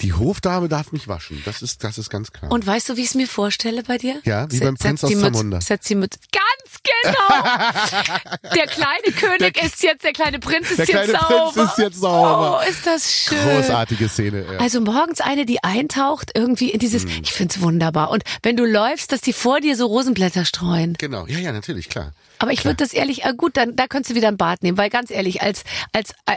die 0.01 0.13
Hofdame 0.13 0.69
darf 0.69 0.93
mich 0.93 1.09
waschen. 1.09 1.41
Das 1.43 1.61
ist, 1.61 1.83
das 1.83 1.97
ist 1.97 2.09
ganz 2.09 2.31
klar. 2.31 2.51
Und 2.53 2.65
weißt 2.65 2.87
du, 2.87 2.95
wie 2.95 3.01
ich 3.01 3.07
es 3.09 3.15
mir 3.15 3.27
vorstelle 3.27 3.83
bei 3.83 3.97
dir? 3.97 4.21
Ja, 4.23 4.49
wie 4.49 4.55
Se- 4.57 4.63
beim 4.63 4.77
Prinz 4.77 5.03
aus 5.03 5.11
Zamunda. 5.11 5.59
Setz 5.59 5.87
die 5.87 5.95
mit. 5.95 6.17
Ganz 6.31 6.79
genau! 7.03 8.53
der 8.55 8.67
kleine 8.67 9.11
König 9.13 9.61
ist 9.61 9.83
jetzt, 9.83 10.05
der 10.05 10.13
kleine 10.13 10.39
Prinz 10.39 10.69
ist 10.71 10.77
Der 10.79 10.85
jetzt 10.85 10.93
kleine 10.93 11.11
sauber. 11.19 11.51
Prinz 11.51 11.71
ist 11.71 11.77
jetzt 11.79 11.99
sauber. 11.99 12.61
Oh, 12.65 12.69
ist 12.69 12.85
das 12.85 13.13
schön. 13.13 13.37
Großartige 13.39 14.07
Szene. 14.07 14.45
Ja. 14.53 14.59
Also 14.59 14.79
morgens 14.79 15.19
eine, 15.19 15.45
die 15.45 15.61
eintaucht 15.65 16.31
irgendwie 16.33 16.69
in 16.69 16.79
dieses, 16.79 17.03
Mhm. 17.03 17.19
ich 17.23 17.33
find's 17.33 17.59
wunderbar. 17.59 18.09
Und 18.11 18.23
wenn 18.41 18.55
du 18.55 18.63
läufst, 18.63 19.11
dass 19.11 19.19
die 19.19 19.33
vor 19.33 19.59
dir 19.59 19.75
so 19.75 19.85
Rosenblätter 19.87 20.45
streuen. 20.45 20.93
genau, 20.97 21.27
ja, 21.27 21.39
ja, 21.39 21.51
natürlich, 21.51 21.89
klar. 21.89 22.13
Aber 22.39 22.51
ich 22.51 22.63
würde 22.65 22.77
das 22.77 22.93
ehrlich, 22.93 23.25
äh, 23.25 23.33
gut, 23.35 23.57
dann 23.57 23.75
da 23.75 23.87
könntest 23.87 24.11
du 24.11 24.15
wieder 24.15 24.29
ein 24.29 24.37
Bad 24.37 24.63
nehmen, 24.63 24.77
weil 24.77 24.89
ganz 24.89 25.11
ehrlich, 25.11 25.41
als 25.41 25.63
als 25.93 26.11
äh, 26.25 26.35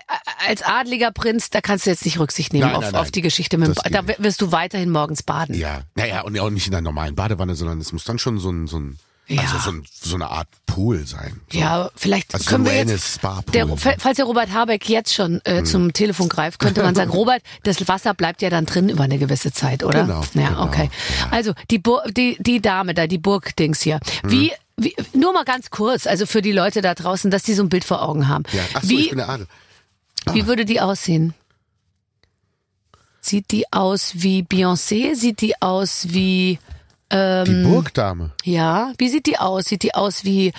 als 0.49 0.63
adliger 0.63 1.13
Prinz, 1.13 1.51
da 1.51 1.61
kannst 1.61 1.87
du 1.87 1.91
jetzt 1.91 2.05
nicht 2.05 2.19
Rücksicht 2.19 2.53
nehmen 2.53 2.67
Nein, 2.67 2.77
auf, 2.77 2.85
nein, 2.85 2.95
auf 2.97 3.11
die 3.11 3.23
Geschichte 3.23 3.57
mit 3.59 3.69
dem 3.69 3.75
Das 3.75 3.83
Ba- 3.85 4.01
geht 4.07 4.19
Da 4.19 4.23
wirst 4.25 4.41
du 4.41 4.53
weiterhin 4.53 4.91
morgens 4.91 5.23
baden. 5.23 5.55
Ja, 5.55 5.83
naja, 5.95 6.23
und 6.23 6.39
auch 6.39 6.51
nicht 6.51 6.67
in 6.67 6.75
einer 6.75 6.83
normalen 6.83 7.15
Badewanne, 7.15 7.55
sondern 7.55 7.81
es 7.81 7.93
muss 7.93 8.05
dann 8.05 8.19
schon 8.19 8.39
so 8.39 8.51
ein, 8.51 8.67
so 8.67 8.79
ein, 8.81 8.99
Ja. 9.29 9.43
also 9.43 9.59
so, 9.59 9.71
ein, 9.71 9.85
so 9.91 10.17
eine 10.17 10.29
Art 10.29 10.49
Pool 10.67 11.07
sein. 11.07 11.41
So. 11.53 11.59
Ja, 11.61 11.91
vielleicht 11.95 12.35
Also 12.35 12.45
so 12.45 12.51
können 12.51 12.67
ein 12.67 12.87
wir 12.89 12.93
jetzt, 12.95 13.21
der, 13.55 13.69
fa- 13.77 13.95
falls 13.99 14.17
der 14.17 14.25
Robert 14.25 14.53
Habeck 14.53 14.89
jetzt 14.89 15.15
schon 15.15 15.41
äh, 15.45 15.59
Hm. 15.59 15.65
zum 15.67 15.93
Telefon 15.93 16.29
greift, 16.29 16.59
könnte 16.59 16.83
man 16.83 16.95
sagen, 16.95 17.11
Robert, 17.21 17.43
das 17.63 17.87
Wasser 17.89 18.15
bleibt 18.15 18.43
ja 18.43 18.51
dann 18.51 18.67
drin 18.67 18.89
über 18.89 19.05
eine 19.05 19.19
gewisse 19.19 19.53
Zeit, 19.53 19.85
oder? 19.85 20.03
Genau, 20.03 20.23
Ja, 20.35 20.49
genau, 20.49 20.65
okay. 20.65 20.91
ja. 21.21 21.29
Also 21.31 21.53
die, 21.71 21.79
Bur 21.79 22.03
die 22.11 22.37
die 22.41 22.61
Dame 22.61 22.95
da, 22.95 23.07
die 23.07 23.19
Burgdings 23.19 23.81
hier. 23.83 24.01
Hm. 24.23 24.31
wie 24.31 24.53
nur 25.13 25.33
mal 25.33 25.45
ganz 25.45 25.71
kurz, 25.71 26.07
also 26.07 26.27
für 26.27 26.43
die 26.43 26.53
Leute 26.53 26.81
da 26.81 26.95
draußen, 26.95 27.31
dass 27.31 27.43
die 27.43 27.55
so 27.55 27.63
ein 27.63 27.69
Bild 27.69 27.85
vor 27.85 28.03
Augen 28.03 28.29
haben. 28.29 28.45
Ja. 28.53 28.63
Ach 28.75 28.83
so, 28.83 28.91
wie 28.91 29.01
ich 29.01 29.09
bin 29.11 29.19
der 29.19 29.29
Adel. 29.29 29.47
wie 30.33 30.47
würde 30.47 30.65
die 30.65 30.81
aussehen? 30.81 31.35
Sieht 33.21 33.53
die 33.53 33.73
aus 33.73 34.15
wie 34.15 34.43
Beyoncé? 34.43 35.15
Sieht 35.15 35.41
die 35.41 35.61
aus 35.63 36.07
wie 36.11 36.59
Ähm, 37.15 37.45
Die 37.45 37.63
Burgdame. 37.69 38.31
ja, 38.43 38.93
wie 38.99 39.09
sieht 39.11 39.27
die 39.27 39.39
aus? 39.39 39.67
Sieht 39.67 39.83
die 39.83 39.95
aus 39.95 40.25
wie 40.25 40.53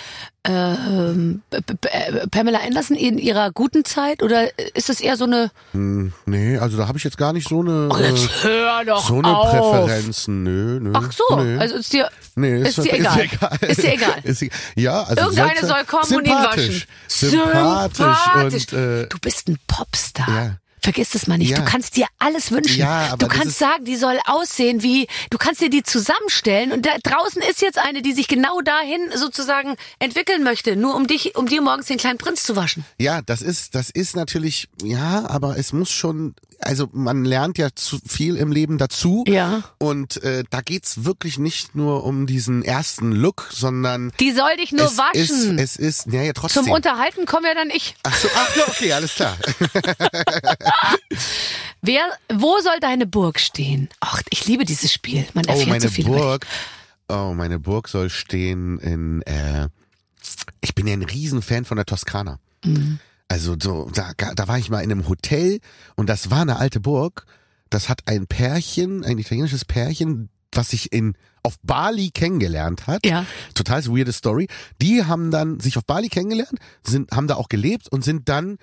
ähm, 0.46 1.42
äh, 1.50 2.26
Pamela 2.28 2.60
Anderson 2.64 2.96
in 2.96 3.18
ihrer 3.18 3.50
guten 3.50 3.84
Zeit 3.84 4.22
oder 4.22 4.48
ist 4.76 4.90
es 4.90 5.00
eher 5.00 5.16
so 5.16 5.24
eine 5.24 5.50
Hm, 5.72 6.12
nee, 6.26 6.58
also 6.58 6.76
da 6.76 6.86
habe 6.86 6.98
ich 6.98 7.04
jetzt 7.04 7.16
gar 7.18 7.32
nicht 7.32 7.48
so 7.48 7.60
eine, 7.60 7.88
Ach, 7.90 7.98
äh, 7.98 8.10
jetzt 8.10 8.44
hör 8.44 8.84
doch 8.84 9.04
so 9.08 9.18
eine 9.18 9.36
auf. 9.36 9.50
Präferenzen. 9.50 10.42
Nö, 10.44 10.78
nö. 10.80 10.92
Ach 10.94 11.10
so, 11.12 11.36
nö. 11.36 11.58
also 11.58 11.76
ist 11.76 11.92
dir 11.92 12.08
Nee, 12.36 12.60
ist 12.62 12.78
dir 12.78 12.92
egal. 12.92 13.26
Ist 13.62 13.82
dir 13.82 13.94
egal. 13.94 14.14
Ist 14.22 14.40
dir- 14.40 14.50
ja, 14.76 15.02
also 15.04 15.22
Irgendeine 15.24 15.66
soll 15.66 15.84
kommen 15.86 16.14
und 16.14 16.26
ihn 16.26 16.32
sympathisch, 16.32 16.86
waschen. 17.08 17.30
Sympathisch 17.30 18.34
und 18.72 18.72
äh, 18.78 19.06
du 19.08 19.18
bist 19.20 19.48
ein 19.48 19.58
Popstar. 19.66 20.28
Ja. 20.28 20.56
Vergiss 20.84 21.14
es 21.14 21.26
mal 21.26 21.38
nicht. 21.38 21.48
Ja. 21.52 21.56
Du 21.56 21.64
kannst 21.64 21.96
dir 21.96 22.06
alles 22.18 22.50
wünschen. 22.52 22.78
Ja, 22.78 23.06
aber 23.12 23.16
du 23.16 23.26
das 23.26 23.38
kannst 23.38 23.58
sagen, 23.58 23.86
die 23.86 23.96
soll 23.96 24.18
aussehen 24.26 24.82
wie, 24.82 25.06
du 25.30 25.38
kannst 25.38 25.62
dir 25.62 25.70
die 25.70 25.82
zusammenstellen 25.82 26.72
und 26.72 26.84
da 26.84 26.90
draußen 27.02 27.40
ist 27.40 27.62
jetzt 27.62 27.78
eine, 27.78 28.02
die 28.02 28.12
sich 28.12 28.28
genau 28.28 28.60
dahin 28.60 29.00
sozusagen 29.14 29.76
entwickeln 29.98 30.42
möchte, 30.42 30.76
nur 30.76 30.94
um 30.94 31.06
dich, 31.06 31.36
um 31.36 31.46
dir 31.46 31.62
morgens 31.62 31.86
den 31.86 31.96
kleinen 31.96 32.18
Prinz 32.18 32.42
zu 32.42 32.54
waschen. 32.54 32.84
ja, 32.98 33.22
das 33.22 33.40
ist, 33.40 33.74
das 33.74 33.88
ist 33.88 34.14
natürlich, 34.14 34.68
ja, 34.82 35.24
aber 35.26 35.56
es 35.56 35.72
muss 35.72 35.90
schon, 35.90 36.34
also 36.60 36.90
man 36.92 37.24
lernt 37.24 37.56
ja 37.56 37.68
zu 37.74 37.98
viel 38.06 38.36
im 38.36 38.52
Leben 38.52 38.76
dazu. 38.76 39.24
Ja. 39.26 39.62
Und 39.78 40.22
äh, 40.22 40.44
da 40.50 40.60
geht's 40.60 41.04
wirklich 41.04 41.38
nicht 41.38 41.74
nur 41.74 42.04
um 42.04 42.26
diesen 42.26 42.62
ersten 42.62 43.12
Look, 43.12 43.48
sondern 43.50 44.12
Die 44.20 44.32
soll 44.32 44.54
dich 44.58 44.72
nur 44.72 44.84
es 44.86 44.98
waschen. 44.98 45.58
ist, 45.58 45.76
es 45.76 45.76
ist, 45.76 46.12
ja, 46.12 46.20
ja, 46.22 46.32
trotzdem. 46.34 46.64
Zum 46.64 46.72
Unterhalten 46.72 47.24
kommen 47.24 47.46
ja 47.46 47.54
dann 47.54 47.70
ich. 47.70 47.94
Ach 48.02 48.14
so, 48.14 48.28
ach, 48.34 48.56
ja, 48.56 48.64
okay, 48.68 48.92
alles 48.92 49.14
klar. 49.14 49.36
Wer, 51.82 52.02
wo 52.32 52.58
soll 52.60 52.80
deine 52.80 53.06
Burg 53.06 53.38
stehen? 53.38 53.88
Ach, 54.00 54.22
ich 54.30 54.46
liebe 54.46 54.64
dieses 54.64 54.92
Spiel. 54.92 55.26
Man 55.34 55.44
Oh, 55.46 55.50
erfährt 55.50 55.68
meine 55.68 55.80
so 55.82 55.88
viel. 55.88 56.04
Burg. 56.04 56.46
Oh, 57.08 57.34
meine 57.34 57.58
Burg 57.58 57.88
soll 57.88 58.08
stehen 58.10 58.78
in. 58.78 59.22
Äh, 59.22 59.68
ich 60.62 60.74
bin 60.74 60.86
ja 60.86 60.94
ein 60.94 61.02
Riesenfan 61.02 61.64
von 61.66 61.76
der 61.76 61.84
Toskana. 61.84 62.38
Mhm. 62.64 62.98
Also 63.28 63.56
so, 63.60 63.90
da, 63.92 64.12
da 64.34 64.48
war 64.48 64.58
ich 64.58 64.70
mal 64.70 64.80
in 64.80 64.90
einem 64.90 65.08
Hotel 65.08 65.60
und 65.96 66.08
das 66.08 66.30
war 66.30 66.40
eine 66.42 66.56
alte 66.56 66.80
Burg. 66.80 67.26
Das 67.68 67.88
hat 67.88 68.02
ein 68.06 68.26
Pärchen, 68.26 69.04
ein 69.04 69.18
italienisches 69.18 69.64
Pärchen, 69.64 70.30
was 70.52 70.70
sich 70.70 70.92
in 70.92 71.14
auf 71.42 71.56
Bali 71.62 72.10
kennengelernt 72.10 72.86
hat. 72.86 73.04
Ja. 73.04 73.26
Total 73.54 73.84
weirde 73.86 74.12
Story. 74.12 74.48
Die 74.80 75.04
haben 75.04 75.30
dann 75.30 75.60
sich 75.60 75.76
auf 75.76 75.84
Bali 75.84 76.08
kennengelernt, 76.08 76.58
sind, 76.82 77.10
haben 77.10 77.26
da 77.28 77.34
auch 77.34 77.48
gelebt 77.50 77.88
und 77.90 78.02
sind 78.02 78.28
dann 78.30 78.56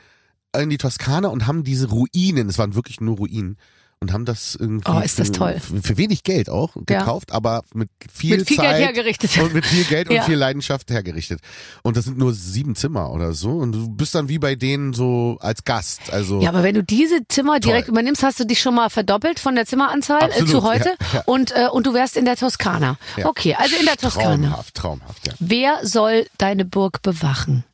in 0.58 0.70
die 0.70 0.78
Toskana 0.78 1.30
und 1.30 1.48
haben 1.48 1.64
diese 1.64 1.90
Ruinen, 1.90 2.50
es 2.50 2.58
waren 2.58 2.76
wirklich 2.76 3.02
nur 3.02 3.18
Ruinen, 3.18 3.58
und 4.04 4.12
haben 4.14 4.26
das 4.26 4.56
irgendwie 4.60 4.90
Oh, 4.92 5.00
ist 5.00 5.20
das 5.20 5.28
für, 5.28 5.34
toll. 5.34 5.62
Für, 5.84 5.96
wenig 5.96 6.24
Geld 6.24 6.50
auch 6.50 6.72
gekauft, 6.88 7.32
aber 7.32 7.62
mit 7.76 7.88
viel, 8.12 8.38
Mit 8.38 8.48
viel 8.48 8.58
Geld 8.58 8.72
Zeit 8.72 8.82
hergerichtet. 8.82 9.38
und 9.38 9.54
mit 9.54 9.64
viel 9.64 9.84
Geld 9.84 10.10
und 10.10 10.16
Ja. 10.22 10.24
viel 10.24 10.38
Leidenschaft 10.38 10.90
hergerichtet. 10.90 11.40
Und 11.84 11.98
das 11.98 12.06
sind 12.06 12.18
nur 12.18 12.34
sieben 12.34 12.76
Zimmer 12.76 13.12
oder 13.12 13.34
so 13.34 13.52
und 13.52 13.74
du 13.74 13.88
bist 13.90 14.16
dann 14.16 14.28
wie 14.28 14.40
bei 14.40 14.56
denen 14.56 14.94
so 14.94 15.38
als 15.40 15.66
Gast. 15.66 16.12
Also 16.12 16.42
Ja, 16.42 16.50
aber 16.50 16.64
wenn 16.64 16.74
du 16.74 16.84
diese 16.84 17.20
Zimmer 17.28 17.60
direkt 17.60 17.86
Toll. 17.86 17.94
übernimmst, 17.94 18.24
hast 18.24 18.40
du 18.40 18.46
dich 18.48 18.60
schon 18.60 18.74
mal 18.74 18.90
verdoppelt 18.90 19.40
von 19.40 19.54
der 19.54 19.68
Zimmeranzahl 19.68 20.22
äh, 20.24 20.26
Absolut, 20.26 20.50
zu 20.50 20.64
heute 20.64 20.90
ja, 21.00 21.06
ja. 21.14 21.24
und 21.28 21.52
äh, 21.56 21.68
und 21.72 21.86
du 21.86 21.94
wärst 21.94 22.18
in 22.18 22.26
der 22.26 22.38
Toskana. 22.38 22.98
Ja. 23.18 23.28
Okay, 23.28 23.54
also 23.54 23.76
in 23.76 23.86
der 23.86 23.98
Toskana. 23.98 24.48
traumhaft, 24.48 24.74
traumhaft, 24.74 25.28
ja. 25.28 25.34
Wer 25.40 25.86
soll 25.86 26.26
deine 26.40 26.66
Burg 26.66 27.04
bewachen? 27.04 27.66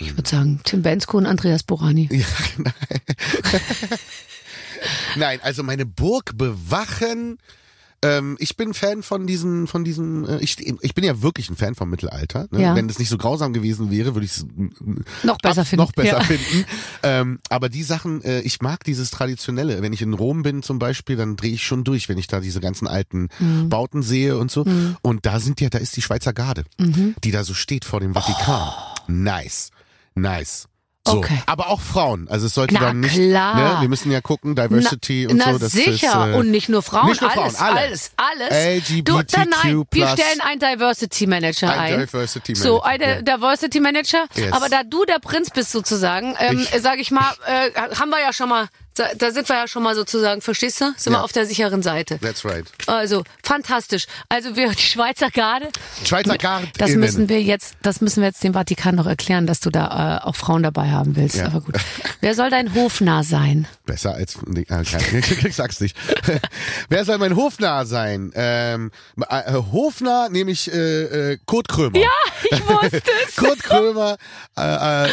Ich 0.00 0.16
würde 0.16 0.28
sagen 0.28 0.60
Tim 0.64 0.82
Bensko 0.82 1.16
und 1.18 1.26
Andreas 1.26 1.62
Borani. 1.62 2.08
Ja, 2.12 2.26
genau. 2.56 2.70
Nein, 5.16 5.40
also 5.42 5.62
meine 5.62 5.86
Burg 5.86 6.36
bewachen. 6.36 7.38
Ähm, 8.00 8.36
ich 8.38 8.56
bin 8.56 8.74
Fan 8.74 9.02
von 9.02 9.26
diesem, 9.26 9.66
von 9.66 9.82
diesem, 9.82 10.24
äh, 10.24 10.38
ich, 10.38 10.56
ich 10.82 10.94
bin 10.94 11.02
ja 11.02 11.20
wirklich 11.20 11.50
ein 11.50 11.56
Fan 11.56 11.74
vom 11.74 11.90
Mittelalter. 11.90 12.46
Ne? 12.52 12.62
Ja. 12.62 12.76
Wenn 12.76 12.88
es 12.88 13.00
nicht 13.00 13.08
so 13.08 13.18
grausam 13.18 13.52
gewesen 13.52 13.90
wäre, 13.90 14.14
würde 14.14 14.24
ich 14.24 14.36
es 14.36 14.46
Noch 15.24 15.38
besser 15.38 15.64
finden. 15.64 15.82
Noch 15.84 15.90
besser 15.90 16.18
Ja. 16.18 16.20
finden. 16.22 16.64
Ähm, 17.02 17.40
aber 17.48 17.68
die 17.68 17.82
Sachen, 17.82 18.22
äh, 18.22 18.40
ich 18.42 18.60
mag 18.60 18.84
dieses 18.84 19.10
Traditionelle. 19.10 19.82
Wenn 19.82 19.92
ich 19.92 20.00
in 20.02 20.14
Rom 20.14 20.44
bin 20.44 20.62
zum 20.62 20.78
Beispiel, 20.78 21.16
dann 21.16 21.34
drehe 21.34 21.54
ich 21.54 21.64
schon 21.66 21.82
durch, 21.82 22.08
wenn 22.08 22.18
ich 22.18 22.28
da 22.28 22.38
diese 22.38 22.60
ganzen 22.60 22.86
alten 22.86 23.30
Mhm. 23.40 23.68
Bauten 23.68 24.02
sehe 24.04 24.38
und 24.38 24.52
so. 24.52 24.64
Und 25.02 25.26
da 25.26 25.40
sind 25.40 25.60
ja, 25.60 25.68
da 25.68 25.78
ist 25.78 25.96
die 25.96 26.02
Schweizer 26.02 26.32
Garde, 26.32 26.62
Mhm. 26.78 27.16
die 27.24 27.32
da 27.32 27.42
so 27.42 27.52
steht 27.52 27.84
vor 27.84 27.98
dem 27.98 28.14
Vatikan. 28.14 28.68
Oh. 28.70 28.94
Nice. 29.08 29.70
Nice. 30.20 30.66
So, 31.06 31.18
Okay. 31.18 31.40
aber 31.46 31.68
auch 31.68 31.80
Frauen. 31.80 32.28
Also 32.28 32.46
es 32.48 32.54
sollte 32.54 32.74
Na 32.74 32.80
dann 32.80 33.00
nicht, 33.00 33.14
klar. 33.14 33.54
ne, 33.76 33.80
wir 33.80 33.88
müssen 33.88 34.10
ja 34.12 34.20
gucken, 34.20 34.54
Diversity 34.54 35.24
na, 35.26 35.30
und 35.32 35.38
na 35.38 35.52
so. 35.54 35.58
Das 35.58 35.72
sicher 35.72 36.28
ist, 36.28 36.34
äh, 36.34 36.38
und 36.38 36.50
nicht 36.50 36.68
nur 36.68 36.82
Frauen, 36.82 37.06
nicht 37.08 37.22
nur 37.22 37.30
Frauen, 37.30 37.44
alles, 37.44 37.60
alle. 37.60 37.80
alles, 37.80 38.10
alles. 38.50 38.86
Du, 39.04 39.16
LGBTQ+. 39.16 39.32
dann 39.32 39.48
nein, 39.48 39.84
wir 39.90 40.08
stellen 40.08 40.40
einen 40.42 40.60
Diversity 40.60 41.26
Manager 41.26 41.70
Ein 41.72 41.78
ein. 41.94 42.00
Diversity 42.00 42.54
So, 42.54 42.80
Manager, 42.84 43.06
ein 43.16 43.24
Diversity 43.24 43.80
Manager. 43.80 44.26
Yes. 44.34 44.52
Aber 44.52 44.68
da 44.68 44.82
du 44.82 45.06
der 45.06 45.18
Prinz 45.18 45.48
bist 45.48 45.72
sozusagen, 45.72 46.36
ähm, 46.40 46.58
Ich- 46.70 46.82
sag 46.82 46.98
ich 46.98 47.10
mal, 47.10 47.32
äh, 47.46 47.70
haben 47.98 48.10
wir 48.10 48.20
ja 48.20 48.34
schon 48.34 48.50
mal, 48.50 48.68
da, 48.98 49.08
da 49.16 49.30
sind 49.30 49.48
wir 49.48 49.56
ja 49.56 49.68
schon 49.68 49.82
mal 49.82 49.94
sozusagen, 49.94 50.40
verstehst 50.40 50.80
du? 50.80 50.92
Sind 50.96 51.12
Ja. 51.12 51.20
wir 51.20 51.24
auf 51.24 51.32
der 51.32 51.46
sicheren 51.46 51.82
Seite. 51.82 52.18
That's 52.18 52.44
right. 52.44 52.64
Also, 52.86 53.22
fantastisch. 53.42 54.06
Also 54.28 54.56
wir, 54.56 54.70
die 54.70 54.82
Schweizer 54.82 55.30
Garde. 55.30 55.68
Schweizer 56.04 56.38
Garde. 56.38 56.68
Das 56.78 56.90
müssen 56.92 57.28
wir 57.28 57.42
jetzt, 57.42 57.74
das 57.82 58.00
müssen 58.00 58.20
wir 58.22 58.28
jetzt 58.28 58.42
dem 58.44 58.52
Vatikan 58.54 58.94
noch 58.94 59.06
erklären, 59.06 59.46
dass 59.46 59.60
du 59.60 59.70
da 59.70 60.20
äh, 60.22 60.26
auch 60.26 60.36
Frauen 60.36 60.62
dabei 60.62 60.90
haben 60.90 61.16
willst. 61.16 61.36
Ja. 61.36 61.46
Aber 61.46 61.60
gut. 61.60 61.76
Wer 62.20 62.34
soll 62.34 62.50
dein 62.50 62.74
Hofnarr 62.74 63.24
sein? 63.24 63.66
Besser 63.88 64.14
als, 64.14 64.36
nee, 64.46 64.66
äh, 64.68 64.82
ich 65.48 65.56
sag's 65.56 65.80
nicht. 65.80 65.96
Wer 66.90 67.04
soll 67.06 67.16
mein 67.16 67.34
Hofnarr 67.36 67.86
sein? 67.86 68.32
Ähm, 68.34 68.90
äh, 69.30 69.54
Hofnarr 69.54 70.28
nehme 70.28 70.50
ich 70.50 70.70
äh, 70.70 71.32
äh, 71.32 71.38
Kurt 71.46 71.68
Krömer. 71.68 71.98
Ja, 71.98 72.08
Ich 72.50 72.60
wusste 72.68 73.00
es. 73.26 73.36
Kurt 73.36 73.62
Krömer, 73.62 74.18
äh, 74.58 74.62
äh, 74.62 75.04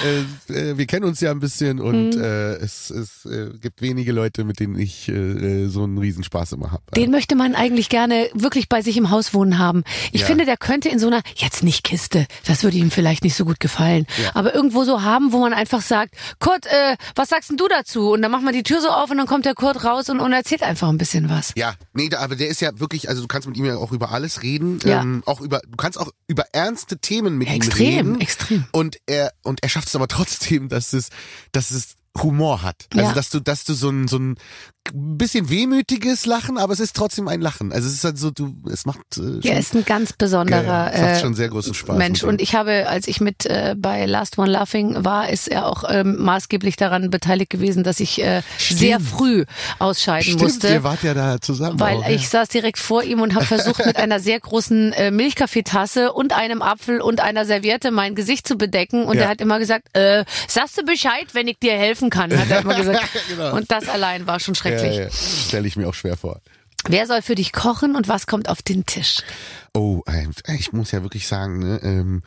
äh, 0.50 0.78
wir 0.78 0.86
kennen 0.88 1.06
uns 1.06 1.22
ja 1.22 1.32
ein 1.32 1.40
bisschen 1.40 1.80
und 1.80 2.16
Mhm. 2.18 2.22
äh, 2.22 2.54
es, 2.56 2.90
es 2.90 3.26
äh, 3.26 3.52
gibt 3.62 3.82
wenige 3.82 4.12
Leute, 4.12 4.44
mit 4.44 4.60
denen 4.60 4.78
ich 4.78 5.08
äh, 5.08 5.14
äh, 5.14 5.68
so 5.70 5.84
einen 5.84 5.98
Riesenspaß 5.98 6.52
immer 6.52 6.72
habe. 6.74 6.84
Den 6.98 7.12
möchte 7.12 7.36
man 7.36 7.56
eigentlich 7.56 7.88
gerne 7.88 8.30
wirklich 8.34 8.68
bei 8.68 8.82
sich 8.82 8.98
im 8.98 9.10
Haus 9.10 9.34
wohnen 9.34 9.58
haben. 9.58 9.84
Ich 10.12 10.22
Ja. 10.22 10.28
finde, 10.28 10.44
der 10.46 10.58
könnte 10.58 10.90
in 10.90 11.00
so 11.00 11.08
einer, 11.08 11.22
jetzt 11.36 11.64
nicht 11.64 11.86
Kiste, 11.86 12.28
das 12.46 12.64
würde 12.66 12.76
ihm 12.76 12.92
vielleicht 12.92 13.24
nicht 13.24 13.36
so 13.36 13.46
gut 13.46 13.62
gefallen, 13.62 14.06
Ja. 14.22 14.32
aber 14.34 14.54
irgendwo 14.54 14.84
so 14.84 15.02
haben, 15.02 15.32
wo 15.32 15.40
man 15.40 15.54
einfach 15.54 15.82
sagt, 15.82 16.14
Kurt, 16.40 16.66
äh, 16.66 16.98
was 17.16 17.30
sagst 17.30 17.50
denn 17.50 17.58
du 17.58 17.70
dazu? 17.70 18.12
Und 18.12 18.22
dann 18.22 18.32
macht 18.32 18.44
man 18.44 18.54
die 18.54 18.64
Tür 18.66 18.82
so 18.82 18.90
auf 18.90 19.10
und 19.10 19.18
dann 19.18 19.28
kommt 19.28 19.46
der 19.46 19.54
Kurt 19.56 19.84
raus 19.86 20.10
und, 20.10 20.20
und 20.20 20.34
erzählt 20.34 20.62
einfach 20.64 20.90
ein 20.90 20.98
bisschen 20.98 21.30
was. 21.30 21.54
Ja, 21.56 21.76
nee, 21.94 22.10
da, 22.10 22.20
aber 22.20 22.36
der 22.36 22.50
ist 22.50 22.60
ja 22.60 22.78
wirklich, 22.80 23.08
also 23.08 23.22
du 23.22 23.28
kannst 23.28 23.48
mit 23.48 23.56
ihm 23.56 23.66
ja 23.66 23.78
auch 23.78 23.92
über 23.94 24.12
alles 24.12 24.44
reden, 24.44 24.80
Ja. 24.84 25.02
ähm, 25.02 25.24
auch 25.26 25.40
über, 25.40 25.60
du 25.66 25.78
kannst 25.78 25.98
auch 26.00 26.12
über 26.28 26.44
ernste 26.52 26.98
Themen 26.98 27.38
mit 27.38 27.48
ihm 27.48 27.56
Extrem, 27.56 27.86
reden. 28.08 28.22
extrem. 28.22 28.66
Und 28.74 28.98
er 29.06 29.32
und 29.44 29.64
er 29.64 29.70
schafft 29.70 29.88
es 29.88 29.96
aber 29.96 30.08
trotzdem, 30.08 30.68
dass 30.68 30.92
es, 30.94 31.10
dass 31.54 31.72
es 31.72 31.96
Humor 32.22 32.62
hat. 32.62 32.88
Also 32.94 33.08
Ja. 33.10 33.14
dass 33.14 33.30
du, 33.30 33.40
dass 33.40 33.64
du 33.66 33.74
so 33.74 33.90
ein 33.90 34.08
so 34.08 34.18
ein 34.18 34.36
bisschen 34.94 35.50
wehmütiges 35.50 36.26
Lachen, 36.26 36.58
aber 36.58 36.74
es 36.74 36.80
ist 36.80 36.96
trotzdem 36.96 37.28
ein 37.28 37.42
Lachen. 37.42 37.72
Also 37.72 37.88
es 37.88 37.96
ist 37.96 38.04
halt 38.04 38.18
so, 38.18 38.32
du, 38.32 38.56
es 38.72 38.86
macht 38.86 39.00
äh, 39.18 39.48
Er 39.48 39.60
ist 39.60 39.74
ein 39.76 39.86
ganz 39.86 40.14
besonderer 40.14 40.92
es 40.94 41.02
macht 41.02 41.10
äh, 41.10 41.20
schon 41.20 41.34
sehr 41.34 41.50
großen 41.50 41.74
Spaß 41.74 41.98
Mensch. 41.98 42.24
Und 42.24 42.42
ich 42.42 42.56
habe, 42.56 42.88
als 42.88 43.08
ich 43.08 43.22
mit 43.22 43.46
äh, 43.46 43.76
bei 43.78 44.06
Last 44.06 44.38
One 44.38 44.52
Laughing 44.52 45.04
war, 45.04 45.30
ist 45.30 45.48
er 45.48 45.68
auch 45.68 45.84
ähm, 45.88 46.18
maßgeblich 46.20 46.76
daran 46.76 47.10
beteiligt 47.10 47.50
gewesen, 47.50 47.84
dass 47.84 48.00
ich 48.00 48.22
äh, 48.22 48.42
Stimmt. 48.58 48.80
sehr 48.80 49.00
früh 49.00 49.46
ausscheiden 49.80 50.24
Stimmt, 50.24 50.42
musste. 50.42 50.68
ihr 50.70 50.84
wart 50.84 51.04
ja 51.04 51.14
da 51.14 51.42
zusammen. 51.42 51.80
Weil 51.80 51.98
auch, 51.98 52.10
ich 52.10 52.24
ja. 52.24 52.30
saß 52.30 52.50
direkt 52.50 52.78
vor 52.80 53.04
ihm 53.04 53.22
und 53.22 53.36
habe 53.36 53.46
versucht, 53.46 53.86
mit 53.86 53.98
einer 53.98 54.20
sehr 54.20 54.40
großen 54.40 54.94
äh, 54.94 55.12
Milchkaffeetasse 55.12 56.14
und 56.14 56.34
einem 56.34 56.62
Apfel 56.62 57.02
und 57.02 57.20
einer 57.22 57.46
Serviette 57.46 57.92
mein 57.92 58.16
Gesicht 58.16 58.48
zu 58.48 58.56
bedecken. 58.58 59.06
Und 59.06 59.18
Ja. 59.18 59.24
er 59.24 59.30
hat 59.30 59.42
immer 59.42 59.60
gesagt, 59.60 59.90
äh, 59.94 60.26
sagst 60.48 60.78
du 60.78 60.84
Bescheid, 60.84 61.28
wenn 61.34 61.48
ich 61.48 61.60
dir 61.60 61.74
helfen 61.74 62.10
kann, 62.10 62.38
hat 62.38 62.50
er 62.50 62.62
immer 62.62 62.76
gesagt. 62.76 63.02
Genau. 63.28 63.56
Und 63.56 63.72
das 63.72 63.90
allein 63.90 64.28
war 64.28 64.40
schon 64.40 64.54
ja, 64.54 64.75
schrecklich. 64.80 64.98
ja, 65.00 65.10
stelle 65.12 65.68
ich 65.68 65.76
mir 65.76 65.88
auch 65.88 65.94
schwer 65.94 66.18
vor. 66.18 66.42
Wer 66.88 67.08
soll 67.08 67.22
für 67.22 67.36
dich 67.36 67.52
kochen 67.52 67.96
und 67.96 68.08
was 68.08 68.28
kommt 68.28 68.48
auf 68.48 68.62
den 68.62 68.86
Tisch? 68.86 69.18
Oh, 69.74 70.02
ähm, 70.08 70.32
ich 70.58 70.72
muss 70.72 70.92
ja 70.92 71.02
wirklich 71.02 71.28
sagen, 71.28 71.60
ne, 71.60 71.80
ähm, 71.84 72.22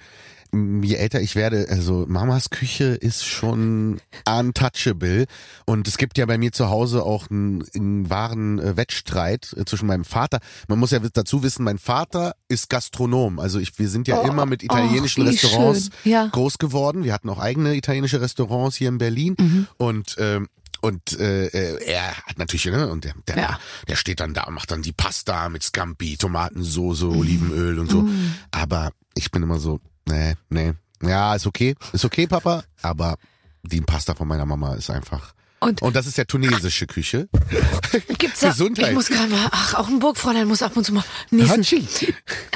je 0.82 0.94
älter 0.94 1.20
ich 1.20 1.36
werde, 1.36 1.66
also 1.68 2.06
Mamas 2.08 2.48
Küche 2.50 2.84
ist 2.86 3.24
schon 3.26 4.00
untouchable. 4.26 5.26
Und 5.66 5.86
es 5.86 5.98
gibt 5.98 6.16
ja 6.18 6.24
bei 6.26 6.38
mir 6.38 6.52
zu 6.52 6.70
Hause 6.70 7.02
auch 7.04 7.30
einen, 7.30 7.64
einen 7.74 8.08
wahren 8.10 8.58
äh, 8.58 8.76
Wettstreit 8.76 9.54
äh, 9.58 9.64
zwischen 9.66 9.86
meinem 9.86 10.04
Vater. 10.04 10.38
Man 10.66 10.78
muss 10.78 10.90
ja 10.90 10.98
dazu 11.00 11.42
wissen, 11.42 11.64
mein 11.64 11.78
Vater 11.78 12.34
ist 12.48 12.70
Gastronom. 12.70 13.38
Also 13.38 13.58
ich, 13.58 13.78
wir 13.78 13.88
sind 13.88 14.08
ja 14.08 14.22
Oh, 14.22 14.26
immer 14.26 14.46
mit 14.46 14.62
italienischen 14.62 15.24
wie 15.24 15.28
Restaurants. 15.28 15.90
Ja. 16.04 16.28
groß 16.28 16.56
geworden. 16.58 17.04
Wir 17.04 17.12
hatten 17.12 17.28
auch 17.28 17.38
eigene 17.38 17.76
italienische 17.76 18.20
Restaurants 18.20 18.74
hier 18.76 18.88
in 18.88 18.98
Berlin. 18.98 19.36
Mhm. 19.38 19.66
Und 19.76 20.16
ähm, 20.18 20.48
und 20.80 21.18
äh, 21.18 21.46
äh, 21.46 21.84
er 21.84 22.16
hat 22.16 22.38
natürlich, 22.38 22.66
ne, 22.66 22.88
und 22.88 23.04
der, 23.04 23.14
der, 23.26 23.36
Ja. 23.36 23.58
der 23.88 23.96
steht 23.96 24.20
dann 24.20 24.34
da 24.34 24.44
und 24.44 24.54
macht 24.54 24.70
dann 24.70 24.82
die 24.82 24.92
Pasta 24.92 25.48
mit 25.48 25.62
Scampi, 25.62 26.16
Tomatensoße, 26.16 27.08
Olivenöl 27.08 27.78
und 27.78 27.90
so. 27.90 28.02
Mm. 28.02 28.34
Aber 28.50 28.92
ich 29.14 29.30
bin 29.30 29.42
immer 29.42 29.58
so, 29.58 29.80
nee, 30.06 30.34
nee. 30.50 30.74
Ja, 31.02 31.34
ist 31.34 31.46
okay, 31.46 31.74
ist 31.92 32.04
okay, 32.04 32.26
Papa, 32.26 32.64
aber 32.82 33.16
die 33.62 33.80
Pasta 33.80 34.14
von 34.14 34.28
meiner 34.28 34.46
Mama 34.46 34.74
ist 34.74 34.90
einfach. 34.90 35.34
Und- 35.60 35.82
und 35.82 35.96
das 35.96 36.06
ist 36.06 36.16
ja 36.18 36.24
tunesische 36.24 36.86
Küche. 36.86 37.28
Gibt's 38.18 38.40
da, 38.40 38.50
Gesundheit. 38.50 38.88
Ich 38.88 38.94
muss 38.94 39.08
gerade 39.08 39.28
mal, 39.28 39.48
ach, 39.50 39.74
auch 39.74 39.88
ein 39.88 39.98
Burgfräulein 39.98 40.46
muss 40.46 40.62
ab 40.62 40.76
und 40.76 40.84
zu 40.84 40.92
mal 40.92 41.04
niesen. 41.30 41.48
Hatschi. 41.50 41.86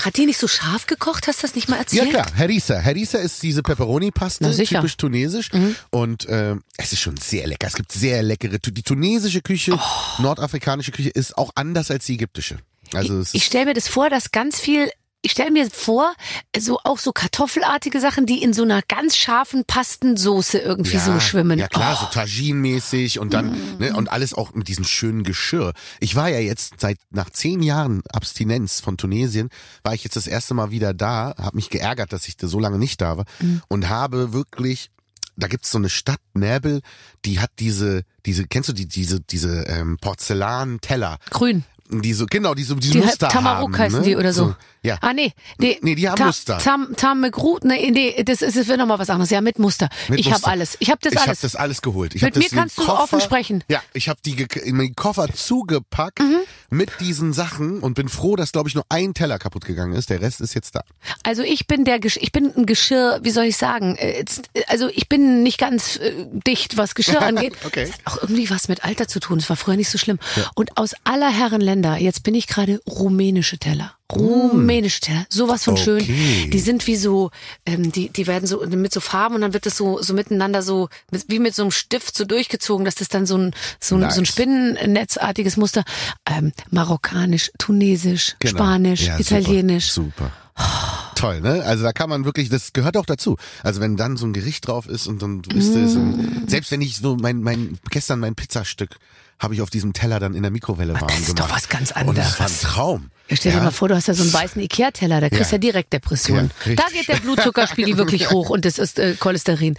Hat 0.01 0.17
die 0.17 0.27
nicht 0.27 0.39
so 0.39 0.47
scharf 0.47 0.87
gekocht? 0.87 1.27
Hast 1.27 1.43
du 1.43 1.47
das 1.47 1.55
nicht 1.57 1.69
mal 1.69 1.77
Ja 1.77 1.81
erzählt? 1.83 2.11
klar, 2.11 2.27
Harissa. 2.37 2.83
Harissa 2.83 3.19
ist 3.19 3.43
diese 3.43 3.63
Pepperoni-Paste. 3.63 4.47
Mhm. 4.47 4.65
typisch 4.65 4.97
tunesisch. 4.97 5.51
Und 5.91 6.27
ähm, 6.29 6.63
es 6.77 6.93
ist 6.93 7.01
schon 7.01 7.17
sehr 7.17 7.47
lecker. 7.47 7.67
Es 7.67 7.75
gibt 7.75 7.93
sehr 7.93 8.23
leckere, 8.23 8.59
die 8.59 8.83
tunesische 8.83 9.43
Küche, 9.43 9.73
Oh. 9.75 10.23
nordafrikanische 10.23 10.93
Küche 10.93 11.09
ist 11.11 11.37
auch 11.37 11.51
anders 11.55 11.91
als 11.91 12.07
die 12.07 12.15
ägyptische. 12.15 12.59
Also 12.95 13.21
Ich 13.23 13.35
ist, 13.35 13.45
stelle 13.45 13.67
mir 13.67 13.75
das 13.75 13.89
vor, 13.89 14.11
dass 14.11 14.33
ganz 14.33 14.61
viel, 14.61 14.91
ich 15.25 15.31
stelle 15.33 15.51
mir 15.53 15.71
vor, 15.71 16.15
so 16.59 16.79
auch 16.83 16.99
so 16.99 17.13
kartoffelartige 17.13 18.01
Sachen, 18.01 18.27
die 18.27 18.43
in 18.43 18.53
so 18.53 18.63
einer 18.65 18.83
ganz 18.83 19.17
scharfen 19.17 19.65
Pastensoße 19.65 20.59
irgendwie 20.59 20.99
so 20.99 21.19
schwimmen. 21.21 21.59
Ja 21.59 21.69
klar, 21.69 21.97
Oh. 22.01 22.05
so 22.05 22.11
Tagine-mäßig 22.13 23.19
und 23.21 23.33
dann, 23.33 23.57
ne, 23.79 23.95
und 23.95 24.11
alles 24.11 24.35
auch 24.35 24.53
mit 24.55 24.69
diesem 24.69 24.85
schönen 24.85 25.23
Geschirr. 25.23 25.73
Ich 26.01 26.17
war 26.17 26.29
ja 26.29 26.41
jetzt 26.41 26.81
seit, 26.81 26.99
nach 27.11 27.31
zehn 27.31 27.63
Jahren 27.63 28.03
Abstinenz 28.13 28.81
von 28.81 28.97
Tunesien, 28.97 29.49
war 29.85 29.95
ich 29.95 30.03
jetzt 30.05 30.17
das 30.17 30.27
erste 30.27 30.55
Mal 30.55 30.71
wieder 30.71 30.93
da, 30.93 31.35
habe 31.39 31.57
mich 31.57 31.71
geärgert, 31.71 32.13
dass 32.13 32.27
ich 32.27 32.37
da 32.37 32.49
so 32.49 32.59
lange 32.59 32.79
nicht 32.79 33.01
da 33.01 33.17
war 33.17 33.25
Mhm. 33.41 33.63
und 33.69 33.89
habe 33.89 34.33
wirklich 34.33 34.91
da 35.35 35.47
gibt's 35.49 35.71
so 35.71 35.79
eine 35.79 35.89
Stadt 35.89 36.21
Näbel, 36.35 36.83
die 37.25 37.41
hat 37.41 37.51
diese 37.59 38.03
diese 38.27 38.47
kennst 38.47 38.69
du 38.69 38.75
die 38.75 38.87
diese 38.87 39.21
diese 39.21 39.63
ähm, 39.67 39.97
Porzellan-Teller, 39.99 41.19
Grün. 41.31 41.65
Die 42.01 42.15
so 42.15 42.27
genau 42.27 42.55
die 42.55 42.63
so 42.65 42.75
die, 42.77 42.91
Die 42.91 42.99
Muster 42.99 43.29
Tamaruk 43.29 43.73
haben, 43.75 43.79
heißen 43.79 43.99
ne? 44.01 44.05
die 44.07 44.17
oder 44.17 44.33
so. 44.33 44.55
Ja. 44.85 44.99
Ah, 45.01 45.13
nee. 45.13 45.33
Nee, 45.59 45.79
Nee, 45.83 45.95
die 45.95 46.09
haben 46.09 46.17
Ta- 46.17 46.25
Muster. 46.27 46.59
Tam, 46.59 46.95
Tam 46.97 47.21
nee, 47.21 47.91
nee, 47.93 48.23
das 48.25 48.43
ist, 48.43 48.57
das 48.57 48.67
wird 48.67 48.79
nochmal 48.79 48.99
was 48.99 49.11
anderes. 49.11 49.31
Ja, 49.31 49.41
mit 49.41 49.59
Muster. 49.61 49.89
Mit 50.09 50.19
ich 50.19 50.33
habe 50.33 50.45
alles. 50.47 50.77
Ich 50.81 50.91
habe 50.91 50.99
das 51.03 51.13
ich 51.13 51.19
alles. 51.21 51.29
habe 51.29 51.39
das 51.43 51.55
alles 51.57 51.83
geholt. 51.83 52.15
Ich 52.17 52.23
Mit 52.23 52.37
mir 52.37 52.49
kannst 52.49 52.79
du 52.79 52.83
Koffer, 52.85 53.03
offen 53.03 53.21
sprechen. 53.21 53.63
Ja, 53.69 53.81
ich 53.93 54.09
habe 54.09 54.19
die 54.25 54.35
ge- 54.35 54.61
in 54.63 54.79
den 54.79 54.97
Koffer 54.97 55.29
zugepackt 55.33 56.19
Mhm. 56.21 56.39
mit 56.71 56.91
diesen 57.01 57.33
Sachen 57.33 57.79
und 57.81 57.95
bin 57.95 58.09
froh, 58.09 58.35
dass 58.37 58.51
glaube 58.53 58.69
ich 58.69 58.75
nur 58.75 58.85
ein 58.89 59.15
Teller 59.15 59.39
kaputt 59.39 59.65
gegangen 59.65 59.93
ist. 59.95 60.11
Der 60.11 60.21
Rest 60.21 60.41
ist 60.41 60.55
jetzt 60.55 60.75
da. 60.75 60.83
Also 61.23 61.43
ich 61.43 61.67
bin 61.67 61.85
der 61.85 62.01
Gesch 62.01 62.17
ich 62.21 62.33
bin 62.33 62.53
ein 62.57 62.67
Geschirr, 62.67 63.21
wie 63.23 63.31
soll 63.31 63.45
ich 63.45 63.57
sagen? 63.57 63.95
äh, 63.97 64.21
äh, 64.21 64.25
Also 64.67 64.89
ich 64.89 65.09
bin 65.09 65.43
nicht 65.43 65.59
ganz 65.59 65.97
äh, 65.97 66.13
dicht, 66.47 66.77
was 66.77 66.95
Geschirr 66.95 67.23
angeht. 67.23 67.55
Okay. 67.65 67.87
Das 67.87 67.93
hat 67.95 68.01
Auch 68.07 68.23
irgendwie 68.23 68.51
was 68.51 68.67
mit 68.69 68.85
Alter 68.85 69.07
zu 69.07 69.21
tun. 69.21 69.39
Das 69.39 69.49
war 69.49 69.57
früher 69.57 69.77
nicht 69.77 69.91
so 69.91 69.99
schlimm. 69.99 70.19
Und 70.55 70.77
aus 70.77 70.95
aller 71.05 71.31
Herren 71.31 71.61
Länder, 71.61 71.82
jetzt 71.83 72.23
bin 72.23 72.35
ich 72.35 72.47
gerade 72.47 72.81
rumänische 72.89 73.59
Teller. 73.59 73.95
Rumänische 74.13 75.01
Teller, 75.01 75.25
sowas 75.31 75.65
von 75.65 75.77
schön. 75.77 76.01
Okay. 76.03 76.51
Die 76.53 76.59
sind 76.61 76.87
wie 76.87 76.97
so, 76.97 77.31
ähm, 77.65 77.93
die, 77.93 78.11
die 78.11 78.27
werden 78.27 78.47
so 78.47 78.61
mit 78.67 78.93
so 78.93 79.01
Farben 79.01 79.35
und 79.37 79.41
dann 79.41 79.55
wird 79.55 79.65
das 79.67 79.77
so, 79.77 80.03
so 80.03 80.13
miteinander 80.15 80.63
so, 80.63 80.89
mit, 81.11 81.25
wie 81.29 81.39
mit 81.39 81.55
so 81.55 81.63
einem 81.63 81.71
Stift 81.71 82.17
so 82.17 82.25
durchgezogen, 82.25 82.85
dass 82.85 82.95
das 82.95 83.09
dann 83.09 83.25
so 83.27 83.39
ein, 83.39 83.55
so 83.81 83.97
ein, 83.97 84.11
so 84.11 84.21
ein 84.21 84.23
Nice. 84.23 84.29
Spinnennetzartiges 84.29 85.57
Muster, 85.57 85.85
ähm, 86.29 86.53
marokkanisch, 86.71 87.51
tunesisch, 87.59 88.37
Genau. 88.39 88.59
spanisch, 88.59 89.07
Ja, 89.07 89.19
italienisch. 89.19 89.93
Super. 89.93 90.31
super. 90.57 91.13
Toll, 91.15 91.41
ne? 91.41 91.63
Also 91.65 91.83
da 91.83 91.93
kann 91.93 92.11
man 92.11 92.25
wirklich, 92.27 92.49
das 92.51 92.73
gehört 92.75 92.97
auch 92.97 93.07
dazu. 93.07 93.37
Also 93.63 93.81
wenn 93.81 93.97
dann 93.97 94.17
so 94.19 94.27
ein 94.27 94.33
Gericht 94.35 94.67
drauf 94.69 94.87
ist 94.89 95.07
und 95.07 95.23
dann 95.23 95.41
du 95.41 95.57
isst 95.57 95.75
es 95.75 95.95
Mm. 95.95 96.47
selbst 96.49 96.71
wenn 96.71 96.83
ich 96.83 96.99
so 96.99 97.17
mein, 97.17 97.41
mein 97.43 97.79
gestern 97.91 98.21
mein 98.21 98.35
Pizzastück 98.35 98.97
habe 99.43 99.55
ich 99.55 99.61
auf 99.63 99.71
diesem 99.71 99.93
Teller 99.93 100.21
dann 100.21 100.35
in 100.35 100.43
der 100.43 100.51
Mikrowelle 100.53 100.95
warm 100.95 101.09
das 101.09 101.21
ist 101.21 101.27
gemacht. 101.35 101.51
doch 101.51 101.55
was 101.57 101.69
ganz 101.69 101.91
Und 101.91 101.97
es 101.97 101.99
war 101.99 102.07
ein 102.07 102.17
anderes. 102.47 102.61
Traum. 102.61 103.11
Ja, 103.29 103.37
stell 103.37 103.53
dir 103.53 103.61
mal 103.61 103.71
vor, 103.71 103.89
du 103.89 103.95
hast 103.97 104.09
da 104.09 104.15
so 104.15 104.23
einen 104.23 104.33
weißen 104.33 104.61
Ikea-Teller, 104.63 105.21
da 105.21 105.29
kriegst 105.29 105.51
du 105.53 105.57
Ja. 105.57 105.59
ja 105.59 105.59
direkt 105.59 105.93
Depressionen. 105.93 106.51
Ja, 106.65 106.75
da 106.75 106.85
geht 106.93 107.09
der 107.09 107.17
Blutzuckerspiegel 107.17 107.97
wirklich 107.97 108.31
hoch 108.31 108.51
und 108.51 108.65
das 108.65 108.79
ist 108.79 108.99
äh, 108.99 109.15
Cholesterin. 109.19 109.77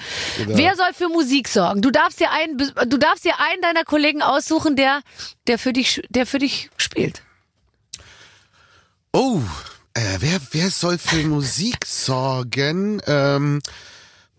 Wer 0.47 0.75
soll 0.75 0.93
für 0.93 1.07
Musik 1.09 1.47
sorgen? 1.47 1.81
Du 1.81 1.91
darfst 1.91 2.19
dir 2.19 2.31
einen, 2.31 2.57
du 2.57 2.97
darfst 2.97 3.25
dir 3.25 3.39
einen 3.39 3.61
deiner 3.61 3.83
Kollegen 3.83 4.21
aussuchen, 4.21 4.75
der, 4.75 5.01
der 5.47 5.57
für 5.59 5.71
dich, 5.73 6.01
der 6.09 6.25
für 6.25 6.39
dich 6.39 6.69
spielt. 6.77 7.21
Oh, 9.13 9.41
äh, 9.93 10.01
wer, 10.19 10.39
wer 10.51 10.69
soll 10.71 10.97
für 10.97 11.23
Musik 11.27 11.85
sorgen? 11.85 13.01
Ähm, 13.05 13.61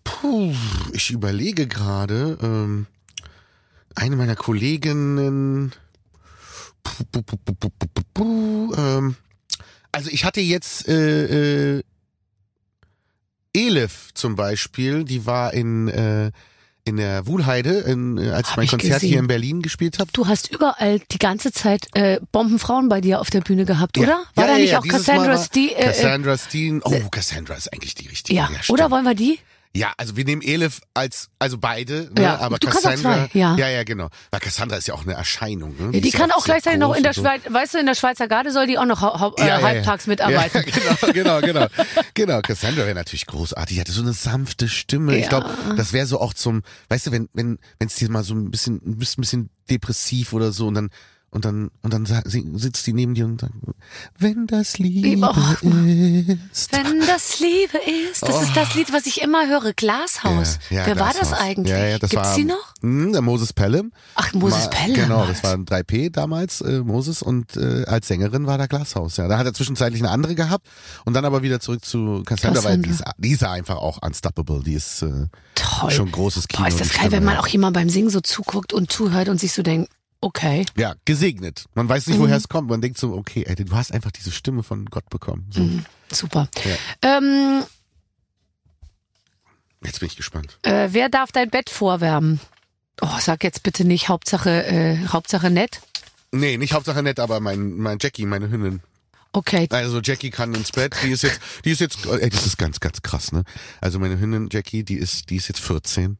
puh, 0.03 0.53
ich 0.91 1.11
überlege 1.11 1.67
gerade. 1.67 2.37
Ähm, 2.41 2.87
eine 3.95 4.15
meiner 4.15 4.35
Kolleginnen. 4.35 5.71
Puh, 6.83 7.03
puh, 7.11 7.69
puh, 8.13 8.73
ähm, 8.75 9.15
also 9.91 10.09
ich 10.11 10.25
hatte 10.25 10.41
jetzt 10.41 10.87
äh, 10.87 11.77
äh, 11.77 11.83
Elif 13.53 14.09
zum 14.13 14.35
Beispiel, 14.35 15.03
die 15.03 15.25
war 15.25 15.53
in 15.53 15.87
äh, 15.87 16.31
in 16.87 16.97
der 16.97 17.25
Wuhlheide, 17.25 17.79
in, 17.79 18.17
äh, 18.17 18.29
als 18.29 18.51
ich 18.51 18.57
mein 18.57 18.65
ich 18.65 18.69
Konzert 18.69 18.93
gesehen. 18.93 19.09
hier 19.09 19.19
in 19.19 19.27
Berlin 19.27 19.61
gespielt 19.63 19.97
habe. 19.97 20.11
Du 20.13 20.27
hast 20.27 20.51
überall 20.51 20.99
die 20.99 21.17
ganze 21.17 21.51
Zeit 21.51 21.87
äh, 21.95 22.19
Bombenfrauen 22.31 22.89
bei 22.89 23.01
dir 23.01 23.19
auf 23.21 23.31
der 23.31 23.41
Bühne 23.41 23.65
gehabt, 23.65 23.97
oder? 23.97 24.23
War 24.35 24.45
ja, 24.45 24.51
da 24.51 24.51
ja, 24.51 24.57
nicht 24.59 24.71
ja, 24.71 24.79
auch 24.79 24.87
Cassandra 24.87 25.37
Steen? 25.37 25.69
Äh, 25.69 25.85
Cassandra 25.85 26.37
Steen. 26.37 26.81
Oh, 26.83 26.91
Cassandra 27.09 27.55
ist 27.55 27.73
eigentlich 27.73 27.95
die 27.95 28.07
richtige. 28.07 28.37
ja, 28.37 28.49
oder 28.69 28.91
wollen 28.91 29.03
wir 29.03 29.15
die? 29.15 29.39
Ja, 29.75 29.93
also 29.97 30.15
wir 30.15 30.23
nehmen 30.23 30.41
Elif 30.41 30.79
als, 30.93 31.29
also 31.37 31.57
beide, 31.57 32.09
ne? 32.15 32.23
Ja, 32.23 32.37
aber 32.39 32.59
du 32.59 32.67
auch 32.69 32.71
Cassandra. 32.71 33.27
zwei, 33.27 33.37
ja. 33.37 33.57
ja, 33.57 33.67
ja, 33.67 33.83
genau. 33.83 34.07
Weil 34.31 34.39
Cassandra 34.39 34.77
ist 34.77 34.87
ja 34.87 34.93
auch 34.93 35.03
eine 35.03 35.13
Erscheinung. 35.13 35.75
Ne? 35.77 35.95
Ja, 35.95 35.99
die 35.99 36.11
kann 36.11 36.31
auch 36.31 36.45
sehr 36.45 36.55
gleichzeitig 36.55 36.79
noch 36.79 36.95
in 36.95 37.03
der 37.03 37.13
so. 37.13 37.21
Schweiz, 37.21 37.41
weißt 37.49 37.73
du, 37.73 37.79
in 37.79 37.85
der 37.85 37.95
Schweizer 37.95 38.29
Garde 38.29 38.51
soll 38.51 38.67
die 38.67 38.77
auch 38.77 38.85
noch 38.85 39.37
äh, 39.37 39.47
Ja, 39.47 39.61
halbtags 39.61 40.07
mitarbeiten. 40.07 40.63
Genau, 40.75 41.39
genau, 41.39 41.41
genau. 41.41 41.67
genau, 42.13 42.41
Cassandra 42.41 42.85
wäre 42.85 42.95
natürlich 42.95 43.25
großartig. 43.25 43.75
Die 43.75 43.81
hatte 43.81 43.91
so 43.91 44.01
eine 44.01 44.13
sanfte 44.13 44.69
Stimme. 44.69 45.17
Ich 45.17 45.27
glaube, 45.27 45.49
das 45.75 45.91
wäre 45.91 46.05
so 46.05 46.21
auch 46.21 46.33
zum, 46.33 46.63
weißt 46.89 47.07
du, 47.07 47.11
wenn 47.11 47.29
wenn 47.33 47.59
wenn 47.79 47.87
es 47.87 47.95
dir 47.95 48.09
mal 48.09 48.23
so 48.23 48.33
ein 48.33 48.51
bisschen, 48.51 48.81
ein 48.85 48.97
bisschen 48.97 49.49
depressiv 49.69 50.33
oder 50.33 50.51
so 50.51 50.67
und 50.67 50.75
dann 50.75 50.89
und 51.35 51.43
dann 51.43 51.69
und 51.81 51.93
dann 51.93 52.05
sitzt 52.05 52.87
die 52.87 52.93
neben 52.93 53.13
dir 53.13 53.25
und 53.25 53.41
sagt, 53.41 53.53
wenn 54.17 54.47
das 54.47 54.77
Liebe 54.77 55.27
Och. 55.27 55.35
ist. 55.61 56.71
Wenn 56.71 57.01
das 57.05 57.39
Liebe 57.41 57.77
ist, 58.09 58.23
das 58.23 58.41
ist 58.41 58.55
das 58.55 58.73
Lied, 58.73 58.93
was 58.93 59.05
ich 59.05 59.21
immer 59.21 59.45
höre, 59.47 59.73
Glashaus. 59.73 60.59
Oh. 60.71 60.73
Ja, 60.73 60.81
ja, 60.81 60.85
Wer 60.87 60.99
war 60.99 61.11
Glashaus. 61.11 61.31
das 61.31 61.39
eigentlich? 61.39 61.71
Ja, 61.71 61.85
ja, 61.85 61.99
das 61.99 62.09
Gibt's 62.09 62.29
war, 62.29 62.35
die 62.37 62.45
noch? 62.45 62.73
Hm, 62.81 63.11
der 63.11 63.21
Moses 63.21 63.51
Pelham. 63.51 63.91
Ach, 64.15 64.33
Moses 64.33 64.69
Pelham 64.69 64.93
Genau, 64.93 65.17
war 65.17 65.27
das 65.27 65.37
es. 65.37 65.43
war 65.43 65.53
ein 65.53 65.65
3P 65.65 66.09
damals, 66.09 66.61
äh, 66.61 66.79
Moses, 66.79 67.21
und 67.21 67.57
äh, 67.57 67.83
als 67.85 68.07
Sängerin 68.07 68.47
war 68.47 68.57
da 68.57 68.67
Glashaus. 68.67 69.17
Ja, 69.17 69.27
da 69.27 69.37
hat 69.37 69.45
er 69.45 69.53
zwischenzeitlich 69.53 70.01
eine 70.01 70.11
andere 70.11 70.35
gehabt 70.35 70.65
und 71.03 71.13
dann 71.15 71.25
aber 71.25 71.43
wieder 71.43 71.59
zurück 71.59 71.83
zu 71.83 72.23
Cassandra, 72.25 72.63
weil 72.63 72.77
die 72.77 72.89
ist, 72.89 73.03
die 73.17 73.31
ist 73.31 73.43
einfach 73.43 73.75
auch 73.75 74.01
unstoppable. 74.01 74.63
Die 74.63 74.73
ist 74.73 75.01
äh, 75.01 75.27
Toll. 75.55 75.91
schon 75.91 76.11
großes 76.13 76.47
Kino. 76.47 76.63
Boah, 76.63 76.69
ist 76.69 76.79
das 76.79 76.93
geil, 76.93 77.03
wenn 77.03 77.09
Stimme, 77.09 77.25
man 77.25 77.33
ja. 77.35 77.39
auch 77.41 77.47
jemand 77.47 77.73
beim 77.73 77.89
Singen 77.89 78.09
so 78.09 78.21
zuguckt 78.21 78.71
und 78.71 78.89
zuhört 78.89 79.27
und 79.27 79.37
sich 79.37 79.51
so 79.51 79.61
denkt, 79.61 79.89
okay. 80.21 80.65
Ja, 80.77 80.95
gesegnet. 81.05 81.65
Man 81.75 81.87
weiß 81.89 82.07
nicht, 82.07 82.17
Mhm. 82.17 82.23
woher 82.23 82.37
es 82.37 82.47
kommt. 82.49 82.69
Man 82.69 82.81
denkt 82.81 82.97
so, 82.97 83.13
okay, 83.13 83.43
ey, 83.47 83.55
du 83.55 83.75
hast 83.75 83.91
einfach 83.91 84.11
diese 84.11 84.31
Stimme 84.31 84.63
von 84.63 84.85
Gott 84.85 85.09
bekommen. 85.09 85.45
So, 85.51 85.61
Mhm. 85.61 85.85
Super. 86.11 86.47
Ähm, 87.01 87.63
Jetzt 89.83 89.99
bin 89.99 90.07
ich 90.07 90.15
gespannt. 90.15 90.57
äh, 90.63 90.89
wer 90.91 91.09
darf 91.09 91.31
dein 91.31 91.49
Bett 91.49 91.69
vorwärmen? 91.69 92.39
Oh, 93.01 93.07
sag 93.19 93.43
jetzt 93.43 93.61
bitte 93.63 93.83
nicht 93.85 94.07
Hauptsache, 94.09 94.65
äh, 94.65 94.97
Hauptsache 95.07 95.49
nett. 95.51 95.81
Nee, 96.31 96.57
nicht 96.57 96.73
Hauptsache 96.73 97.03
nett, 97.03 97.19
aber 97.19 97.39
mein, 97.39 97.73
mein 97.77 97.97
Jackie, 98.01 98.25
meine 98.25 98.49
Hündin. 98.49 98.81
Okay. 99.33 99.67
Also 99.71 99.99
Jackie 100.01 100.29
kann 100.29 100.53
ins 100.55 100.71
Bett. 100.71 100.95
Die 101.03 101.09
ist 101.11 101.23
jetzt, 101.23 101.39
die 101.65 101.71
ist 101.71 101.81
jetzt, 101.81 102.05
ey, 102.05 102.29
das 102.29 102.45
ist 102.45 102.57
ganz, 102.57 102.79
ganz 102.79 103.01
krass, 103.01 103.31
ne? 103.33 103.43
Also 103.81 103.99
meine 103.99 104.17
Hündin 104.17 104.47
Jackie, 104.51 104.83
die 104.83 104.95
ist, 104.95 105.29
die 105.29 105.35
ist 105.35 105.49
jetzt 105.49 105.59
14 105.59 106.17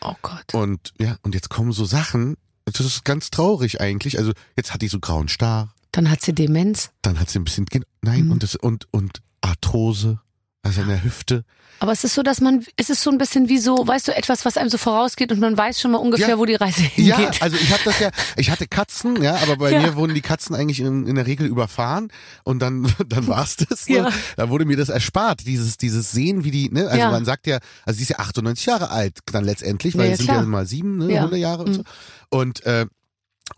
Oh 0.00 0.14
Gott. 0.22 0.54
und 0.54 0.92
ja, 0.98 1.16
und 1.22 1.34
jetzt 1.34 1.48
kommen 1.50 1.72
so 1.72 1.84
Sachen. 1.84 2.36
Das 2.64 2.80
ist 2.80 3.04
ganz 3.04 3.30
traurig 3.30 3.80
eigentlich. 3.80 4.18
Also 4.18 4.32
jetzt 4.56 4.72
hat 4.72 4.82
die 4.82 4.88
so 4.88 5.00
grauen 5.00 5.28
Star, 5.28 5.74
Dann 5.92 6.10
hat 6.10 6.22
sie 6.22 6.32
Demenz. 6.34 6.90
dann 7.02 7.18
hat 7.20 7.28
sie 7.30 7.38
ein 7.38 7.44
bisschen, 7.44 7.66
Gen- 7.66 7.84
nein, 8.00 8.26
Mhm. 8.26 8.32
und 8.32 8.42
das 8.42 8.54
und 8.56 8.86
und 8.92 9.20
Arthrose, 9.40 10.20
also 10.62 10.80
in 10.82 10.88
der 10.88 11.02
Hüfte. 11.02 11.44
Aber 11.80 11.90
es 11.90 12.04
ist 12.04 12.14
so, 12.14 12.22
dass 12.22 12.40
man, 12.40 12.64
es 12.76 12.90
ist 12.90 13.02
so 13.02 13.10
ein 13.10 13.18
bisschen 13.18 13.48
wie 13.48 13.58
so, 13.58 13.84
weißt 13.84 14.06
du, 14.06 14.14
etwas, 14.14 14.44
was 14.44 14.56
einem 14.56 14.68
so 14.70 14.78
vorausgeht 14.78 15.32
und 15.32 15.40
man 15.40 15.58
weiß 15.58 15.80
schon 15.80 15.90
mal 15.90 15.98
ungefähr, 15.98 16.28
Ja. 16.28 16.38
wo 16.38 16.46
die 16.46 16.54
Reise 16.54 16.82
Ja, 16.94 17.16
hingeht. 17.16 17.42
also 17.42 17.56
ich 17.56 17.72
habe 17.72 17.80
das 17.84 17.98
ja, 17.98 18.10
ich 18.36 18.50
hatte 18.52 18.68
Katzen, 18.68 19.20
ja, 19.20 19.34
aber 19.42 19.56
bei 19.56 19.72
Ja. 19.72 19.80
mir 19.80 19.96
wurden 19.96 20.14
die 20.14 20.20
Katzen 20.20 20.54
eigentlich 20.54 20.78
in, 20.78 21.08
in 21.08 21.16
der 21.16 21.26
Regel 21.26 21.48
überfahren 21.48 22.12
und 22.44 22.60
dann 22.60 22.86
dann 23.08 23.26
war's 23.26 23.56
das. 23.56 23.88
Ne? 23.88 23.96
Ja. 23.96 24.10
Da 24.36 24.48
wurde 24.48 24.64
mir 24.64 24.76
das 24.76 24.90
erspart, 24.90 25.44
dieses 25.44 25.76
dieses 25.76 26.12
Sehen, 26.12 26.44
wie 26.44 26.52
die, 26.52 26.70
ne, 26.70 26.86
also 26.86 26.98
Ja. 26.98 27.10
man 27.10 27.24
sagt 27.24 27.48
ja, 27.48 27.58
also 27.84 27.96
sie 27.96 28.04
ist 28.04 28.10
ja 28.10 28.20
98 28.20 28.64
Jahre 28.66 28.90
alt 28.90 29.18
dann 29.32 29.44
letztendlich, 29.44 29.94
weil 29.96 30.02
Ja, 30.04 30.08
ja, 30.10 30.12
es 30.12 30.18
sind 30.20 30.28
ja 30.28 30.42
mal 30.42 30.66
sieben, 30.66 30.98
ne, 30.98 31.12
Ja. 31.12 31.22
100 31.22 31.40
Jahre 31.40 31.64
und 31.64 31.70
Mhm. 31.70 31.74
so. 31.74 31.82
Und 32.28 32.64
äh, 32.64 32.86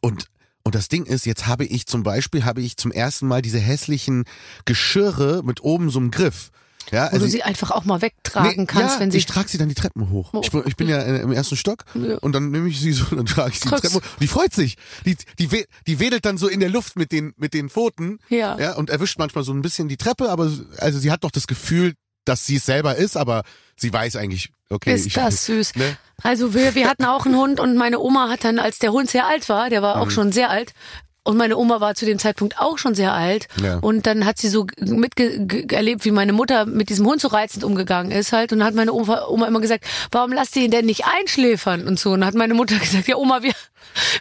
und 0.01 0.29
und 0.63 0.75
das 0.75 0.89
Ding 0.89 1.05
ist, 1.05 1.27
jetzt 1.27 1.47
habe 1.47 1.67
ich 1.67 1.85
zum 1.87 2.03
Beispiel 2.05 2.47
habe 2.47 2.63
ich 2.63 2.79
zum 2.79 2.91
ersten 2.91 3.27
Mal 3.29 3.43
diese 3.43 3.59
hässlichen 3.59 4.25
Geschirre 4.65 5.43
mit 5.45 5.63
oben 5.63 5.91
so 5.91 5.99
einem 5.99 6.11
Griff. 6.11 6.51
Ja, 6.91 7.07
wo 7.07 7.09
du 7.11 7.15
also 7.15 7.27
sie 7.27 7.43
einfach 7.43 7.71
auch 7.71 7.85
mal 7.85 8.01
wegtragen 8.03 8.63
Nee, 8.63 8.67
kannst, 8.67 8.95
ja, 8.97 9.01
wenn 9.01 9.11
sie. 9.11 9.19
ich 9.19 9.27
trage 9.27 9.49
sie 9.49 9.59
dann 9.59 9.69
die 9.69 9.75
Treppen 9.75 10.11
hoch. 10.11 10.31
Oh. 10.33 10.41
Ich, 10.45 10.51
bin- 10.51 10.63
ich 10.67 10.77
bin 10.77 10.89
ja 10.89 10.99
äh, 10.99 11.21
im 11.23 11.33
ersten 11.33 11.57
Stock 11.57 11.85
Ja. 11.95 12.19
und 12.19 12.33
dann 12.33 12.51
nehme 12.51 12.69
ich 12.69 12.81
sie 12.81 12.93
so 12.93 13.05
und 13.11 13.17
dann 13.19 13.27
trage 13.27 13.51
ich 13.53 13.61
sie 13.61 13.69
die 13.69 13.75
Treppen 13.77 13.95
hoch. 13.97 14.03
Die 14.21 14.27
freut 14.29 14.53
sich. 14.55 14.77
Die, 15.07 15.17
die, 15.39 15.65
die 15.87 16.01
wedelt 16.01 16.25
dann 16.25 16.39
so 16.39 16.49
in 16.49 16.61
der 16.61 16.69
Luft 16.71 16.97
mit 16.97 17.13
den, 17.13 17.33
mit 17.37 17.55
den 17.55 17.69
Pfoten. 17.71 18.19
Ja. 18.29 18.59
ja. 18.59 18.75
Und 18.77 18.91
erwischt 18.91 19.19
manchmal 19.19 19.45
so 19.45 19.53
ein 19.53 19.63
bisschen 19.63 19.89
die 19.89 19.97
Treppe, 19.97 20.29
aber 20.31 20.51
also 20.79 20.99
sie 20.99 21.11
hat 21.11 21.25
doch 21.25 21.31
das 21.31 21.47
Gefühl, 21.47 21.95
dass 22.25 22.47
sie 22.47 22.57
es 22.57 22.65
selber 22.67 22.97
ist, 22.97 23.17
aber 23.19 23.43
sie 23.77 23.93
weiß 23.93 24.17
eigentlich, 24.17 24.49
okay, 24.71 24.95
ist 24.95 25.07
ich, 25.07 25.13
das 25.13 25.45
süß. 25.45 25.75
ne? 25.77 25.97
Also 26.23 26.55
wir, 26.55 26.75
wir 26.75 26.89
hatten 26.89 27.05
auch 27.05 27.27
einen 27.27 27.37
Hund 27.37 27.61
und 27.61 27.77
meine 27.77 27.99
Oma 28.01 28.31
hat 28.31 28.45
dann, 28.45 28.59
als 28.59 28.79
der 28.79 28.93
Hund 28.93 29.11
sehr 29.11 29.27
alt 29.27 29.49
war, 29.51 29.69
der 29.69 29.81
Mhm. 29.81 29.85
war 29.85 30.01
auch 30.01 30.11
schon 30.11 30.33
sehr 30.33 30.49
alt, 30.49 30.73
und 31.25 31.39
meine 31.39 31.57
Oma 31.57 31.81
war 31.81 31.95
zu 31.95 32.05
dem 32.05 32.19
Zeitpunkt 32.19 32.59
auch 32.59 32.77
schon 32.77 32.95
sehr 32.95 33.15
alt. 33.15 33.49
Ja. 33.63 33.79
Und 33.79 34.07
dann 34.07 34.27
hat 34.27 34.37
sie 34.37 34.49
so 34.49 34.67
miterlebt, 34.79 36.05
wie 36.05 36.11
meine 36.11 36.35
Mutter 36.35 36.67
mit 36.67 36.91
diesem 36.91 37.07
Hund 37.07 37.23
so 37.23 37.29
reizend 37.29 37.65
umgegangen 37.65 38.13
ist 38.13 38.33
halt. 38.33 38.53
Und 38.53 38.59
dann 38.59 38.69
hat 38.69 38.75
meine 38.75 38.93
Oma, 38.93 39.27
Oma 39.29 39.47
immer 39.47 39.61
gesagt, 39.61 39.87
warum 40.13 40.33
lasst 40.33 40.55
ihr 40.57 40.65
ihn 40.65 40.71
denn 40.71 40.85
nicht 40.85 41.05
einschläfern 41.07 41.89
und 41.89 41.99
so. 41.99 42.13
Und 42.13 42.21
dann 42.21 42.27
hat 42.27 42.35
meine 42.35 42.53
Mutter 42.53 42.77
gesagt, 42.79 43.09
ja 43.09 43.17
Oma, 43.17 43.43
wir, 43.43 43.53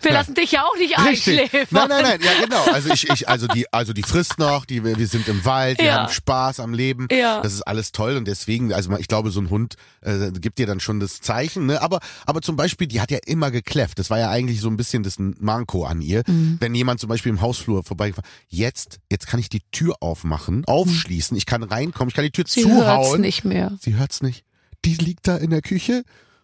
wir 0.01 0.11
lassen 0.11 0.33
dich 0.35 0.51
ja 0.51 0.63
auch 0.63 0.77
nicht 0.77 0.97
Richtig. 0.99 1.41
einschläfern. 1.41 1.67
Nein, 1.71 1.89
nein, 1.89 2.03
nein, 2.03 2.19
ja 2.21 2.45
genau. 2.45 2.63
Also 2.73 2.89
ich, 2.93 3.09
ich, 3.09 3.27
also 3.29 3.47
die, 3.47 3.71
also 3.73 3.93
die 3.93 4.03
frisst 4.03 4.37
noch, 4.39 4.65
die, 4.65 4.83
wir 4.83 5.07
sind 5.07 5.27
im 5.27 5.43
Wald, 5.45 5.79
wir 5.79 5.85
Ja. 5.85 6.03
haben 6.03 6.11
Spaß 6.13 6.59
am 6.59 6.73
Leben. 6.73 7.07
Ja. 7.11 7.41
Das 7.41 7.53
ist 7.53 7.61
alles 7.63 7.91
toll 7.91 8.17
und 8.17 8.25
deswegen, 8.27 8.73
also 8.73 8.95
ich 8.97 9.07
glaube, 9.07 9.31
so 9.31 9.39
ein 9.41 9.49
Hund 9.49 9.75
äh, 10.01 10.31
gibt 10.31 10.59
dir 10.59 10.67
dann 10.67 10.79
schon 10.79 10.99
das 10.99 11.21
Zeichen. 11.21 11.65
Ne? 11.65 11.81
Aber, 11.81 11.99
aber 12.25 12.41
zum 12.41 12.55
Beispiel, 12.55 12.87
die 12.87 13.01
hat 13.01 13.11
ja 13.11 13.19
immer 13.25 13.51
gekläfft. 13.51 13.99
Das 13.99 14.09
war 14.09 14.19
ja 14.19 14.29
eigentlich 14.29 14.61
so 14.61 14.67
ein 14.69 14.77
bisschen 14.77 15.03
das 15.03 15.15
Manko 15.19 15.85
an 15.85 16.01
ihr. 16.01 16.23
Mhm. 16.27 16.57
Wenn 16.59 16.75
jemand 16.75 16.99
zum 16.99 17.09
Beispiel 17.09 17.31
im 17.31 17.41
Hausflur 17.41 17.83
vorbeigefahren, 17.83 18.29
jetzt, 18.49 18.99
jetzt 19.11 19.27
kann 19.27 19.39
ich 19.39 19.49
die 19.49 19.61
Tür 19.71 19.95
aufmachen, 20.01 20.63
aufschließen, 20.65 21.35
ich 21.37 21.45
kann 21.45 21.63
reinkommen, 21.63 22.09
ich 22.09 22.15
kann 22.15 22.23
die 22.25 22.31
Tür 22.31 22.45
Sie 22.47 22.65
hört's 22.65 22.77
zuhauen. 23.07 23.21
nicht 23.21 23.43
mehr. 23.45 23.71
Sie 23.81 23.95
hört's 23.95 24.21
nicht. 24.21 24.43
Die 24.85 24.95
liegt 24.95 25.27
da 25.27 25.37
in 25.37 25.49
der 25.49 25.61
Küche 25.61 26.03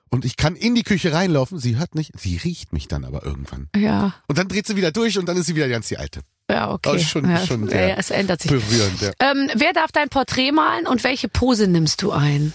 und 0.09 0.25
ich 0.25 0.37
kann 0.37 0.55
in 0.55 0.75
die 0.75 0.83
Küche 0.83 1.13
reinlaufen. 1.13 1.59
Sie 1.59 1.77
hört 1.77 1.95
nicht. 1.95 2.11
Sie 2.19 2.37
riecht 2.37 2.73
mich 2.73 2.87
dann 2.87 3.05
aber 3.05 3.23
irgendwann. 3.25 3.69
Ja, 3.75 4.13
Und 4.27 4.37
dann 4.37 4.47
dreht 4.47 4.65
sie 4.67 4.75
wieder 4.75 4.91
durch 4.91 5.17
und 5.17 5.27
dann 5.27 5.37
ist 5.37 5.45
sie 5.45 5.55
wieder 5.55 5.69
ganz 5.69 5.87
die 5.87 5.97
alte. 5.97 6.21
ja, 6.49 6.71
okay. 6.71 6.95
Ist 6.97 7.09
schon- 7.09 7.29
ja, 7.29 7.45
schon 7.45 7.67
ja, 7.69 7.95
es 7.97 8.09
ändert 8.09 8.41
sich. 8.41 8.51
Berührend, 8.51 9.01
ja. 9.01 9.11
Ähm, 9.19 9.49
wer 9.55 9.73
darf 9.73 9.91
dein 9.91 10.09
Porträt 10.09 10.51
malen 10.51 10.87
und 10.87 11.03
welche 11.03 11.29
Pose 11.29 11.67
nimmst 11.67 12.01
du 12.01 12.11
ein? 12.11 12.53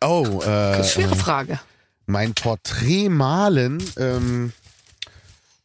Oh, 0.00 0.24
äh, 0.42 0.46
Das 0.46 0.88
ist 0.90 0.96
eine 0.96 1.04
schwere 1.06 1.14
äh, 1.14 1.18
Frage. 1.18 1.60
mein 2.06 2.32
Porträt 2.34 3.08
malen, 3.08 3.82
ähm, 3.98 4.52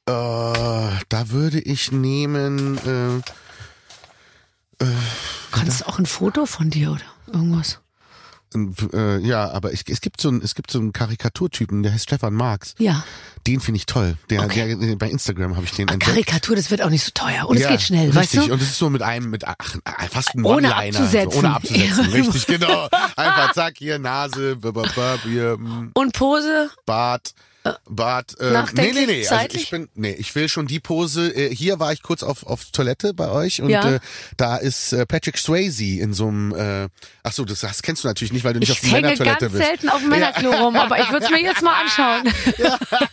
äh, 0.05 0.11
da 0.11 1.29
würde 1.29 1.59
ich 1.61 1.91
nehmen, 1.91 2.77
äh, 4.79 4.85
Kannst 5.51 5.81
du 5.81 5.87
auch 5.87 5.97
ein 5.99 6.05
Foto 6.05 6.45
von 6.45 6.69
dir 6.69 6.91
oder 6.91 7.01
irgendwas? 7.31 7.79
Äh, 8.93 9.19
ja, 9.19 9.49
aber 9.51 9.73
ich, 9.73 9.83
es 9.87 10.01
gibt 10.01 10.21
so 10.21 10.29
einen, 10.29 10.41
es 10.41 10.55
gibt 10.55 10.71
so 10.71 10.79
einen 10.79 10.93
Karikaturtypen, 10.93 11.83
der 11.83 11.93
heißt 11.93 12.03
Stefan 12.03 12.33
Marx. 12.33 12.75
Ja. 12.77 13.03
Den 13.47 13.59
finde 13.59 13.77
ich 13.77 13.85
toll. 13.85 14.17
Der, 14.29 14.43
Okay. 14.43 14.75
der, 14.79 14.95
bei 14.95 15.09
Instagram 15.09 15.55
habe 15.55 15.65
ich 15.65 15.71
den 15.71 15.87
entdeckt. 15.87 16.03
Karikatur, 16.11 16.55
das 16.55 16.71
wird 16.71 16.81
auch 16.81 16.89
nicht 16.89 17.03
so 17.03 17.11
teuer. 17.13 17.47
Und 17.47 17.57
ja, 17.57 17.65
es 17.65 17.71
geht 17.71 17.81
schnell, 17.81 18.09
richtig. 18.09 18.39
weißt 18.39 18.47
du? 18.47 18.53
Und 18.53 18.61
es 18.61 18.69
ist 18.69 18.77
so 18.77 18.89
mit 18.89 19.01
einem, 19.01 19.29
mit 19.29 19.45
ach, 19.47 19.75
fast 20.09 20.35
ein 20.35 20.43
Ohne 20.45 20.75
abzusetzen. 20.75 21.31
So, 21.31 21.39
ohne 21.39 21.55
abzusetzen. 21.55 22.05
Richtig, 22.13 22.47
genau. 22.47 22.87
Einfach 23.15 23.53
zack, 23.53 23.75
hier 23.77 23.99
Nase, 23.99 24.55
b 24.55 24.69
-b 24.69 24.85
-b 24.87 25.19
hier, 25.23 25.57
mm, 25.57 25.91
Und 25.93 26.13
Pose? 26.13 26.69
Bart. 26.85 27.33
Bart, 27.89 28.37
äh, 28.41 28.61
nee, 28.73 28.91
nee, 28.93 29.05
nee, 29.05 29.27
also 29.27 29.45
ich 29.55 29.69
bin, 29.69 29.87
nee, 29.95 30.11
ich 30.11 30.35
will 30.35 30.49
schon 30.49 30.67
die 30.67 30.81
Pose, 30.81 31.33
äh, 31.33 31.55
hier 31.55 31.79
war 31.79 31.93
ich 31.93 32.01
kurz 32.01 32.21
auf, 32.21 32.45
auf 32.45 32.65
Toilette 32.71 33.13
bei 33.13 33.29
euch 33.29 33.61
und 33.61 33.69
Ja. 33.69 33.89
äh, 33.95 33.99
da 34.35 34.57
ist 34.57 34.91
äh, 34.91 35.05
Patrick 35.05 35.37
Swayze 35.37 35.83
in 36.01 36.13
so 36.13 36.27
einem, 36.27 36.53
äh, 36.53 36.89
ach 37.23 37.31
so, 37.31 37.45
das, 37.45 37.61
das 37.61 37.81
kennst 37.81 38.03
du 38.03 38.09
natürlich 38.09 38.33
nicht, 38.33 38.43
weil 38.43 38.51
du 38.53 38.59
nicht 38.59 38.67
Ich 38.69 38.75
auf 38.75 38.81
der 38.81 38.91
Männertoilette 38.91 39.49
bist. 39.49 39.63
selten 39.63 39.87
auf 39.89 40.01
dem 40.01 40.09
Männerklo 40.09 40.51
rum, 40.51 40.75
aber 40.75 40.99
ich 40.99 41.09
würde 41.09 41.25
es 41.25 41.31
mir 41.31 41.41
jetzt 41.41 41.61
mal 41.61 41.81
anschauen. 41.81 42.33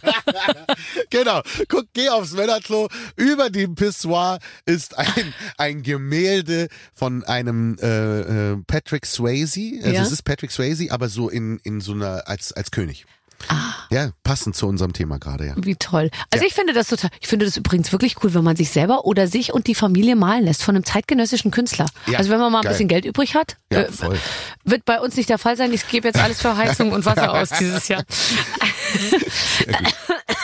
Genau. 1.11 1.43
Guck, 1.69 1.87
geh 1.93 2.09
aufs 2.09 2.33
Männerklo. 2.33 2.89
Über 3.17 3.51
dem 3.51 3.75
Pissoir 3.75 4.39
ist 4.65 4.97
ein, 4.97 5.35
ein 5.59 5.83
Gemälde 5.83 6.69
von 6.95 7.25
einem 7.25 7.77
äh, 7.81 8.21
äh, 8.53 8.57
Patrick 8.67 9.07
Swayze. 9.07 9.81
Also 9.83 9.95
Ja. 9.95 10.03
es 10.03 10.13
ist 10.13 10.23
Patrick 10.23 10.51
Swayze, 10.51 10.91
aber 10.91 11.09
so 11.09 11.29
in, 11.29 11.59
in 11.65 11.81
so 11.81 11.93
einer, 11.93 12.29
als, 12.29 12.53
als 12.53 12.71
König. 12.71 13.07
Ah. 13.49 13.73
Ja, 13.91 14.11
passend 14.23 14.55
zu 14.55 14.67
unserem 14.67 14.93
Thema 14.93 15.19
gerade, 15.19 15.47
ja. 15.47 15.55
Wie 15.57 15.75
toll. 15.77 16.11
Also 16.31 16.45
ich 16.45 16.55
finde 16.55 16.73
das 16.75 16.89
total, 16.89 17.11
ich 17.21 17.27
finde 17.29 17.47
das 17.47 17.57
übrigens 17.57 17.91
wirklich 17.93 18.23
cool, 18.23 18.35
wenn 18.35 18.45
man 18.45 18.55
sich 18.57 18.71
selber 18.71 19.07
oder 19.07 19.27
sich 19.27 19.53
und 19.53 19.67
die 19.67 19.75
Familie 19.75 20.15
malen 20.15 20.45
lässt 20.45 20.63
von 20.63 20.75
einem 20.77 20.85
zeitgenössischen 20.85 21.51
Künstler. 21.51 21.87
Ja, 22.07 22.19
also 22.19 22.31
wenn 22.31 22.39
man 22.39 22.53
mal 22.53 22.59
ein 22.59 22.63
geil. 22.65 22.73
bisschen 22.73 22.89
Geld 22.89 23.05
übrig 23.05 23.35
hat, 23.35 23.57
Ja, 23.73 23.81
äh, 23.83 23.93
voll. 23.93 24.19
wird 24.65 24.85
bei 24.85 25.01
uns 25.01 25.17
nicht 25.17 25.29
der 25.29 25.39
Fall 25.39 25.57
sein. 25.57 25.73
Ich 25.73 25.89
gebe 25.89 26.07
jetzt 26.09 26.19
alles 26.21 26.41
für 26.43 26.57
Heizung 26.57 26.93
und 26.93 27.05
Wasser 27.07 27.33
aus 27.41 27.49
dieses 27.59 27.89
Jahr. 27.89 28.05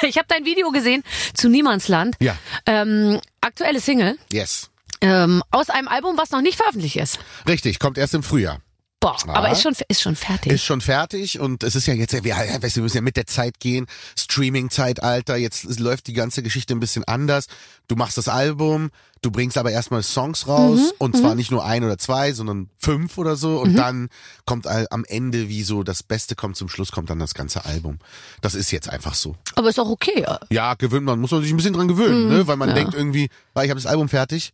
Ich 0.03 0.19
habe 0.19 0.27
dein 0.29 0.45
Video 0.45 0.71
gesehen 0.71 1.03
zu 1.35 1.49
Niemandsland. 1.49 2.17
Ja. 2.21 2.37
Ähm, 2.67 3.19
aktuelle 3.41 3.81
Single 3.81 4.19
Yes. 4.33 4.71
ähm, 5.01 5.43
aus 5.51 5.71
einem 5.71 5.89
Album, 5.89 6.17
was 6.19 6.31
noch 6.31 6.43
nicht 6.43 6.57
veröffentlicht 6.57 6.97
ist. 6.97 7.19
Richtig, 7.49 7.79
kommt 7.79 7.97
erst 7.99 8.15
im 8.15 8.23
Frühjahr. 8.23 8.59
Boah, 9.07 9.17
Ja. 9.27 9.35
aber 9.35 9.51
ist 9.53 9.63
schon, 9.63 9.75
ist 9.89 10.03
schon 10.03 10.17
fertig. 10.17 10.53
Ist 10.53 10.65
schon 10.65 10.81
fertig 10.81 11.39
und 11.39 11.63
es 11.63 11.75
ist 11.77 11.87
ja 11.87 11.95
jetzt, 11.95 12.13
wir, 12.25 12.35
weißt 12.37 12.63
du, 12.77 12.81
wir 12.81 12.83
müssen 12.83 12.97
ja 12.97 13.03
mit 13.03 13.17
der 13.17 13.27
Zeit 13.27 13.61
gehen. 13.61 13.87
Streaming-Zeitalter, 14.19 15.37
jetzt 15.37 15.79
läuft 15.81 16.07
die 16.07 16.13
ganze 16.13 16.43
Geschichte 16.43 16.75
ein 16.75 16.81
bisschen 16.81 17.05
anders. 17.05 17.47
Du 17.89 17.97
machst 17.97 18.17
das 18.19 18.29
Album, 18.29 18.91
du 19.23 19.31
bringst 19.31 19.59
aber 19.59 19.71
erstmal 19.71 20.03
Songs 20.03 20.47
raus 20.47 20.79
Mhm, 20.81 20.91
und 20.99 21.17
zwar 21.17 21.35
nicht 21.35 21.51
nur 21.51 21.65
ein 21.65 21.85
oder 21.85 21.99
zwei, 21.99 22.33
sondern 22.33 22.71
fünf 22.79 23.19
oder 23.19 23.37
so 23.37 23.51
Mhm. 23.51 23.59
und 23.59 23.75
dann 23.77 24.09
kommt 24.45 24.67
am 24.67 25.05
Ende, 25.05 25.49
wie 25.49 25.63
so 25.63 25.83
das 25.83 26.03
Beste 26.03 26.35
kommt 26.35 26.57
zum 26.57 26.69
Schluss, 26.69 26.93
kommt 26.93 27.11
dann 27.11 27.19
das 27.19 27.35
ganze 27.35 27.65
Album. 27.65 27.99
Das 28.41 28.55
ist 28.55 28.71
jetzt 28.71 28.89
einfach 28.89 29.15
so. 29.15 29.37
aber 29.55 29.69
ist 29.69 29.79
auch 29.81 29.89
okay. 29.91 30.25
ja. 30.51 30.75
Gewöhnt 30.75 31.05
man, 31.05 31.19
muss 31.21 31.31
man 31.31 31.43
sich 31.43 31.51
ein 31.53 31.57
bisschen 31.57 31.73
dran 31.75 31.89
gewöhnen, 31.89 32.29
ne? 32.29 32.47
weil 32.47 32.57
man 32.57 32.69
Mhm, 32.71 32.77
ja. 32.77 32.83
denkt 32.83 32.95
irgendwie, 32.95 33.29
weil 33.55 33.65
ich 33.65 33.71
habe 33.71 33.81
das 33.81 33.91
Album 33.91 34.09
fertig, 34.09 34.53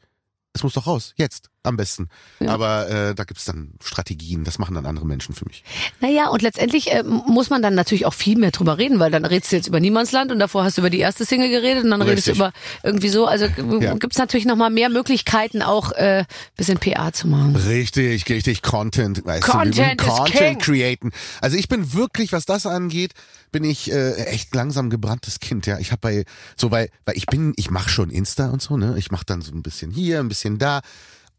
es 0.53 0.63
muss 0.63 0.75
doch 0.75 0.87
raus, 0.87 1.13
jetzt, 1.17 1.49
am 1.65 1.77
besten. 1.77 2.09
Aber 2.47 2.89
äh, 2.89 3.15
da 3.15 3.25
gibt's 3.25 3.45
dann 3.45 3.73
Strategien, 3.83 4.45
das 4.45 4.59
machen 4.59 4.75
dann 4.75 4.87
andere 4.87 5.07
Menschen 5.07 5.35
für 5.35 5.45
mich. 5.47 5.63
Naja, 6.01 6.29
und 6.29 6.43
letztendlich 6.43 6.91
äh, 6.93 7.03
muss 7.05 7.51
man 7.51 7.63
dann 7.63 7.75
natürlich 7.75 8.05
auch 8.07 8.15
viel 8.15 8.37
mehr 8.37 8.51
drüber 8.51 8.79
reden, 8.79 8.99
weil 8.99 9.11
dann 9.11 9.25
redest 9.25 9.53
du 9.53 9.57
jetzt 9.57 9.69
über 9.69 9.81
Niemandsland 9.81 10.33
und 10.33 10.39
davor 10.39 10.65
hast 10.65 10.77
du 10.77 10.81
über 10.83 10.91
die 10.91 10.99
erste 10.99 11.25
Single 11.25 11.51
geredet 11.51 11.85
und 11.85 11.91
dann 11.91 12.03
redest 12.03 12.27
du 12.27 12.33
Richtig. 12.33 12.47
über 12.47 12.53
irgendwie 12.83 13.09
so. 13.09 13.27
Also 13.27 13.47
Ja. 13.81 13.95
gibt's 13.95 14.19
natürlich 14.19 14.47
nochmal 14.47 14.71
mehr 14.71 14.89
Möglichkeiten, 14.89 15.63
auch 15.63 15.93
äh, 15.93 16.25
bisschen 16.57 16.79
PA 16.79 17.13
zu 17.13 17.29
machen. 17.29 17.55
Richtig, 17.57 18.29
richtig, 18.29 18.63
Content, 18.63 19.25
weißt 19.25 19.45
Content 19.45 20.01
du, 20.01 20.07
Content 20.07 20.61
createn. 20.63 21.11
Also 21.41 21.57
ich 21.57 21.69
bin 21.69 21.93
wirklich, 21.93 22.33
was 22.33 22.45
das 22.45 22.67
angeht, 22.67 23.13
bin 23.53 23.65
ich 23.65 23.93
äh, 23.93 24.15
echt 24.25 24.55
langsam 24.55 24.91
gebranntes 24.91 25.39
Kind, 25.39 25.67
ja. 25.67 25.79
Ich 25.79 25.93
habe 25.93 26.01
bei 26.01 26.25
so 26.57 26.71
weil 26.71 26.89
weil 27.05 27.17
ich 27.17 27.27
bin, 27.27 27.53
ich 27.57 27.71
mache 27.71 27.89
schon 27.91 28.11
Insta 28.11 28.51
und 28.51 28.63
so, 28.63 28.77
ne? 28.77 28.95
Ich 28.99 29.11
mache 29.11 29.25
dann 29.27 29.43
so 29.43 29.53
ein 29.53 29.63
bisschen 29.63 29.91
hier, 29.91 30.21
ein 30.21 30.29
bisschen 30.29 30.59
da 30.59 30.81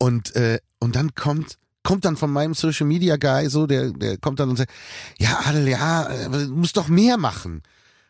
und 0.03 0.35
äh, 0.35 0.59
und 0.79 0.95
dann 0.95 1.15
kommt 1.15 1.57
kommt 1.83 2.03
dann 2.05 2.17
von 2.17 2.31
meinem 2.31 2.53
Social 2.53 2.87
Media 2.87 3.15
Guy 3.17 3.49
so, 3.49 3.67
der 3.67 3.91
der 3.91 4.17
kommt 4.17 4.39
dann 4.39 4.49
und 4.49 4.57
sagt, 4.57 4.71
ja 5.17 5.39
Adel, 5.45 5.67
ja, 5.67 6.07
äh, 6.09 6.29
du 6.29 6.53
musst 6.55 6.77
doch 6.77 6.87
mehr 6.87 7.17
machen. 7.17 7.61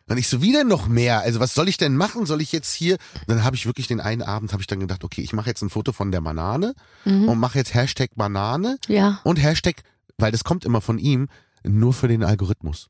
Und 0.06 0.18
ich 0.18 0.28
so, 0.28 0.42
wie 0.42 0.52
denn 0.52 0.68
noch 0.68 0.86
mehr? 0.86 1.20
Also 1.20 1.40
was 1.40 1.54
soll 1.54 1.66
ich 1.68 1.78
denn 1.78 1.96
machen? 1.96 2.26
Soll 2.26 2.42
ich 2.42 2.52
jetzt 2.52 2.74
hier? 2.74 2.96
Und 3.20 3.28
dann 3.30 3.42
habe 3.42 3.56
ich 3.56 3.64
wirklich 3.64 3.86
den 3.86 4.00
einen 4.00 4.20
Abend, 4.22 4.52
habe 4.52 4.60
ich 4.60 4.66
dann 4.66 4.80
gedacht, 4.80 5.02
okay, 5.02 5.22
ich 5.22 5.32
mache 5.32 5.48
jetzt 5.48 5.62
ein 5.62 5.70
Foto 5.70 5.92
von 5.92 6.12
der 6.12 6.20
Banane 6.20 6.74
und 7.06 7.38
mache 7.38 7.56
jetzt 7.58 7.72
Hashtag 7.74 8.10
Banane 8.14 8.76
Ja. 8.86 9.20
und 9.24 9.36
Hashtag, 9.42 9.76
weil 10.18 10.30
das 10.30 10.44
kommt 10.44 10.64
immer 10.66 10.82
von 10.82 10.98
ihm, 10.98 11.28
nur 11.62 11.94
für 11.94 12.08
den 12.08 12.22
Algorithmus. 12.22 12.88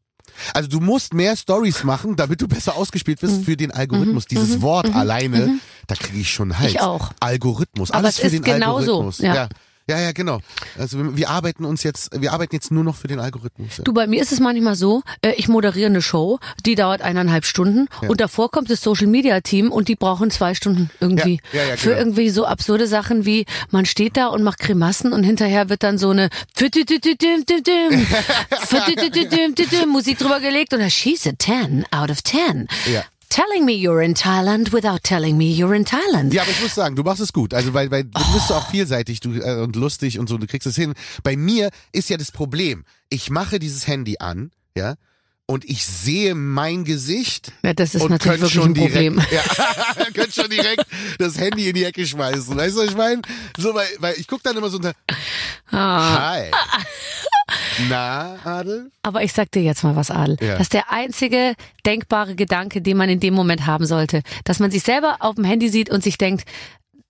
Also 0.53 0.69
du 0.69 0.81
musst 0.81 1.15
mehr 1.15 1.37
Stories 1.37 1.85
machen, 1.85 2.17
damit 2.17 2.41
du 2.43 2.49
besser 2.49 2.77
ausgespielt 2.77 3.23
wirst 3.23 3.39
Mhm. 3.41 3.45
für 3.45 3.57
den 3.57 3.71
Algorithmus. 3.71 4.27
Dieses 4.27 4.61
Wort 4.63 4.95
alleine, 4.95 5.59
da 5.87 5.95
kriege 5.95 6.19
ich 6.19 6.31
schon 6.33 6.59
Hals. 6.59 6.71
Ich 6.73 6.81
auch. 6.81 7.13
Algorithmus, 7.21 7.91
Aber 7.91 7.99
alles 8.01 8.15
es 8.17 8.21
für 8.21 8.27
ist 8.27 8.33
den 8.33 8.43
genauso, 8.43 8.79
Algorithmus. 8.99 9.19
ja. 9.19 9.35
ja. 9.35 9.49
Ja, 9.89 10.01
ja, 10.01 10.13
genau. 10.13 10.41
Also 10.79 10.99
wir, 10.99 11.17
wir 11.17 11.31
arbeiten 11.31 11.67
uns 11.67 11.83
jetzt, 11.83 12.19
wir 12.19 12.33
arbeiten 12.33 12.55
jetzt 12.55 12.71
nur 12.71 12.85
noch 12.85 12.97
für 12.97 13.07
den 13.07 13.21
Algorithmus. 13.21 13.77
Ja. 13.77 13.85
Du, 13.85 13.93
bei 13.93 14.07
mir 14.07 14.23
ist 14.23 14.33
es 14.33 14.41
manchmal 14.41 14.77
so, 14.77 15.03
äh, 15.21 15.33
ich 15.37 15.47
moderiere 15.49 15.91
eine 15.91 16.01
Show, 16.01 16.39
die 16.65 16.75
dauert 16.75 17.03
eineinhalb 17.03 17.45
Stunden 17.45 17.89
und 18.09 18.21
davor 18.21 18.51
kommt 18.51 18.71
das 18.71 18.81
Social 18.81 19.09
Media 19.09 19.43
Team 19.43 19.71
und 19.71 19.89
die 19.89 19.97
brauchen 19.97 20.31
zwei 20.31 20.55
Stunden 20.55 20.89
irgendwie. 21.01 21.41
Ja, 21.53 21.63
ja, 21.63 21.69
ja, 21.69 21.77
Für 21.77 21.91
genau. 21.91 22.01
irgendwie 22.01 22.31
so 22.31 22.47
absurde 22.47 22.87
Sachen 22.87 23.27
wie, 23.27 23.45
man 23.71 23.85
steht 23.85 24.17
da 24.17 24.29
und 24.29 24.43
macht 24.43 24.59
Grimassen 24.59 25.13
und 25.13 25.23
hinterher 25.23 25.69
wird 25.69 25.83
dann 25.83 25.99
so 25.99 26.09
eine 26.11 26.31
Musik 29.87 30.19
drüber 30.19 30.41
gelegt 30.41 30.73
und 30.73 30.81
da 30.81 30.89
she's 30.89 31.27
a 31.27 31.33
10 31.39 31.85
out 31.91 32.11
of 32.11 32.23
10. 32.23 32.69
Telling 33.35 33.65
me 33.65 33.73
you're 33.73 34.01
in 34.01 34.15
Thailand 34.15 34.73
without 34.73 35.03
telling 35.03 35.37
me 35.37 35.47
you're 35.47 35.75
in 35.75 35.85
Thailand. 35.85 36.33
Ja, 36.33 36.43
aber 36.43 36.53
ich 36.53 36.63
muss 36.63 36.73
sagen, 36.73 36.95
du 36.95 37.03
machst 37.03 37.21
es 37.21 37.33
gut. 37.33 37.53
Also 37.53 37.75
weil, 37.75 37.91
weil 37.91 38.05
du 38.05 38.33
bist 38.33 38.53
auch 38.53 38.71
vielseitig 38.71 39.19
du, 39.19 39.33
äh, 39.33 39.61
und 39.61 39.75
lustig 39.75 40.21
und 40.21 40.29
so, 40.29 40.39
du 40.39 40.47
kriegst 40.47 40.69
es 40.69 40.77
hin. 40.77 40.95
Bei 41.25 41.37
mir 41.37 41.71
ist 41.91 42.09
ja 42.11 42.17
das 42.17 42.31
Problem, 42.31 42.85
ich 43.09 43.31
mache 43.31 43.59
dieses 43.59 43.89
Handy 43.89 44.19
an, 44.21 44.53
ja, 44.77 44.95
und 45.47 45.65
ich 45.67 45.85
sehe 45.85 46.35
mein 46.35 46.85
Gesicht 46.85 47.53
Ja, 47.63 47.75
das 47.75 47.95
ist 47.95 48.03
und 48.03 48.11
natürlich 48.11 48.41
könnt 48.41 48.53
wirklich 48.53 48.55
schon 48.55 48.71
ein 48.71 48.75
Problem. 48.75 49.15
direkt, 49.17 49.33
ja, 49.99 50.05
könnt 50.15 50.35
schon 50.35 50.49
direkt 50.51 50.87
das 51.19 51.39
Handy 51.39 51.69
in 51.69 51.75
die 51.75 51.85
Ecke 51.85 52.07
schmeißen. 52.07 52.57
Weißt 52.57 52.77
du, 52.77 52.81
was 52.81 52.89
ich 52.91 52.97
meine? 52.97 53.21
So, 53.59 53.75
weil, 53.75 53.87
weil 53.99 54.15
ich 54.19 54.27
guck 54.27 54.43
dann 54.43 54.57
immer 54.57 54.71
so 54.71 54.77
unter, 54.79 54.93
Ah. 55.71 56.33
hi. 56.33 56.51
Na, 57.89 58.39
Adel? 58.45 58.91
Aber 59.03 59.23
ich 59.23 59.33
sag 59.33 59.51
dir 59.53 59.63
jetzt 59.63 59.83
mal 59.85 59.97
was, 59.97 60.11
Adel. 60.11 60.37
Ja. 60.41 60.53
Das 60.53 60.63
ist 60.63 60.73
der 60.73 60.91
einzige 60.91 61.55
denkbare 61.85 62.35
Gedanke, 62.37 62.81
den 62.81 62.97
man 62.97 63.09
in 63.11 63.21
dem 63.21 63.35
Moment 63.35 63.67
haben 63.67 63.85
sollte. 63.87 64.23
Dass 64.45 64.61
man 64.61 64.71
sich 64.71 64.83
selber 64.83 65.17
auf 65.21 65.35
dem 65.35 65.45
Handy 65.45 65.69
sieht 65.69 65.91
und 65.91 66.03
sich 66.03 66.17
denkt, 66.17 66.45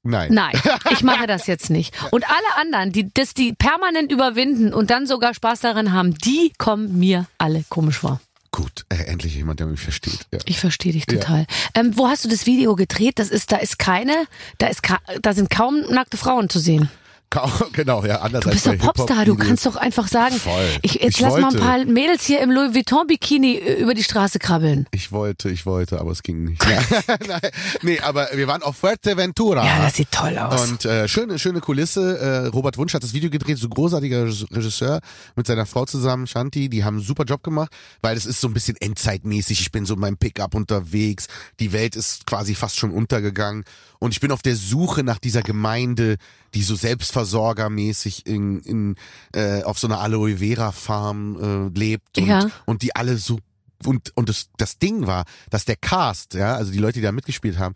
Nein. 0.05 0.33
nein, 0.35 0.53
ich 0.91 1.03
mache 1.03 1.27
das 1.27 1.47
jetzt 1.47 1.71
nicht. 1.71 1.95
Und 2.11 2.25
alle 2.29 2.61
anderen, 2.61 2.93
die 2.93 3.13
das 3.13 3.33
die 3.33 3.55
permanent 3.55 4.13
überwinden 4.13 4.75
und 4.75 4.91
dann 4.91 5.07
sogar 5.07 5.33
Spaß 5.35 5.61
daran 5.61 5.93
haben, 5.93 6.15
die 6.19 6.53
kommen 6.59 6.99
mir 6.99 7.27
alle 7.39 7.65
komisch 7.71 7.99
vor. 7.99 8.21
Gut, 8.53 8.85
äh, 8.89 9.07
endlich 9.07 9.35
jemand, 9.35 9.61
der 9.61 9.67
mich 9.67 9.81
versteht. 9.81 10.27
Ja. 10.31 10.39
Ich 10.45 10.61
verstehe 10.61 10.93
dich 10.93 11.07
total. 11.07 11.47
Ähm, 11.75 11.97
wo 11.97 12.07
hast 12.07 12.25
du 12.25 12.29
das 12.29 12.47
Video 12.47 12.77
gedreht? 12.77 13.19
Das 13.19 13.31
ist, 13.31 13.51
da 13.51 13.57
ist 13.57 13.79
keine, 13.81 14.27
da 14.59 14.69
ist, 14.69 14.83
da 15.23 15.33
sind 15.33 15.51
kaum 15.51 15.81
nackte 15.91 16.17
Frauen 16.17 16.49
zu 16.49 16.61
sehen. 16.61 16.89
Genau, 17.73 18.05
ja, 18.05 18.21
anders 18.21 18.45
Du 18.45 18.51
bist 18.51 18.69
als 18.69 18.79
doch 18.81 18.95
Popstar, 18.95 19.25
du 19.25 19.37
kannst 19.37 19.67
doch 19.67 19.77
einfach 19.77 20.09
sagen, 20.09 20.37
Voll. 20.37 20.65
ich, 20.83 20.95
jetzt 20.95 21.17
Ich 21.17 21.21
lass 21.21 21.33
mal 21.33 21.37
ein 21.39 21.43
wollte. 21.45 21.59
paar 21.59 21.85
Mädels 21.85 22.25
hier 22.25 22.41
im 22.41 22.51
Louis 22.51 22.75
Vuitton 22.75 23.07
Bikini 23.07 23.57
äh, 23.57 23.81
über 23.83 23.95
die 23.95 24.05
Straße 24.05 24.39
krabbeln. 24.39 24.87
Ich 24.93 25.13
wollte, 25.13 25.51
ich 25.51 25.67
wollte, 25.67 26.01
aber 26.01 26.11
es 26.13 26.23
ging 26.23 26.45
nicht. 26.45 26.65
Nee, 27.83 28.01
aber 28.01 28.29
wir 28.35 28.47
waren 28.47 28.63
auf 28.63 28.77
Fuerteventura. 28.77 29.65
Ja, 29.65 29.83
das 29.83 29.95
sieht 29.95 30.11
toll 30.11 30.37
aus. 30.39 30.69
Und 30.71 30.85
äh, 30.85 31.09
schöne, 31.09 31.39
schöne 31.39 31.61
Kulisse. 31.61 32.19
Äh, 32.19 32.47
Robert 32.49 32.79
Wunsch 32.79 32.95
hat 32.95 33.03
das 33.03 33.13
Video 33.13 33.31
gedreht, 33.31 33.59
so 33.59 33.69
großartiger 33.69 34.25
Regisseur 34.25 35.01
mit 35.37 35.47
seiner 35.47 35.67
Frau 35.67 35.85
zusammen, 35.85 36.27
Shanti. 36.27 36.69
Die 36.69 36.85
haben 36.85 36.97
einen 36.97 37.05
super 37.05 37.25
Job 37.25 37.43
gemacht, 37.43 37.73
weil 38.03 38.17
es 38.17 38.27
ist 38.27 38.41
so 38.41 38.49
ein 38.49 38.55
bisschen 38.55 38.77
endzeitmäßig. 38.81 39.61
Ich 39.61 39.73
bin 39.73 39.85
so 39.87 39.95
in 39.95 40.01
meinem 40.01 40.17
Pickup 40.17 40.55
unterwegs. 40.55 41.27
Die 41.61 41.73
Welt 41.73 41.97
ist 41.97 42.27
quasi 42.27 42.55
fast 42.55 42.79
schon 42.79 42.91
untergegangen. 42.91 43.65
Und 43.99 44.13
ich 44.13 44.21
bin 44.21 44.33
auf 44.33 44.43
der 44.43 44.57
Suche 44.57 45.03
nach 45.03 45.19
dieser 45.19 45.43
Gemeinde, 45.43 46.17
die 46.55 46.63
so 46.63 46.75
selbstversorgermäßig 46.75 48.27
in, 48.27 48.61
in, 48.61 48.97
äh, 49.35 49.63
auf 49.63 49.79
so 49.79 49.87
einer 49.87 50.01
Aloe 50.01 50.39
Vera 50.39 50.73
Farm 50.73 51.71
äh, 51.75 51.79
lebt 51.79 52.19
und, 52.19 52.27
Ja. 52.27 52.51
und 52.67 52.83
die 52.83 52.95
alle 52.97 53.17
so 53.19 53.39
und 53.87 54.13
und 54.15 54.29
das 54.31 54.47
das 54.57 54.79
Ding 54.79 55.07
war, 55.07 55.25
dass 55.51 55.65
der 55.67 55.77
Cast, 55.77 56.35
ja, 56.35 56.55
also 56.55 56.73
die 56.73 56.79
Leute, 56.79 56.95
die 57.01 57.03
da 57.03 57.13
mitgespielt 57.13 57.59
haben, 57.59 57.75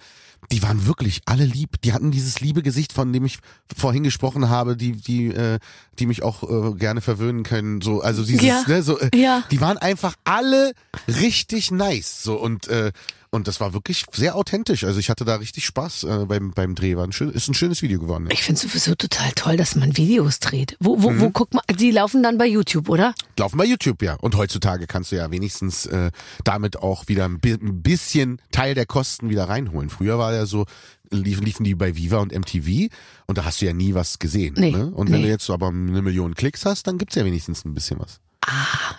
die 0.53 0.63
waren 0.63 0.87
wirklich 0.87 1.21
alle 1.27 1.45
lieb. 1.45 1.81
Die 1.83 1.93
hatten 1.93 2.11
dieses 2.13 2.41
liebe 2.41 2.63
Gesicht, 2.63 2.93
von 2.95 3.13
dem 3.13 3.27
ich 3.27 3.39
vorhin 3.77 4.05
gesprochen 4.05 4.49
habe, 4.49 4.77
die 4.77 4.93
die 4.93 5.27
äh, 5.27 5.59
die 5.99 6.07
mich 6.07 6.23
auch 6.23 6.45
äh, 6.45 6.75
gerne 6.79 7.03
verwöhnen 7.03 7.43
können. 7.43 7.83
So, 7.83 8.01
also 8.01 8.25
dieses, 8.25 8.47
Ja. 8.47 8.63
ne, 8.67 8.83
so, 8.83 8.99
äh, 8.99 9.11
Ja. 9.15 9.43
die 9.51 9.61
waren 9.61 9.77
einfach 9.77 10.15
alle 10.25 10.73
richtig 11.09 11.71
nice. 11.73 12.23
So 12.23 12.37
und 12.41 12.69
äh, 12.69 12.93
und 13.31 13.49
das 13.49 13.61
war 13.61 13.73
wirklich 13.75 14.05
sehr 14.13 14.37
authentisch. 14.37 14.85
Also 14.85 14.99
ich 15.01 15.11
hatte 15.11 15.25
da 15.25 15.37
richtig 15.37 15.65
Spaß 15.67 16.05
äh, 16.05 16.25
beim 16.27 16.53
beim 16.53 16.75
Dreh. 16.75 16.97
War 16.97 17.05
ein 17.05 17.13
schön, 17.13 17.31
ist 17.31 17.49
ein 17.49 17.55
schönes 17.55 17.83
Video 17.83 17.99
geworden. 17.99 18.27
Ja. 18.27 18.33
Ich 18.33 18.43
finde 18.43 18.61
sowieso 18.61 18.95
total 18.95 19.33
toll, 19.33 19.57
dass 19.57 19.75
man 19.77 19.97
Videos 19.97 20.41
dreht. 20.41 20.77
Wo, 20.81 21.03
wo, 21.03 21.11
Mhm. 21.11 21.21
wo 21.21 21.31
guckt 21.31 21.55
man? 21.55 21.63
Die 21.79 21.91
laufen 21.91 22.23
dann 22.23 22.39
bei 22.39 22.47
YouTube, 22.47 22.89
oder? 22.89 23.15
Laufen 23.39 23.59
bei 23.59 23.65
YouTube, 23.65 24.03
ja. 24.03 24.15
Und 24.15 24.37
heutzutage 24.37 24.87
kannst 24.87 25.13
du 25.13 25.17
ja 25.17 25.31
wenigstens 25.31 25.87
äh, 25.87 26.11
damit 26.45 26.79
auch 26.79 27.09
wieder 27.09 27.25
ein, 27.27 27.41
bi 27.41 27.53
ein 27.53 27.83
bisschen 27.83 28.41
Teil 28.51 28.75
der 28.75 28.87
Kosten 28.87 29.31
wieder 29.31 29.49
reinholen. 29.49 29.91
Früher 29.91 30.19
war 30.19 30.33
ja 30.35 30.47
so, 30.47 30.65
liefen, 31.11 31.45
liefen 31.45 31.65
die 31.65 31.75
bei 31.75 31.97
Viva 31.97 32.19
und 32.19 32.33
MTV 32.33 32.93
und 33.27 33.39
da 33.39 33.45
hast 33.45 33.61
du 33.61 33.67
ja 33.67 33.73
nie 33.73 33.95
was 33.95 34.19
gesehen. 34.19 34.55
Nee, 34.59 34.73
ne? 34.73 34.91
Und 34.91 35.11
wenn 35.11 35.21
nee. 35.21 35.27
du 35.27 35.31
jetzt 35.31 35.49
aber 35.51 35.69
eine 35.69 36.03
Million 36.03 36.35
Klicks 36.35 36.65
hast, 36.65 36.87
dann 36.87 36.99
gibt's 36.99 37.15
ja 37.15 37.25
wenigstens 37.25 37.65
ein 37.65 37.75
bisschen 37.75 37.99
was. 37.99 38.21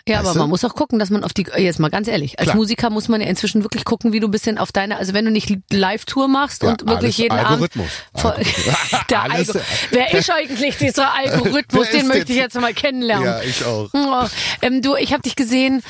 Ja, 0.07 0.17
Weißt 0.17 0.25
aber 0.27 0.33
du? 0.33 0.39
man 0.39 0.49
muss 0.49 0.63
auch 0.65 0.75
gucken, 0.75 0.99
dass 0.99 1.09
man 1.09 1.23
auf 1.23 1.33
die, 1.33 1.45
jetzt 1.57 1.79
mal 1.79 1.89
ganz 1.89 2.07
ehrlich, 2.07 2.37
als 2.39 2.47
Klar. 2.47 2.55
Musiker 2.57 2.89
muss 2.89 3.07
man 3.07 3.21
ja 3.21 3.27
inzwischen 3.27 3.63
wirklich 3.63 3.85
gucken, 3.85 4.11
wie 4.13 4.19
du 4.19 4.27
ein 4.27 4.31
bisschen 4.31 4.57
auf 4.57 4.71
deine, 4.71 4.97
also 4.97 5.13
wenn 5.13 5.25
du 5.25 5.31
nicht 5.31 5.51
Live-Tour 5.71 6.27
machst 6.27 6.61
Ja, 6.63 6.69
und 6.71 6.85
wirklich 6.87 7.17
jeden 7.17 7.37
Algorithmus. 7.37 7.87
Abend. 8.13 8.45
Voll, 8.45 8.73
der 9.09 9.23
Alles- 9.23 9.49
Algo, 9.49 9.59
wer 9.91 10.13
ist 10.19 10.29
eigentlich 10.31 10.77
dieser 10.77 11.13
Algorithmus? 11.13 11.89
Den 11.89 12.07
möchte 12.07 12.31
ich 12.31 12.37
jetzt 12.37 12.59
mal 12.59 12.73
kennenlernen. 12.73 13.25
Ja, 13.25 13.41
ich 13.41 13.63
auch. 13.65 13.89
Oh, 13.93 14.25
ähm, 14.61 14.81
du, 14.81 14.95
ich 14.95 15.13
habe 15.13 15.23
dich 15.23 15.35
gesehen 15.35 15.81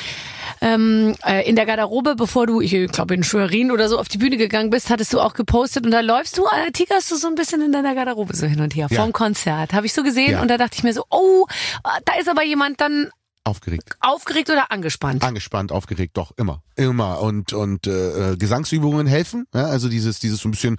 ähm, 0.62 1.16
äh, 1.26 1.48
in 1.50 1.56
der 1.56 1.66
Garderobe, 1.66 2.16
bevor 2.16 2.46
du, 2.48 2.62
ich 2.62 2.72
glaube 2.92 3.14
in 3.14 3.24
Schwerin 3.24 3.72
oder 3.72 3.88
so 3.90 3.98
auf 3.98 4.10
die 4.10 4.18
Bühne 4.18 4.38
gegangen 4.38 4.70
bist, 4.70 4.90
hattest 4.90 5.14
du 5.14 5.20
auch 5.20 5.34
gepostet 5.34 5.86
und 5.86 5.92
da 5.92 6.02
läufst 6.02 6.38
du, 6.38 6.46
äh, 6.46 6.72
tigerst 6.72 7.10
du 7.12 7.16
so 7.16 7.28
ein 7.28 7.36
bisschen 7.36 7.62
in 7.62 7.72
deiner 7.72 7.96
Garderobe 7.96 8.36
so 8.36 8.46
hin 8.46 8.60
und 8.62 8.76
her 8.76 8.88
Ja. 8.90 8.98
vorm 8.98 9.14
Konzert. 9.14 9.74
Habe 9.74 9.86
ich 9.86 9.94
so 9.94 10.04
gesehen 10.04 10.32
Ja. 10.34 10.42
und 10.42 10.50
da 10.50 10.58
dachte 10.58 10.76
ich 10.78 10.84
mir 10.84 10.94
so, 10.94 11.04
oh, 11.10 11.46
äh, 11.84 12.02
da 12.06 12.14
ist 12.20 12.28
aber 12.30 12.44
jemand 12.44 12.82
dann 12.82 13.10
Aufgeregt. 13.50 13.98
aufgeregt 14.00 14.50
oder 14.50 14.72
angespannt. 14.72 15.24
Angespannt, 15.24 15.72
aufgeregt, 15.72 16.16
doch, 16.18 16.32
immer. 16.38 16.62
Immer. 16.76 17.20
Und, 17.22 17.52
und 17.54 17.88
äh, 17.88 18.32
äh, 18.34 18.38
Gesangsübungen 18.38 19.08
helfen. 19.08 19.46
Ja? 19.54 19.66
Also 19.66 19.90
dieses, 19.90 20.20
dieses 20.20 20.40
so 20.40 20.48
ein 20.48 20.52
bisschen 20.52 20.78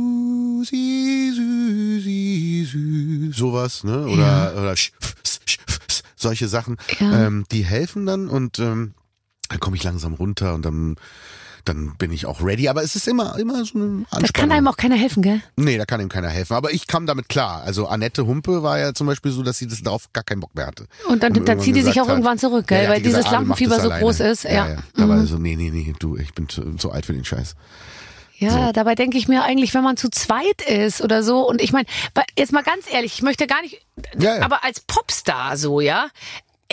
Susi, 0.00 1.32
Susi, 1.34 2.66
Sü, 2.70 3.32
sowas, 3.32 3.84
ne? 3.84 4.06
Oder, 4.06 4.52
Ja. 4.54 4.60
oder 4.60 4.76
sch, 4.76 4.92
sch, 5.46 5.58
solche 6.16 6.48
Sachen, 6.48 6.76
Ja. 6.98 7.26
ähm, 7.26 7.44
die 7.50 7.64
helfen 7.64 8.06
dann 8.06 8.28
und 8.28 8.58
ähm, 8.58 8.94
dann 9.48 9.58
komme 9.60 9.76
ich 9.76 9.82
langsam 9.82 10.14
runter 10.14 10.54
und 10.54 10.64
dann 10.64 10.96
dann 11.64 11.94
bin 11.96 12.12
ich 12.12 12.26
auch 12.26 12.42
ready. 12.42 12.68
Aber 12.68 12.82
es 12.82 12.96
ist 12.96 13.06
immer, 13.08 13.38
immer 13.38 13.64
so 13.64 13.78
eine 13.78 13.86
Da 14.10 14.16
Anspannung. 14.16 14.32
kann 14.32 14.52
einem 14.52 14.68
auch 14.68 14.76
keiner 14.76 14.96
helfen, 14.96 15.22
gell? 15.22 15.40
Nee, 15.56 15.78
da 15.78 15.84
kann 15.84 16.00
ihm 16.00 16.08
keiner 16.08 16.28
helfen. 16.28 16.54
Aber 16.54 16.72
ich 16.72 16.86
kam 16.86 17.06
damit 17.06 17.28
klar. 17.28 17.62
Also 17.64 17.86
Annette 17.86 18.26
Humpe 18.26 18.62
war 18.62 18.78
ja 18.78 18.94
zum 18.94 19.06
Beispiel 19.06 19.32
so, 19.32 19.42
dass 19.42 19.58
sie 19.58 19.66
das 19.66 19.82
darauf 19.82 20.12
gar 20.12 20.24
keinen 20.24 20.40
Bock 20.40 20.54
mehr 20.54 20.66
hatte. 20.66 20.86
Und 21.08 21.22
dann, 21.22 21.36
Und 21.36 21.48
dann 21.48 21.60
zieht 21.60 21.76
die 21.76 21.82
sich 21.82 21.90
gesagt 21.94 21.98
auch 22.06 22.08
hat- 22.08 22.16
irgendwann 22.16 22.38
zurück, 22.38 22.66
gell? 22.66 22.78
Ja, 22.78 22.84
ja, 22.84 22.90
Weil 22.90 22.96
die 22.98 23.02
gesagt, 23.04 23.18
dieses 23.24 23.30
macht 23.32 23.40
Lampenfieber 23.40 23.76
so 23.76 23.82
alleine. 23.82 24.02
groß 24.02 24.20
ist. 24.20 24.44
Ja, 24.44 24.50
Ja, 24.50 24.68
ja. 24.68 24.76
Da 24.96 25.08
war 25.08 25.16
Mhm. 25.16 25.26
so, 25.26 25.38
nee, 25.38 25.56
nee, 25.56 25.70
nee, 25.70 25.94
du, 25.98 26.16
ich 26.16 26.32
bin 26.34 26.48
zu, 26.48 26.74
zu 26.76 26.90
alt 26.90 27.06
für 27.06 27.12
den 27.12 27.24
Scheiß. 27.24 27.54
Ja, 28.38 28.72
dabei 28.72 28.94
denke 28.94 29.18
ich 29.18 29.28
mir 29.28 29.42
eigentlich, 29.44 29.74
wenn 29.74 29.84
man 29.84 29.98
zu 29.98 30.08
zweit 30.08 30.62
ist 30.62 31.02
oder 31.02 31.22
so, 31.22 31.46
und 31.46 31.60
ich 31.60 31.72
meine, 31.72 31.84
jetzt 32.38 32.52
mal 32.52 32.62
ganz 32.62 32.86
ehrlich, 32.90 33.12
ich 33.12 33.22
möchte 33.22 33.46
gar 33.46 33.60
nicht, 33.60 33.82
Ja, 34.18 34.36
ja. 34.38 34.42
aber 34.42 34.64
als 34.64 34.80
Popstar 34.80 35.58
so, 35.58 35.82
ja, 35.82 36.06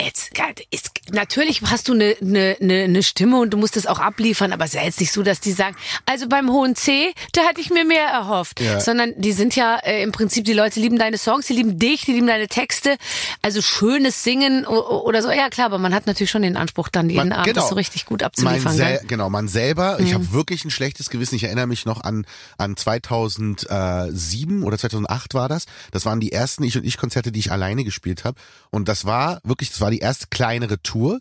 Jetzt, 0.00 0.30
ist, 0.70 0.90
natürlich 1.12 1.60
hast 1.62 1.88
du 1.88 1.92
eine 1.92 2.14
ne, 2.20 2.56
ne, 2.60 2.86
ne 2.86 3.02
Stimme 3.02 3.40
und 3.40 3.50
du 3.50 3.56
musst 3.56 3.76
es 3.76 3.86
auch 3.86 3.98
abliefern, 3.98 4.52
aber 4.52 4.64
es 4.64 4.70
ist 4.70 4.76
ja 4.76 4.84
jetzt 4.84 5.00
nicht 5.00 5.10
so, 5.12 5.22
dass 5.24 5.40
die 5.40 5.50
sagen, 5.52 5.74
also 6.06 6.28
beim 6.28 6.50
hohen 6.50 6.76
C, 6.76 7.12
da 7.32 7.42
hatte 7.42 7.60
ich 7.60 7.70
mir 7.70 7.84
mehr 7.84 8.06
erhofft. 8.06 8.60
Ja. 8.60 8.78
Sondern 8.80 9.12
die 9.16 9.32
sind 9.32 9.56
ja 9.56 9.76
äh, 9.78 10.02
im 10.02 10.12
Prinzip, 10.12 10.44
die 10.44 10.52
Leute 10.52 10.78
lieben 10.78 10.98
deine 10.98 11.18
Songs, 11.18 11.46
die 11.46 11.54
lieben 11.54 11.78
dich, 11.80 12.04
die 12.04 12.12
lieben 12.12 12.28
deine 12.28 12.46
Texte. 12.46 12.96
Also 13.42 13.60
schönes 13.60 14.22
Singen 14.22 14.66
oder 14.66 15.20
so. 15.22 15.30
Ja 15.30 15.48
klar, 15.48 15.66
aber 15.66 15.78
man 15.78 15.92
hat 15.94 16.06
natürlich 16.06 16.30
schon 16.30 16.42
den 16.42 16.56
Anspruch, 16.56 16.88
dann 16.88 17.10
jeden 17.10 17.28
Man- 17.28 17.32
Abend 17.32 17.46
genau. 17.46 17.60
das 17.60 17.68
so 17.68 17.74
richtig 17.74 18.06
gut 18.06 18.22
abzuliefern. 18.22 18.72
genau, 19.06 19.28
man 19.30 19.48
selber, 19.48 19.98
ich 20.00 20.10
Mhm. 20.10 20.14
habe 20.14 20.32
wirklich 20.32 20.64
ein 20.64 20.70
schlechtes 20.70 21.10
Gewissen. 21.10 21.34
Ich 21.34 21.44
erinnere 21.44 21.66
mich 21.66 21.84
noch 21.86 22.02
an, 22.02 22.24
an 22.56 22.76
2007 22.76 24.62
oder 24.62 24.78
2008 24.78 25.34
war 25.34 25.48
das. 25.48 25.64
Das 25.90 26.04
waren 26.06 26.20
die 26.20 26.32
ersten 26.32 26.62
Ich 26.64 26.76
und 26.76 26.84
Ich 26.84 26.96
Konzerte, 26.96 27.32
die 27.32 27.40
ich 27.40 27.50
alleine 27.52 27.84
gespielt 27.84 28.24
habe. 28.24 28.38
Und 28.70 28.88
das 28.88 29.04
war 29.04 29.40
wirklich, 29.44 29.70
das 29.70 29.80
war 29.80 29.87
die 29.90 29.98
erste 29.98 30.26
kleinere 30.28 30.80
Tour. 30.82 31.18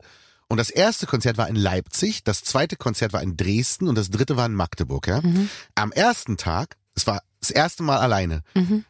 Und 0.49 0.57
das 0.57 0.69
erste 0.69 1.07
Konzert 1.07 1.37
war 1.37 1.49
in 1.49 1.55
Leipzig, 1.57 2.23
das 2.23 2.43
zweite 2.43 2.77
Konzert 2.77 3.11
war 3.11 3.21
in 3.21 3.35
Dresden 3.35 3.87
und 3.89 3.95
das 3.95 4.09
dritte 4.09 4.37
war 4.37 4.45
in 4.45 4.53
Magdeburg. 4.53 5.07
Ja? 5.07 5.21
Mhm. 5.21 5.49
Am 5.75 5.91
ersten 5.91 6.37
Tag, 6.37 6.77
es 6.95 7.05
war 7.05 7.21
das 7.41 7.51
erste 7.51 7.83
Mal 7.83 7.97
alleine. 7.97 8.43
Mhm. 8.55 8.85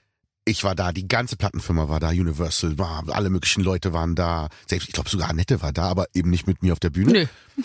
Ich 0.46 0.64
war 0.64 0.76
da, 0.76 0.92
die 0.92 1.08
ganze 1.08 1.36
Plattenfirma 1.36 1.90
war 1.90 2.00
da, 2.00 2.10
Universal 2.10 2.78
war, 2.78 3.04
alle 3.10 3.30
möglichen 3.30 3.64
Leute 3.64 3.92
waren 3.92 4.16
da. 4.16 4.50
Selbst, 4.68 4.88
ich 4.88 4.94
glaube 4.94 5.10
sogar 5.10 5.30
Annette 5.30 5.62
war 5.62 5.74
da, 5.74 5.90
aber 5.90 6.06
eben 6.14 6.30
nicht 6.30 6.48
mit 6.48 6.62
mir 6.64 6.74
auf 6.74 6.80
der 6.80 6.92
Bühne. 6.92 7.12
Nö. 7.12 7.64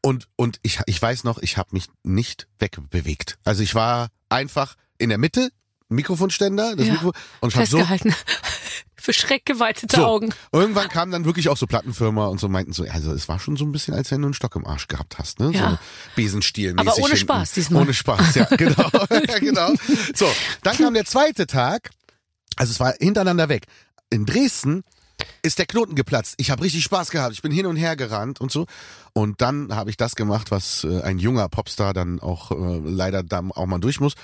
Und, 0.00 0.28
und 0.36 0.58
ich, 0.62 0.80
ich 0.86 1.00
weiß 1.02 1.24
noch, 1.24 1.38
ich 1.38 1.56
habe 1.56 1.70
mich 1.72 1.86
nicht 2.02 2.46
wegbewegt. 2.58 3.38
Also 3.44 3.62
ich 3.62 3.74
war 3.74 4.08
einfach 4.28 4.76
in 4.96 5.08
der 5.08 5.18
Mitte, 5.18 5.50
Mikrofonständer, 5.88 6.76
das 6.76 6.86
Ja. 6.86 6.92
Mikro, 6.94 7.12
und 7.40 7.52
ich 7.52 7.56
habe 7.56 7.66
so. 7.66 7.78
Für 9.04 9.12
schreckgeweitete 9.12 9.96
so. 9.96 10.06
Augen. 10.06 10.30
Irgendwann 10.50 10.88
kam 10.88 11.10
dann 11.10 11.26
wirklich 11.26 11.50
auch 11.50 11.58
so 11.58 11.66
Plattenfirma 11.66 12.24
und 12.28 12.40
so 12.40 12.48
meinten 12.48 12.72
so, 12.72 12.84
also 12.84 13.12
es 13.12 13.28
war 13.28 13.38
schon 13.38 13.54
so 13.54 13.66
ein 13.66 13.70
bisschen, 13.70 13.92
als 13.92 14.10
wenn 14.10 14.22
du 14.22 14.28
einen 14.28 14.32
Stock 14.32 14.56
im 14.56 14.66
Arsch 14.66 14.88
gehabt 14.88 15.18
hast, 15.18 15.40
ne? 15.40 15.50
Ja. 15.52 15.72
So 15.72 15.78
Besenstiel 16.16 16.72
Aber 16.78 16.96
ohne 16.96 17.14
Spaß 17.14 17.52
diesmal. 17.52 17.82
Ohne 17.82 17.92
Spaß, 17.92 18.34
ja, 18.34 18.44
genau. 18.56 18.88
ja, 19.10 19.38
genau. 19.40 19.74
So, 20.14 20.26
dann 20.62 20.78
kam 20.78 20.94
der 20.94 21.04
zweite 21.04 21.46
Tag, 21.46 21.90
also 22.56 22.70
es 22.70 22.80
war 22.80 22.94
hintereinander 22.98 23.50
weg. 23.50 23.66
In 24.08 24.24
Dresden 24.24 24.84
ist 25.42 25.58
der 25.58 25.66
Knoten 25.66 25.96
geplatzt. 25.96 26.36
Ich 26.38 26.50
habe 26.50 26.62
richtig 26.62 26.82
Spaß 26.84 27.10
gehabt. 27.10 27.34
Ich 27.34 27.42
bin 27.42 27.52
hin 27.52 27.66
und 27.66 27.76
her 27.76 27.96
gerannt 27.96 28.40
und 28.40 28.50
so. 28.50 28.64
Und 29.12 29.42
dann 29.42 29.76
habe 29.76 29.90
ich 29.90 29.98
das 29.98 30.16
gemacht, 30.16 30.50
was 30.50 30.84
äh, 30.84 31.02
ein 31.02 31.18
junger 31.18 31.50
Popstar 31.50 31.92
dann 31.92 32.20
auch 32.20 32.52
äh, 32.52 32.80
leider 32.82 33.22
da 33.22 33.42
auch 33.54 33.66
mal 33.66 33.80
durch 33.80 34.00
muss. 34.00 34.14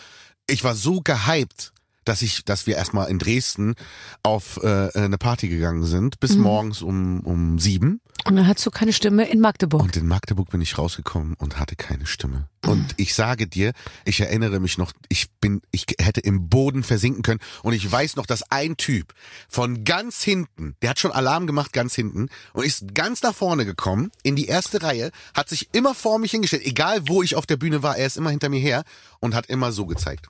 Ich 0.49 0.65
war 0.65 0.75
so 0.75 1.03
gehypt, 1.03 1.75
dass 2.05 2.23
ich, 2.23 2.45
dass 2.45 2.67
wir 2.67 2.77
erstmal 2.77 3.09
in 3.11 3.19
Dresden 3.19 3.75
auf 4.23 4.59
äh, 4.63 4.91
eine 4.95 5.19
Party 5.19 5.49
gegangen 5.49 5.85
sind, 5.85 6.21
bis 6.21 6.35
Mhm. 6.37 6.43
morgens 6.43 6.83
um 6.83 7.21
um 7.21 7.59
sieben. 7.59 8.01
Und 8.27 8.37
dann 8.37 8.47
hattest 8.47 8.67
du 8.67 8.71
keine 8.71 8.93
Stimme 8.93 9.29
in 9.29 9.41
Magdeburg. 9.41 9.83
Und 9.83 9.97
in 9.97 10.07
Magdeburg 10.07 10.51
bin 10.51 10.61
ich 10.61 10.77
rausgekommen 10.77 11.35
und 11.35 11.59
hatte 11.59 11.75
keine 11.77 12.07
Stimme. 12.07 12.49
Und 12.67 12.95
ich 12.99 13.15
sage 13.15 13.47
dir, 13.47 13.73
ich 14.05 14.21
erinnere 14.21 14.61
mich 14.61 14.77
noch, 14.77 14.93
ich 15.09 15.31
bin, 15.41 15.63
ich 15.71 15.87
hätte 15.99 16.21
im 16.21 16.51
Boden 16.51 16.83
versinken 16.83 17.23
können. 17.23 17.41
Und 17.63 17.73
ich 17.73 17.91
weiß 17.91 18.17
noch, 18.17 18.27
dass 18.27 18.43
ein 18.51 18.77
Typ 18.77 19.15
von 19.49 19.85
ganz 19.85 20.23
hinten, 20.23 20.77
der 20.83 20.91
hat 20.91 20.99
schon 20.99 21.13
Alarm 21.13 21.47
gemacht 21.47 21.73
ganz 21.73 21.95
hinten 21.95 22.29
und 22.53 22.65
ist 22.67 22.95
ganz 22.95 23.23
nach 23.23 23.35
vorne 23.35 23.65
gekommen 23.65 24.11
in 24.23 24.37
die 24.37 24.47
erste 24.47 24.83
Reihe, 24.83 25.11
hat 25.33 25.49
sich 25.49 25.71
immer 25.73 25.95
vor 25.95 26.19
mich 26.19 26.33
hingestellt, 26.33 26.67
egal 26.67 27.09
wo 27.09 27.23
ich 27.23 27.37
auf 27.37 27.47
der 27.47 27.57
Bühne 27.57 27.83
war, 27.83 27.97
er 27.97 28.07
ist 28.07 28.19
immer 28.19 28.31
hinter 28.31 28.51
mir 28.51 28.61
her 28.61 28.85
und 29.21 29.35
hat 29.35 29.47
immer 29.47 29.73
so 29.73 29.87
gezeigt. 29.87 30.29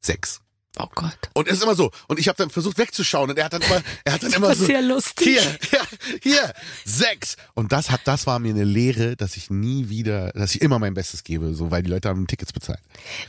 Sechs. 0.00 0.41
Oh 0.78 0.86
Gott. 0.94 1.12
Und 1.34 1.48
es 1.48 1.54
ist 1.58 1.62
immer 1.62 1.74
so. 1.74 1.90
Und 2.08 2.18
ich 2.18 2.28
habe 2.28 2.36
dann 2.38 2.48
versucht 2.48 2.78
wegzuschauen 2.78 3.28
und 3.28 3.38
er 3.38 3.44
hat 3.44 3.52
dann 3.52 3.60
immer, 3.60 3.82
er 4.04 4.12
hat 4.14 4.22
dann 4.22 4.32
immer 4.32 4.48
war 4.48 4.54
so. 4.54 4.64
sehr 4.64 4.80
lustig. 4.80 5.26
Hier, 5.28 5.42
ja, 5.70 5.80
hier, 6.22 6.52
sechs. 6.86 7.36
Und 7.52 7.72
das 7.72 7.90
hat, 7.90 8.00
das 8.04 8.26
war 8.26 8.38
mir 8.38 8.54
eine 8.54 8.64
Lehre, 8.64 9.14
dass 9.16 9.36
ich 9.36 9.50
nie 9.50 9.90
wieder, 9.90 10.30
dass 10.32 10.54
ich 10.54 10.62
immer 10.62 10.78
mein 10.78 10.94
Bestes 10.94 11.24
gebe, 11.24 11.52
so, 11.52 11.70
weil 11.70 11.82
die 11.82 11.90
Leute 11.90 12.08
haben 12.08 12.26
Tickets 12.26 12.54
bezahlt. 12.54 12.78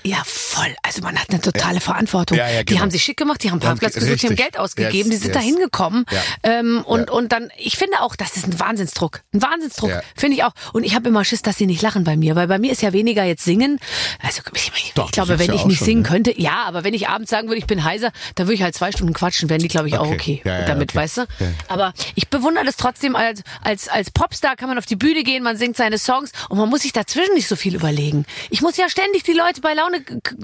Ja, 0.04 0.22
voll. 0.26 0.74
Also 0.84 1.02
man 1.02 1.18
hat 1.20 1.32
eine 1.32 1.41
totale 1.41 1.82
Verantwortung. 1.82 2.38
Ja, 2.38 2.50
ja, 2.50 2.60
Die 2.60 2.66
genau. 2.66 2.82
haben 2.82 2.91
sich 2.91 3.04
schick 3.04 3.18
gemacht, 3.18 3.44
die 3.44 3.52
haben 3.52 3.60
Ja, 3.60 3.68
Parkplatz 3.68 3.96
gesucht, 3.96 4.22
die 4.22 4.28
haben. 4.28 4.36
Geld 4.38 4.58
ausgegeben, 4.58 5.12
Yes, 5.12 5.20
die 5.20 5.24
sind 5.26 5.36
da 5.36 5.39
yes. 5.39 5.50
hingekommen. 5.50 6.06
Ja. 6.12 6.22
Ähm, 6.44 6.82
und, 6.86 7.08
Ja. 7.10 7.14
und 7.14 7.32
dann, 7.34 7.50
ich 7.58 7.76
finde 7.76 8.00
auch, 8.00 8.16
das 8.16 8.38
ist 8.38 8.46
ein 8.48 8.58
Wahnsinnsdruck. 8.58 9.22
Ein 9.34 9.41
Wahnsinnsdruck, 9.41 9.89
Ja. 9.89 10.02
finde 10.16 10.38
ich 10.38 10.44
auch. 10.46 10.54
Und 10.72 10.86
ich 10.86 10.96
habe 10.96 11.10
immer 11.10 11.26
Schiss, 11.26 11.41
dass 11.41 11.58
sie 11.58 11.66
nicht 11.66 11.82
lachen 11.82 12.06
bei 12.06 12.16
mir, 12.16 12.38
weil 12.38 12.48
bei 12.48 12.58
mir 12.58 12.72
ist 12.72 12.82
ja 12.82 12.94
weniger 12.94 13.26
jetzt 13.26 13.44
singen. 13.44 13.80
Also 14.22 14.41
ich, 14.54 14.94
Doch, 14.96 15.08
ich 15.08 15.12
glaube, 15.12 15.39
wenn 15.39 15.48
ja 15.50 15.56
ich 15.56 15.66
nicht 15.66 15.80
schon, 15.80 15.86
singen 15.86 16.02
ne? 16.04 16.08
könnte, 16.08 16.39
ja, 16.39 16.64
aber 16.64 16.86
wenn 16.86 16.94
ich 16.94 17.10
abends 17.10 17.33
sagen 17.34 17.48
würde, 17.48 17.58
ich 17.60 17.68
bin 17.68 17.84
heiser, 17.84 18.12
dann 18.36 18.46
würde 18.46 18.54
ich 18.54 18.62
halt 18.62 18.76
zwei 18.76 18.92
Stunden 18.92 19.14
quatschen, 19.14 19.50
wären 19.50 19.60
die, 19.60 19.68
glaube 19.68 19.88
ich, 19.88 19.98
auch 19.98 20.14
Okay. 20.14 20.42
Ja, 20.44 20.60
ja, 20.60 20.66
damit, 20.66 20.92
okay. 20.92 21.00
weißt 21.00 21.18
du? 21.18 21.22
Ja. 21.22 21.48
Aber 21.68 21.94
ich 22.14 22.30
bewundere 22.30 22.64
das 22.64 22.76
trotzdem 22.76 23.16
als, 23.16 23.42
als, 23.62 23.88
als 23.88 24.12
Popstar 24.12 24.56
kann 24.56 24.70
man 24.70 24.78
auf 24.78 24.86
die 24.86 24.96
Bühne 24.96 25.24
gehen, 25.24 25.42
man 25.44 25.58
singt 25.58 25.76
seine 25.76 25.98
Songs 25.98 26.32
und 26.50 26.60
man 26.60 26.70
muss 26.70 26.82
sich 26.82 26.94
dazwischen 26.94 27.34
nicht 27.34 27.48
so 27.48 27.56
viel 27.56 27.74
überlegen. 27.74 28.26
Ich 28.52 28.62
muss 28.62 28.78
ja 28.78 28.88
ständig 28.90 29.24
die 29.24 29.34
Leute 29.34 29.62
bei 29.62 29.74
Laune 29.74 30.04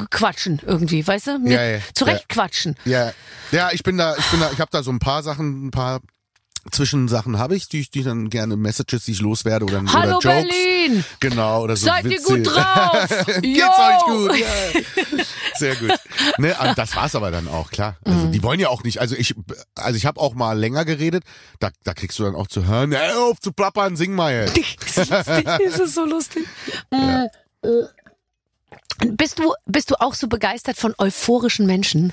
quatschen 0.10 0.60
irgendwie, 0.66 1.06
weißt 1.06 1.28
du? 1.28 1.40
Mir. 1.40 1.82
Zurecht 1.94 2.28
quatschen. 2.30 2.76
Ja, 2.86 3.12
ja, 3.52 3.70
ich 3.72 3.84
bin 3.84 3.98
da, 3.98 4.16
ich 4.18 4.26
bin 4.32 4.40
da, 4.40 4.50
ich 4.52 4.60
habe 4.60 4.72
da 4.72 4.82
so 4.82 4.92
ein 4.92 5.00
paar 5.00 5.22
Sachen, 5.22 5.68
ein 5.68 5.72
paar 5.72 6.02
Zwischensachen 6.72 7.38
habe 7.38 7.55
ich, 7.55 7.67
die 7.70 7.80
ich, 7.82 7.91
die 7.91 7.99
ich 7.99 8.05
dann 8.05 8.30
gerne 8.30 8.55
Messages, 8.57 9.05
die 9.05 9.11
ich 9.11 9.22
loswerde 9.22 9.65
oder, 9.65 9.82
Hallo 9.91 10.17
oder 10.17 10.36
Jokes. 10.41 10.49
Berlin! 10.49 11.03
Genau, 11.20 11.63
oder 11.63 11.76
so 11.76 11.86
Seid 11.88 12.05
ihr 12.05 12.11
Witze. 12.11 12.34
gut 12.41 12.47
drauf? 12.55 13.07
Geht's 13.41 13.80
euch 13.80 14.05
gut? 14.05 14.38
Ja. 14.38 15.24
Sehr 15.57 15.76
gut. 15.76 15.91
Ne, 16.38 16.55
und 16.67 16.78
das 16.78 16.95
war's 16.95 17.15
aber 17.15 17.32
dann 17.32 17.47
auch, 17.47 17.72
klar. 17.72 17.97
Also 18.05 18.20
Mhm. 18.28 18.32
die 18.32 18.43
wollen 18.43 18.59
ja 18.59 18.70
auch 18.70 18.84
nicht, 18.84 18.99
also 18.99 19.15
ich 19.15 19.36
also 19.76 19.95
ich 19.97 20.05
habe 20.05 20.20
auch 20.20 20.34
mal 20.34 20.57
länger 20.57 20.86
geredet, 20.86 21.24
da, 21.59 21.70
da 21.84 21.93
kriegst 21.93 22.17
du 22.20 22.24
dann 22.24 22.36
auch 22.36 22.47
zu 22.47 22.65
hören, 22.65 22.91
hör 22.95 23.24
auf 23.26 23.39
zu 23.39 23.51
plappern, 23.51 23.95
sing 23.95 24.13
mal 24.13 24.34
jetzt. 24.34 24.57
Das 25.09 25.80
ist 25.80 25.95
so 25.95 26.05
lustig. 26.05 26.45
Mm, 26.91 27.26
äh. 27.63 27.70
Bist 29.11 29.39
du, 29.39 29.53
bist 29.65 29.91
du 29.91 29.95
auch 29.99 30.13
so 30.13 30.28
begeistert 30.28 30.76
von 30.78 30.93
euphorischen 30.97 31.65
Menschen? 31.65 32.11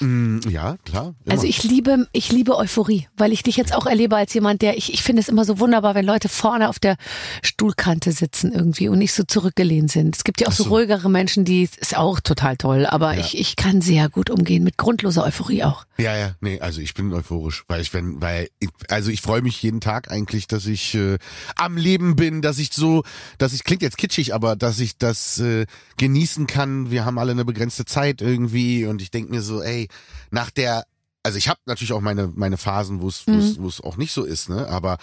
Mm, 0.00 0.38
ja, 0.48 0.76
klar. 0.84 1.14
Immer. 1.24 1.34
Also 1.34 1.46
ich 1.46 1.62
liebe, 1.64 2.06
ich 2.12 2.30
liebe 2.32 2.56
Euphorie, 2.56 3.08
weil 3.16 3.32
ich 3.32 3.42
dich 3.42 3.56
jetzt 3.56 3.74
auch 3.74 3.86
erlebe 3.86 4.16
als 4.16 4.34
jemand, 4.34 4.62
der, 4.62 4.76
ich, 4.76 4.92
ich 4.92 5.02
finde 5.02 5.22
es 5.22 5.28
immer 5.28 5.44
so 5.44 5.58
wunderbar, 5.58 5.94
wenn 5.94 6.04
Leute 6.04 6.28
vorne 6.28 6.68
auf 6.68 6.78
der 6.78 6.96
Stuhlkante 7.42 8.12
sitzen 8.12 8.52
irgendwie 8.52 8.88
und 8.88 8.98
nicht 8.98 9.12
so 9.12 9.24
zurückgelehnt 9.24 9.90
sind. 9.90 10.16
Es 10.16 10.24
gibt 10.24 10.40
ja 10.40 10.48
auch 10.48 10.52
so. 10.52 10.64
so. 10.64 10.70
ruhigere 10.70 11.08
Menschen, 11.08 11.44
die, 11.44 11.62
ist 11.62 11.96
auch 11.96 12.20
total 12.20 12.56
toll, 12.56 12.86
aber 12.86 13.14
Ja. 13.14 13.20
ich, 13.20 13.38
ich 13.38 13.56
kann 13.56 13.80
sehr 13.80 14.08
gut 14.08 14.30
umgehen 14.30 14.62
mit 14.64 14.76
grundloser 14.76 15.24
Euphorie 15.24 15.62
auch. 15.64 15.86
Ja, 15.98 16.16
ja, 16.16 16.34
nee, 16.40 16.60
also 16.60 16.80
ich 16.80 16.94
bin 16.94 17.12
euphorisch, 17.12 17.64
weil 17.68 17.80
ich 17.80 17.94
wenn, 17.94 18.20
weil 18.20 18.48
ich, 18.58 18.68
also 18.88 19.10
ich 19.10 19.22
freue 19.22 19.42
mich 19.42 19.62
jeden 19.62 19.80
Tag 19.80 20.10
eigentlich, 20.10 20.46
dass 20.46 20.66
ich 20.66 20.94
äh, 20.94 21.18
am 21.56 21.76
Leben 21.76 22.16
bin, 22.16 22.42
dass 22.42 22.58
ich 22.58 22.70
so, 22.72 23.02
dass 23.38 23.52
ich 23.54 23.64
klingt 23.64 23.82
jetzt 23.82 23.96
kitschig, 23.96 24.34
aber 24.34 24.56
dass 24.56 24.78
ich 24.78 24.98
das 24.98 25.38
äh, 25.38 25.66
genießen 25.96 26.46
kann. 26.46 26.90
Wir 26.90 27.04
haben 27.04 27.18
alle 27.18 27.32
eine 27.32 27.44
begrenzte 27.44 27.84
Zeit 27.86 28.20
irgendwie 28.20 28.84
und 28.84 29.00
ich 29.00 29.10
denk 29.10 29.30
mir 29.30 29.40
so, 29.42 29.62
ey, 29.62 29.85
nach 30.30 30.50
der 30.50 30.84
also 31.22 31.38
ich 31.38 31.48
habe 31.48 31.58
natürlich 31.66 31.92
auch 31.92 32.00
meine 32.00 32.32
meine 32.36 32.56
Phasen, 32.56 33.00
wo 33.00 33.08
es 33.08 33.24
wo 33.26 33.66
es 33.68 33.80
auch 33.80 33.96
nicht 33.96 34.12
so 34.12 34.24
ist, 34.24 34.48
ne, 34.48 34.68
aber 34.68 34.98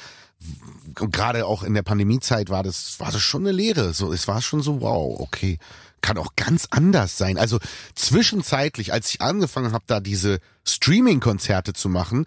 gerade 0.96 1.46
auch 1.46 1.64
in 1.64 1.74
der 1.74 1.84
Pandemiezeit 1.84 2.50
war 2.50 2.64
das 2.64 3.00
war 3.00 3.12
das 3.12 3.22
schon 3.22 3.44
eine 3.44 3.52
Lehre, 3.52 3.94
so 3.94 4.14
es 4.14 4.28
war 4.28 4.42
schon 4.42 4.62
so 4.62 4.80
wow, 4.80 5.20
okay, 5.20 5.60
kann 6.04 6.18
auch 6.18 6.36
ganz 6.36 6.68
anders 6.70 7.18
sein. 7.18 7.40
Also 7.40 7.60
zwischenzeitlich, 7.96 8.94
als 8.94 9.10
ich 9.10 9.22
angefangen 9.22 9.72
habe, 9.72 9.86
da 9.88 10.00
diese 10.00 10.40
Streaming-Konzerte 10.66 11.74
zu 11.74 11.90
machen, 11.90 12.26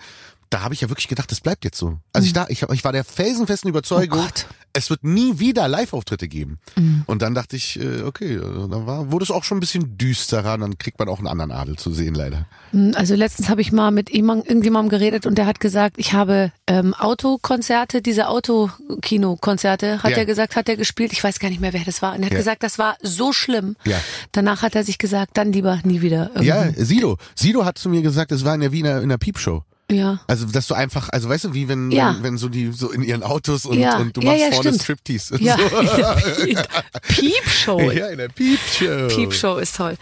da 0.50 0.62
habe 0.62 0.74
ich 0.74 0.80
ja 0.80 0.88
wirklich 0.88 1.08
gedacht, 1.08 1.30
das 1.30 1.40
bleibt 1.40 1.64
jetzt 1.64 1.78
so. 1.78 1.98
Also 2.12 2.26
ich 2.26 2.32
da, 2.32 2.46
ich, 2.48 2.62
ich 2.62 2.84
war 2.84 2.92
der 2.92 3.04
felsenfesten 3.04 3.68
Überzeugung, 3.68 4.20
Oh 4.20 4.26
es 4.72 4.90
wird 4.90 5.04
nie 5.04 5.38
wieder 5.38 5.68
Live-Auftritte 5.68 6.28
geben. 6.28 6.58
Mhm. 6.76 7.02
Und 7.06 7.22
dann 7.22 7.34
dachte 7.34 7.56
ich, 7.56 7.80
äh, 7.80 8.02
okay, 8.02 8.34
äh, 8.34 8.40
dann 8.40 8.86
war, 8.86 9.10
wurde 9.10 9.22
es 9.24 9.30
auch 9.30 9.42
schon 9.42 9.56
ein 9.56 9.60
bisschen 9.60 9.96
düsterer, 9.96 10.58
dann 10.58 10.76
kriegt 10.76 10.98
man 10.98 11.08
auch 11.08 11.16
einen 11.18 11.28
anderen 11.28 11.50
Adel 11.50 11.76
zu 11.76 11.90
sehen, 11.92 12.14
leider. 12.14 12.46
Also 12.94 13.14
letztens 13.14 13.48
habe 13.48 13.62
ich 13.62 13.72
mal 13.72 13.90
mit 13.90 14.10
jemand, 14.10 14.46
irgendjemandem 14.46 14.90
geredet 14.90 15.24
und 15.24 15.38
der 15.38 15.46
hat 15.46 15.60
gesagt, 15.60 15.96
ich 15.98 16.12
habe 16.12 16.52
ähm, 16.66 16.92
Autokonzerte, 16.92 18.02
diese 18.02 18.28
Autokino-Konzerte, 18.28 20.02
hat 20.02 20.10
Ja. 20.10 20.18
er 20.18 20.26
gesagt, 20.26 20.56
hat 20.56 20.68
er 20.68 20.76
gespielt. 20.76 21.12
Ich 21.12 21.22
weiß 21.24 21.38
gar 21.38 21.48
nicht 21.48 21.60
mehr, 21.60 21.72
wer 21.72 21.84
das 21.84 22.02
war. 22.02 22.14
Und 22.14 22.20
er 22.20 22.26
hat 22.26 22.32
Ja. 22.32 22.38
gesagt, 22.38 22.62
das 22.62 22.78
war 22.78 22.96
so 23.02 23.32
schlimm. 23.32 23.76
Ja. 23.84 23.98
Danach 24.32 24.62
hat 24.62 24.74
er 24.74 24.84
sich 24.84 24.98
gesagt, 24.98 25.36
dann 25.38 25.52
lieber 25.52 25.80
nie 25.84 26.02
wieder. 26.02 26.30
Irgendwie. 26.34 26.48
Ja, 26.48 26.72
Sido. 26.76 27.16
Sido 27.34 27.64
hat 27.64 27.78
zu 27.78 27.88
mir 27.88 28.02
gesagt, 28.02 28.32
es 28.32 28.44
war 28.44 28.54
in 28.54 28.60
der 28.60 28.72
Wiener 28.72 29.00
in 29.00 29.08
der 29.08 29.18
Piepshow. 29.18 29.64
Ja. 29.90 30.18
Also, 30.26 30.46
dass 30.46 30.66
du 30.66 30.74
einfach, 30.74 31.10
also 31.10 31.28
weißt 31.28 31.44
du, 31.44 31.54
wie 31.54 31.68
wenn, 31.68 31.92
Ja. 31.92 32.14
wenn, 32.16 32.22
wenn 32.24 32.38
so 32.38 32.48
die 32.48 32.72
so 32.72 32.90
in 32.90 33.02
ihren 33.02 33.22
Autos 33.22 33.64
und, 33.66 33.78
Ja. 33.78 33.98
und 33.98 34.16
du 34.16 34.20
Ja, 34.20 34.30
machst 34.30 34.40
ja, 34.40 34.50
vorne 34.50 34.68
stimmt. 34.70 34.82
Striptease. 34.82 35.36
Ja. 35.40 35.56
So. 35.56 35.64
Piepshow. 37.08 37.90
ja, 37.92 38.08
in 38.08 38.18
der 38.18 38.28
Piepshow. 38.28 39.08
Piepshow 39.08 39.56
ist 39.58 39.76
toll. 39.76 39.96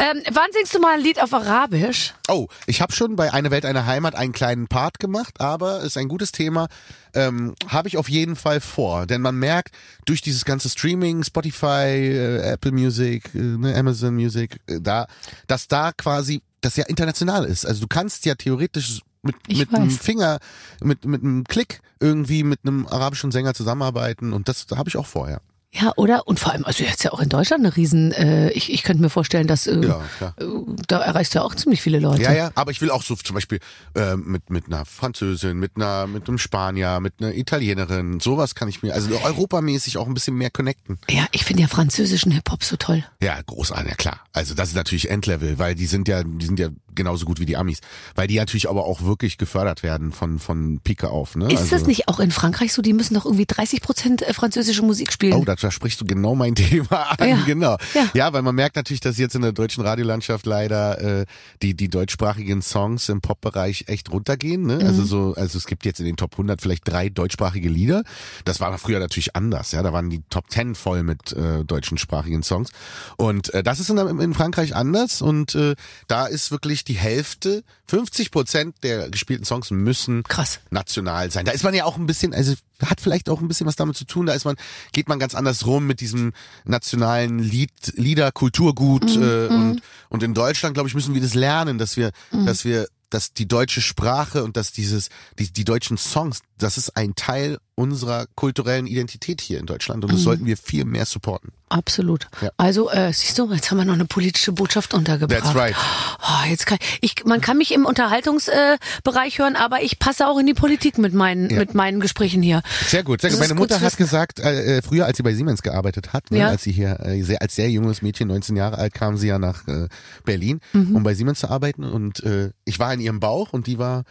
Ähm, 0.00 0.22
wann 0.32 0.50
singst 0.52 0.74
du 0.74 0.80
mal 0.80 0.94
ein 0.94 1.02
Lied 1.02 1.22
auf 1.22 1.34
Arabisch? 1.34 2.14
Oh, 2.26 2.46
ich 2.66 2.80
habe 2.80 2.90
schon 2.90 3.16
bei 3.16 3.34
Eine 3.34 3.50
Welt, 3.50 3.66
eine 3.66 3.84
Heimat 3.84 4.14
einen 4.14 4.32
kleinen 4.32 4.66
Part 4.66 4.98
gemacht, 4.98 5.42
aber 5.42 5.82
ist 5.82 5.98
ein 5.98 6.08
gutes 6.08 6.32
Thema. 6.32 6.68
Ähm, 7.12 7.54
habe 7.68 7.86
ich 7.86 7.98
auf 7.98 8.08
jeden 8.08 8.34
Fall 8.34 8.62
vor, 8.62 9.06
denn 9.06 9.20
man 9.20 9.36
merkt 9.36 9.76
durch 10.06 10.22
dieses 10.22 10.46
ganze 10.46 10.70
Streaming, 10.70 11.22
Spotify, 11.22 12.08
äh, 12.08 12.52
Apple 12.52 12.72
Music, 12.72 13.34
äh, 13.34 13.38
ne, 13.38 13.76
Amazon 13.76 14.14
Music, 14.14 14.58
äh, 14.68 14.80
da, 14.80 15.06
dass 15.46 15.68
da 15.68 15.92
quasi 15.92 16.40
das 16.62 16.76
ja 16.76 16.86
international 16.86 17.44
ist. 17.44 17.66
Also 17.66 17.82
du 17.82 17.86
kannst 17.86 18.24
ja 18.24 18.34
theoretisch 18.36 19.00
mit, 19.20 19.36
Ich 19.48 19.58
mit 19.58 19.74
einem. 19.74 19.90
Finger, 19.90 20.38
mit, 20.82 21.04
mit 21.04 21.22
einem 21.22 21.44
Klick 21.44 21.82
irgendwie 22.00 22.42
mit 22.42 22.60
einem 22.64 22.86
arabischen 22.86 23.32
Sänger 23.32 23.52
zusammenarbeiten 23.52 24.32
und 24.32 24.48
das 24.48 24.66
habe 24.74 24.88
ich 24.88 24.96
auch 24.96 25.06
vorher. 25.06 25.42
Ja, 25.72 25.92
oder? 25.96 26.26
Und 26.26 26.40
vor 26.40 26.52
allem, 26.52 26.64
also 26.64 26.82
jetzt 26.82 27.04
ja 27.04 27.12
auch 27.12 27.20
in 27.20 27.28
Deutschland 27.28 27.64
eine 27.64 27.76
Riesen, 27.76 28.10
äh, 28.12 28.50
ich, 28.50 28.72
ich 28.72 28.82
könnte 28.82 29.02
mir 29.02 29.08
vorstellen, 29.10 29.46
dass 29.46 29.68
äh, 29.68 29.80
Ja, 29.80 30.02
äh, 30.36 30.44
da 30.88 30.98
erreichst 30.98 31.34
du 31.34 31.38
ja 31.38 31.44
auch 31.44 31.54
ziemlich 31.54 31.80
viele 31.80 32.00
Leute. 32.00 32.22
Ja, 32.22 32.32
ja, 32.32 32.50
aber 32.56 32.72
ich 32.72 32.80
will 32.80 32.90
auch 32.90 33.02
so 33.04 33.14
zum 33.14 33.34
Beispiel 33.34 33.60
äh, 33.94 34.16
mit 34.16 34.50
mit 34.50 34.66
einer 34.66 34.84
Französin, 34.84 35.58
mit 35.58 35.76
einer 35.76 36.08
mit 36.08 36.26
einem 36.26 36.38
Spanier, 36.38 36.98
mit 36.98 37.14
einer 37.20 37.34
Italienerin, 37.34 38.18
sowas 38.18 38.56
kann 38.56 38.68
ich 38.68 38.82
mir 38.82 38.94
also 38.94 39.16
europamäßig 39.22 39.96
auch 39.96 40.08
ein 40.08 40.14
bisschen 40.14 40.34
mehr 40.34 40.50
connecten. 40.50 40.98
Ja, 41.08 41.26
ich 41.30 41.44
finde 41.44 41.62
ja 41.62 41.68
französischen 41.68 42.32
Hip-Hop 42.32 42.64
so 42.64 42.76
toll. 42.76 43.04
Ja, 43.22 43.38
großartig, 43.40 43.90
ja 43.90 43.94
klar. 43.96 44.20
Also 44.32 44.54
das 44.54 44.70
ist 44.70 44.74
natürlich 44.74 45.08
Endlevel, 45.08 45.60
weil 45.60 45.76
die 45.76 45.86
sind 45.86 46.08
ja 46.08 46.24
die 46.24 46.46
sind 46.46 46.58
ja 46.58 46.68
genauso 46.94 47.26
gut 47.26 47.40
wie 47.40 47.46
die 47.46 47.56
Amis, 47.56 47.80
weil 48.14 48.26
die 48.26 48.36
natürlich 48.36 48.68
aber 48.68 48.84
auch 48.84 49.02
wirklich 49.02 49.38
gefördert 49.38 49.82
werden 49.82 50.12
von 50.12 50.38
von 50.38 50.80
Pike 50.82 51.10
auf, 51.10 51.36
ne? 51.36 51.46
Ist 51.46 51.60
also, 51.60 51.76
das 51.76 51.86
nicht 51.86 52.08
auch 52.08 52.20
in 52.20 52.30
Frankreich 52.30 52.72
so? 52.72 52.82
Die 52.82 52.92
müssen 52.92 53.14
doch 53.14 53.24
irgendwie 53.24 53.46
30 53.46 53.80
Prozent 53.80 54.24
französische 54.32 54.82
Musik 54.82 55.12
spielen. 55.12 55.34
Oh, 55.34 55.44
da, 55.44 55.54
da 55.54 55.70
sprichst 55.70 56.00
du 56.00 56.04
genau 56.04 56.34
mein 56.34 56.54
Thema 56.60 57.18
an, 57.18 57.28
Ja, 57.28 57.42
genau. 57.46 57.76
ja. 57.94 58.08
Ja. 58.14 58.32
weil 58.32 58.42
man 58.42 58.54
merkt 58.54 58.76
natürlich, 58.76 59.00
dass 59.00 59.18
jetzt 59.18 59.34
in 59.34 59.42
der 59.42 59.52
deutschen 59.52 59.82
Radiolandschaft 59.84 60.46
leider 60.46 61.20
äh, 61.20 61.26
die 61.62 61.74
die 61.74 61.88
deutschsprachigen 61.88 62.62
Songs 62.62 63.08
im 63.08 63.20
Popbereich 63.20 63.84
echt 63.88 64.10
runtergehen. 64.10 64.66
Ne? 64.66 64.76
Mhm. 64.76 64.86
Also 64.86 65.04
so, 65.04 65.34
also 65.36 65.58
es 65.58 65.66
gibt 65.66 65.84
jetzt 65.84 66.00
in 66.00 66.06
den 66.06 66.16
Top 66.16 66.32
100 66.32 66.60
vielleicht 66.60 66.86
drei 66.88 67.08
deutschsprachige 67.08 67.68
Lieder. 67.68 68.02
Das 68.44 68.60
war 68.60 68.76
früher 68.78 68.98
natürlich 68.98 69.36
anders. 69.36 69.72
Ja, 69.72 69.82
da 69.82 69.92
waren 69.92 70.10
die 70.10 70.22
Top 70.30 70.50
10 70.50 70.74
voll 70.74 71.02
mit 71.02 71.32
äh, 71.32 71.64
deutschsprachigen 71.64 72.42
Songs. 72.42 72.70
Und 73.16 73.52
äh, 73.54 73.62
das 73.62 73.80
ist 73.80 73.90
in, 73.90 73.98
in 73.98 74.34
Frankreich 74.34 74.74
anders. 74.74 75.22
Und 75.22 75.54
äh, 75.54 75.74
da 76.06 76.26
ist 76.26 76.50
wirklich 76.50 76.79
die 76.84 76.94
Hälfte, 76.94 77.62
50 77.88 78.30
Prozent 78.30 78.76
der 78.82 79.10
gespielten 79.10 79.44
Songs 79.44 79.70
müssen 79.70 80.22
Krass. 80.24 80.60
national 80.70 81.30
sein. 81.30 81.44
Da 81.44 81.52
ist 81.52 81.64
man 81.64 81.74
ja 81.74 81.84
auch 81.84 81.96
ein 81.96 82.06
bisschen, 82.06 82.34
also 82.34 82.54
hat 82.84 83.00
vielleicht 83.00 83.28
auch 83.28 83.40
ein 83.40 83.48
bisschen 83.48 83.66
was 83.66 83.76
damit 83.76 83.96
zu 83.96 84.04
tun. 84.04 84.26
Da 84.26 84.32
ist 84.32 84.44
man, 84.44 84.56
geht 84.92 85.08
man 85.08 85.18
ganz 85.18 85.34
anders 85.34 85.66
rum 85.66 85.86
mit 85.86 86.00
diesem 86.00 86.32
nationalen 86.64 87.38
Lied, 87.38 87.72
Lieder, 87.96 88.32
Kulturgut 88.32 89.16
äh, 89.16 89.46
und 89.48 89.82
und 90.10 90.22
in 90.24 90.34
Deutschland, 90.34 90.74
glaube 90.74 90.88
ich, 90.88 90.94
müssen 90.94 91.14
wir 91.14 91.22
das 91.22 91.34
lernen, 91.34 91.78
dass 91.78 91.96
wir, 91.96 92.10
dass 92.32 92.64
wir, 92.64 92.88
dass 93.10 93.32
die 93.32 93.46
deutsche 93.46 93.80
Sprache 93.80 94.44
und 94.44 94.56
dass 94.56 94.72
dieses, 94.72 95.08
die, 95.38 95.50
die 95.52 95.64
deutschen 95.64 95.96
Songs, 95.96 96.40
das 96.58 96.76
ist 96.76 96.96
ein 96.96 97.14
Teil 97.14 97.58
unserer 97.80 98.26
kulturellen 98.34 98.86
Identität 98.86 99.40
hier 99.40 99.58
in 99.58 99.66
Deutschland 99.66 100.04
und 100.04 100.12
das 100.12 100.20
sollten 100.20 100.44
wir 100.46 100.56
viel 100.56 100.84
mehr 100.84 101.06
supporten. 101.06 101.52
Absolut. 101.68 102.26
Ja. 102.42 102.50
Also, 102.56 102.90
äh, 102.90 103.12
siehst 103.12 103.38
du, 103.38 103.52
jetzt 103.52 103.70
haben 103.70 103.78
wir 103.78 103.84
noch 103.84 103.94
eine 103.94 104.04
politische 104.04 104.50
Botschaft 104.52 104.92
untergebracht. 104.92 105.42
That's 105.42 105.54
right. 105.54 105.76
Oh, 106.20 106.48
jetzt 106.48 106.66
kann 106.66 106.78
ich, 107.00 107.24
man 107.24 107.40
kann 107.40 107.58
mich 107.58 107.72
im 107.72 107.86
Unterhaltungsbereich 107.86 109.34
äh, 109.34 109.38
hören, 109.42 109.56
aber 109.56 109.82
ich 109.82 109.98
passe 109.98 110.26
auch 110.26 110.38
in 110.38 110.46
die 110.46 110.54
Politik 110.54 110.98
mit 110.98 111.14
meinen, 111.14 111.48
Ja. 111.48 111.58
mit 111.58 111.74
meinen 111.74 112.00
Gesprächen 112.00 112.42
hier. 112.42 112.62
Sehr 112.86 113.02
gut. 113.04 113.20
Sehr 113.20 113.30
gut. 113.30 113.38
Meine 113.38 113.54
gut 113.54 113.60
Mutter 113.70 113.78
zu 113.78 113.84
hat 113.84 113.96
gesagt, 113.96 114.40
äh, 114.40 114.78
äh, 114.78 114.82
früher, 114.82 115.06
als 115.06 115.16
sie 115.16 115.22
bei 115.22 115.32
Siemens 115.34 115.62
gearbeitet 115.62 116.12
hat, 116.12 116.30
ne, 116.30 116.38
Ja. 116.38 116.48
als 116.48 116.64
sie 116.64 116.72
hier 116.72 116.98
äh, 117.00 117.22
sehr, 117.22 117.40
als 117.40 117.54
sehr 117.54 117.70
junges 117.70 118.02
Mädchen, 118.02 118.28
19 118.28 118.56
Jahre 118.56 118.78
alt, 118.78 118.92
kam 118.94 119.16
sie 119.16 119.28
ja 119.28 119.38
nach 119.38 119.66
äh, 119.68 119.88
Berlin, 120.24 120.60
Mhm. 120.72 120.96
um 120.96 121.02
bei 121.02 121.14
Siemens 121.14 121.38
zu 121.40 121.48
arbeiten. 121.50 121.84
Und 121.84 122.22
äh, 122.24 122.50
ich 122.64 122.78
war 122.78 122.92
in 122.92 123.00
ihrem 123.00 123.20
Bauch 123.20 123.52
und 123.52 123.66
die 123.68 123.78
war 123.78 124.02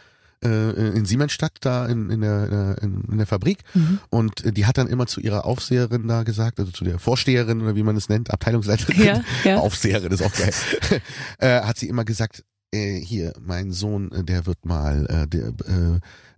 äh, 0.44 0.88
in 0.96 1.04
Siemensstadt 1.04 1.52
da 1.60 1.86
in, 1.86 2.10
in, 2.10 2.20
der, 2.22 2.78
in, 2.82 3.16
der 3.18 3.26
Fabrik 3.26 3.58
Mhm. 3.74 4.00
und 4.10 4.56
die 4.56 4.66
hat 4.66 4.78
dann 4.78 4.86
immer 4.88 5.06
zu 5.06 5.20
ihrer 5.20 5.44
Aufseherin 5.44 6.06
da 6.08 6.22
gesagt, 6.22 6.58
also 6.60 6.72
zu 6.72 6.84
der 6.84 6.98
Vorsteherin 6.98 7.60
oder 7.62 7.76
wie 7.76 7.82
man 7.82 7.96
es 7.96 8.08
nennt, 8.08 8.30
Abteilungsleiterin, 8.30 9.02
Ja, 9.02 9.20
ja. 9.44 9.56
Aufseherin 9.58 10.12
ist 10.12 10.22
auch 10.22 10.32
geil, 10.32 10.52
äh, 11.38 11.60
hat 11.62 11.78
sie 11.78 11.88
immer 11.88 12.04
gesagt, 12.04 12.44
äh, 12.72 12.98
hier, 13.00 13.32
mein 13.40 13.72
Sohn, 13.72 14.10
äh, 14.12 14.24
der 14.24 14.46
wird 14.46 14.64
mal 14.64 15.06
äh, 15.06 15.26
der 15.26 15.48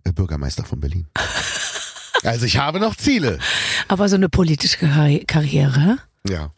äh, 0.05 0.11
Bürgermeister 0.11 0.63
von 0.65 0.79
Berlin. 0.79 1.07
Also 2.25 2.45
ich 2.45 2.57
habe 2.57 2.79
noch 2.79 2.95
Ziele. 2.95 3.37
Aber 3.89 4.07
so 4.07 4.15
eine 4.15 4.29
politische 4.29 4.77
Karri- 4.77 5.25
Karriere. 5.25 5.97
Ja. 6.25 6.51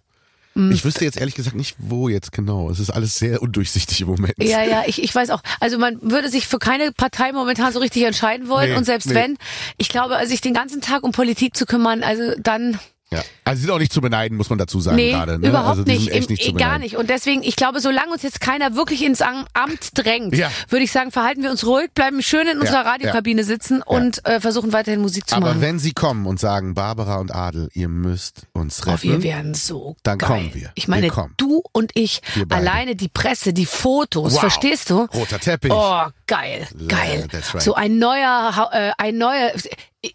Mhm. 0.55 0.71
Ich 0.71 0.85
wüsste 0.85 1.03
jetzt 1.03 1.17
ehrlich 1.17 1.35
gesagt 1.35 1.55
nicht, 1.55 1.75
wo 1.77 2.07
jetzt 2.07 2.31
genau. 2.31 2.69
Es 2.69 2.79
ist 2.79 2.89
alles 2.89 3.17
sehr 3.17 3.41
undurchsichtig 3.41 4.01
im 4.01 4.07
Moment. 4.07 4.33
Ja, 4.41 4.63
ja, 4.63 4.83
ich, 4.87 5.03
ich 5.03 5.13
weiß 5.13 5.29
auch. 5.29 5.41
Also 5.59 5.77
man 5.77 5.99
würde 6.01 6.29
sich 6.29 6.47
für 6.47 6.59
keine 6.59 6.93
Partei 6.93 7.33
momentan 7.33 7.73
so 7.73 7.79
richtig 7.79 8.03
entscheiden 8.03 8.47
wollen. 8.47 8.71
Nee, 8.71 8.77
und 8.77 8.85
selbst 8.85 9.09
nee. 9.09 9.15
wenn, 9.15 9.37
ich 9.77 9.89
glaube, 9.89 10.15
also 10.15 10.31
sich 10.31 10.41
den 10.41 10.53
ganzen 10.53 10.81
Tag 10.81 11.03
um 11.03 11.11
Politik 11.11 11.57
zu 11.57 11.65
kümmern, 11.65 12.03
also 12.03 12.33
dann 12.39 12.79
Ja. 13.15 13.23
Also 13.43 13.59
sie 13.59 13.65
sind 13.65 13.71
auch 13.75 13.79
nicht 13.79 13.93
zu 13.93 14.01
beneiden, 14.01 14.37
muss 14.37 14.49
man 14.49 14.57
dazu 14.57 14.79
sagen 14.79 14.95
Nee, 14.95 15.11
gerade. 15.11 15.37
Ne? 15.39 15.49
überhaupt 15.49 15.69
also 15.79 15.81
nicht. 15.83 16.09
Echt 16.09 16.29
Im- 16.29 16.33
nicht 16.33 16.43
zu 16.43 16.49
eh, 16.49 16.53
gar 16.53 16.79
nicht. 16.79 16.97
Und 16.97 17.09
deswegen, 17.09 17.43
ich 17.43 17.55
glaube, 17.55 17.79
solange 17.79 18.11
uns 18.11 18.23
jetzt 18.23 18.41
keiner 18.41 18.75
wirklich 18.75 19.03
ins 19.03 19.21
Am- 19.21 19.45
Amt 19.53 19.89
drängt, 19.95 20.35
Ja. 20.35 20.49
würde 20.69 20.83
ich 20.83 20.91
sagen, 20.91 21.11
verhalten 21.11 21.43
wir 21.43 21.51
uns 21.51 21.65
ruhig, 21.65 21.89
bleiben 21.93 22.21
schön 22.21 22.47
in 22.47 22.59
unserer 22.59 22.83
Ja, 22.83 22.91
Radiokabine 22.91 23.43
sitzen 23.43 23.81
und 23.83 24.25
äh, 24.25 24.39
versuchen 24.39 24.73
weiterhin 24.73 25.01
Musik 25.01 25.27
zu 25.29 25.35
Aber 25.35 25.47
machen. 25.49 25.61
wenn 25.61 25.79
sie 25.79 25.93
kommen 25.93 26.25
und 26.25 26.39
sagen, 26.39 26.73
Barbara 26.73 27.17
und 27.17 27.33
Adel, 27.33 27.69
ihr 27.73 27.87
müsst 27.87 28.43
uns 28.53 28.81
Oh, 28.85 28.95
wir 29.01 29.11
retten, 29.13 29.23
werden 29.23 29.53
so 29.53 29.95
Dann 30.03 30.17
geil. 30.17 30.27
kommen 30.27 30.51
wir. 30.53 30.71
Ich 30.75 30.87
meine, 30.87 31.03
Wir 31.07 31.29
du 31.37 31.61
und 31.71 31.91
ich, 31.93 32.21
alleine 32.49 32.95
die 32.95 33.09
Presse, 33.09 33.53
die 33.53 33.65
Fotos, 33.65 34.33
Wow. 34.33 34.39
verstehst 34.39 34.89
du? 34.89 35.05
roter 35.13 35.39
Teppich. 35.39 35.71
Oh, 35.71 36.03
geil, 36.27 36.67
geil. 36.87 37.27
right. 37.31 37.61
So 37.61 37.75
ein 37.75 37.97
neuer, 37.99 38.53
Hau- 38.55 38.71
äh, 38.71 38.91
ein 38.97 39.17
neuer. 39.17 39.51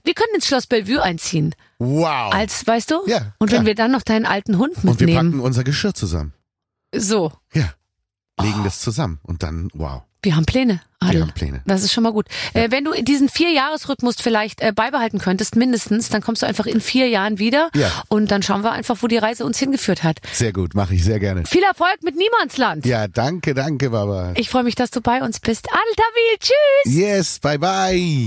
Wir 0.05 0.15
können 0.15 0.35
ins 0.35 0.47
Schloss 0.47 0.67
Bellevue 0.67 1.03
einziehen, 1.03 1.55
Wow. 1.81 2.33
als, 2.33 2.65
weißt 2.67 2.91
du? 2.91 3.01
Ja, 3.07 3.33
Und 3.39 3.49
klar. 3.49 3.61
wenn 3.61 3.67
wir 3.67 3.75
dann 3.75 3.91
noch 3.91 4.03
deinen 4.03 4.27
alten 4.27 4.59
Hund 4.59 4.77
und 4.77 4.85
wir 4.85 4.91
mitnehmen, 5.07 5.33
packen 5.33 5.41
unser 5.41 5.65
Geschirr 5.65 5.95
zusammen. 5.95 6.33
so, 6.95 7.33
Ja. 7.53 7.65
Legen 8.43 8.63
das 8.65 8.81
zusammen 8.81 9.19
und 9.23 9.43
dann, 9.43 9.69
wow. 9.75 10.03
wir 10.23 10.35
haben 10.37 10.47
Pläne. 10.47 10.81
Adel. 11.03 11.23
haben 11.23 11.33
Pläne. 11.33 11.63
Das 11.67 11.83
ist 11.83 11.93
schon 11.93 12.03
mal 12.05 12.13
gut. 12.13 12.27
Äh, 12.55 12.71
wenn 12.71 12.85
du 12.85 12.93
diesen 13.03 13.29
Vierjahresrhythmus 13.31 14.17
vielleicht 14.21 14.61
äh, 14.63 14.73
beibehalten 14.75 15.19
könntest, 15.19 15.57
mindestens, 15.57 16.09
dann 16.11 16.21
kommst 16.23 16.43
du 16.43 16.47
einfach 16.47 16.67
in 16.67 16.81
vier 16.83 17.09
Jahren 17.09 17.39
wieder 17.39 17.71
Ja. 17.75 17.91
und 18.09 18.31
dann 18.31 18.43
schauen 18.43 18.63
wir 18.63 18.73
einfach, 18.73 18.99
wo 19.01 19.07
die 19.09 19.17
Reise 19.19 19.45
uns 19.47 19.59
hingeführt 19.59 20.03
hat. 20.05 20.21
Sehr 20.33 20.53
gut, 20.53 20.75
mache 20.75 20.95
ich 20.95 21.05
sehr 21.05 21.19
gerne. 21.21 21.45
Viel 21.47 21.63
Erfolg 21.63 22.03
mit 22.03 22.17
Niemandsland. 22.17 22.85
Ja, 22.87 23.09
danke, 23.09 23.53
danke, 23.55 23.91
Barbara. 23.91 24.33
Ich 24.37 24.49
freue 24.51 24.65
mich, 24.65 24.75
dass 24.75 24.91
du 24.91 25.01
bei 25.01 25.23
uns 25.23 25.41
bist. 25.41 25.67
Adel 25.71 25.95
Tawil, 25.97 26.39
tschüss. 26.39 26.95
Yes, 26.95 27.39
bye 27.41 27.59
bye. 27.59 28.27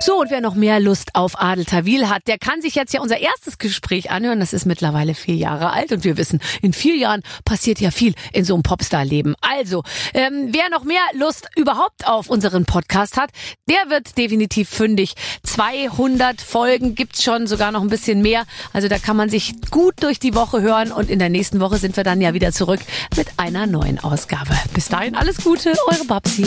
So, 0.00 0.20
und 0.20 0.30
wer 0.30 0.40
noch 0.40 0.54
mehr 0.54 0.80
Lust 0.80 1.14
auf 1.14 1.40
Adel 1.40 1.64
Tawil 1.64 2.08
hat, 2.08 2.26
der 2.26 2.38
kann 2.38 2.60
sich 2.60 2.74
jetzt 2.74 2.92
ja 2.92 3.00
unser 3.00 3.18
erstes 3.18 3.58
Gespräch 3.58 4.10
anhören. 4.10 4.40
Das 4.40 4.52
ist 4.52 4.66
mittlerweile 4.66 5.14
vier 5.14 5.36
Jahre 5.36 5.72
alt 5.72 5.92
und 5.92 6.04
wir 6.04 6.16
wissen, 6.16 6.40
in 6.62 6.72
vier 6.72 6.96
Jahren 6.96 7.22
passiert 7.44 7.80
ja 7.80 7.90
viel 7.90 8.14
in 8.32 8.44
so 8.44 8.54
einem 8.54 8.62
Popstar-Leben. 8.62 9.34
Also, 9.40 9.82
ähm, 10.12 10.48
wer 10.50 10.68
noch 10.70 10.84
mehr 10.84 11.00
Lust 11.14 11.48
überhaupt 11.56 12.06
auf 12.06 12.28
unseren 12.28 12.64
Podcast 12.64 13.16
hat, 13.16 13.30
der 13.68 13.88
wird 13.88 14.18
definitiv 14.18 14.68
fündig. 14.68 15.14
200 15.44 16.40
Folgen 16.40 16.94
gibt's 16.94 17.22
schon, 17.22 17.46
sogar 17.46 17.72
noch 17.72 17.82
ein 17.82 17.88
bisschen 17.88 18.20
mehr. 18.20 18.44
Also 18.72 18.88
da 18.88 18.98
kann 18.98 19.16
man 19.16 19.30
sich 19.30 19.54
gut 19.70 19.94
durch 20.00 20.18
die 20.18 20.34
Woche 20.34 20.60
hören 20.60 20.92
und 20.92 21.08
in 21.08 21.18
der 21.18 21.28
nächsten 21.30 21.60
Woche 21.60 21.78
sind 21.78 21.96
wir 21.96 22.04
dann 22.04 22.20
ja 22.20 22.34
wieder 22.34 22.52
zurück 22.52 22.80
mit 23.16 23.28
einer 23.36 23.66
neuen 23.66 23.98
Ausgabe. 24.00 24.54
Bis 24.74 24.88
dahin 24.88 25.14
alles 25.14 25.38
Gute, 25.38 25.72
eure 25.90 26.04
Babsi. 26.04 26.46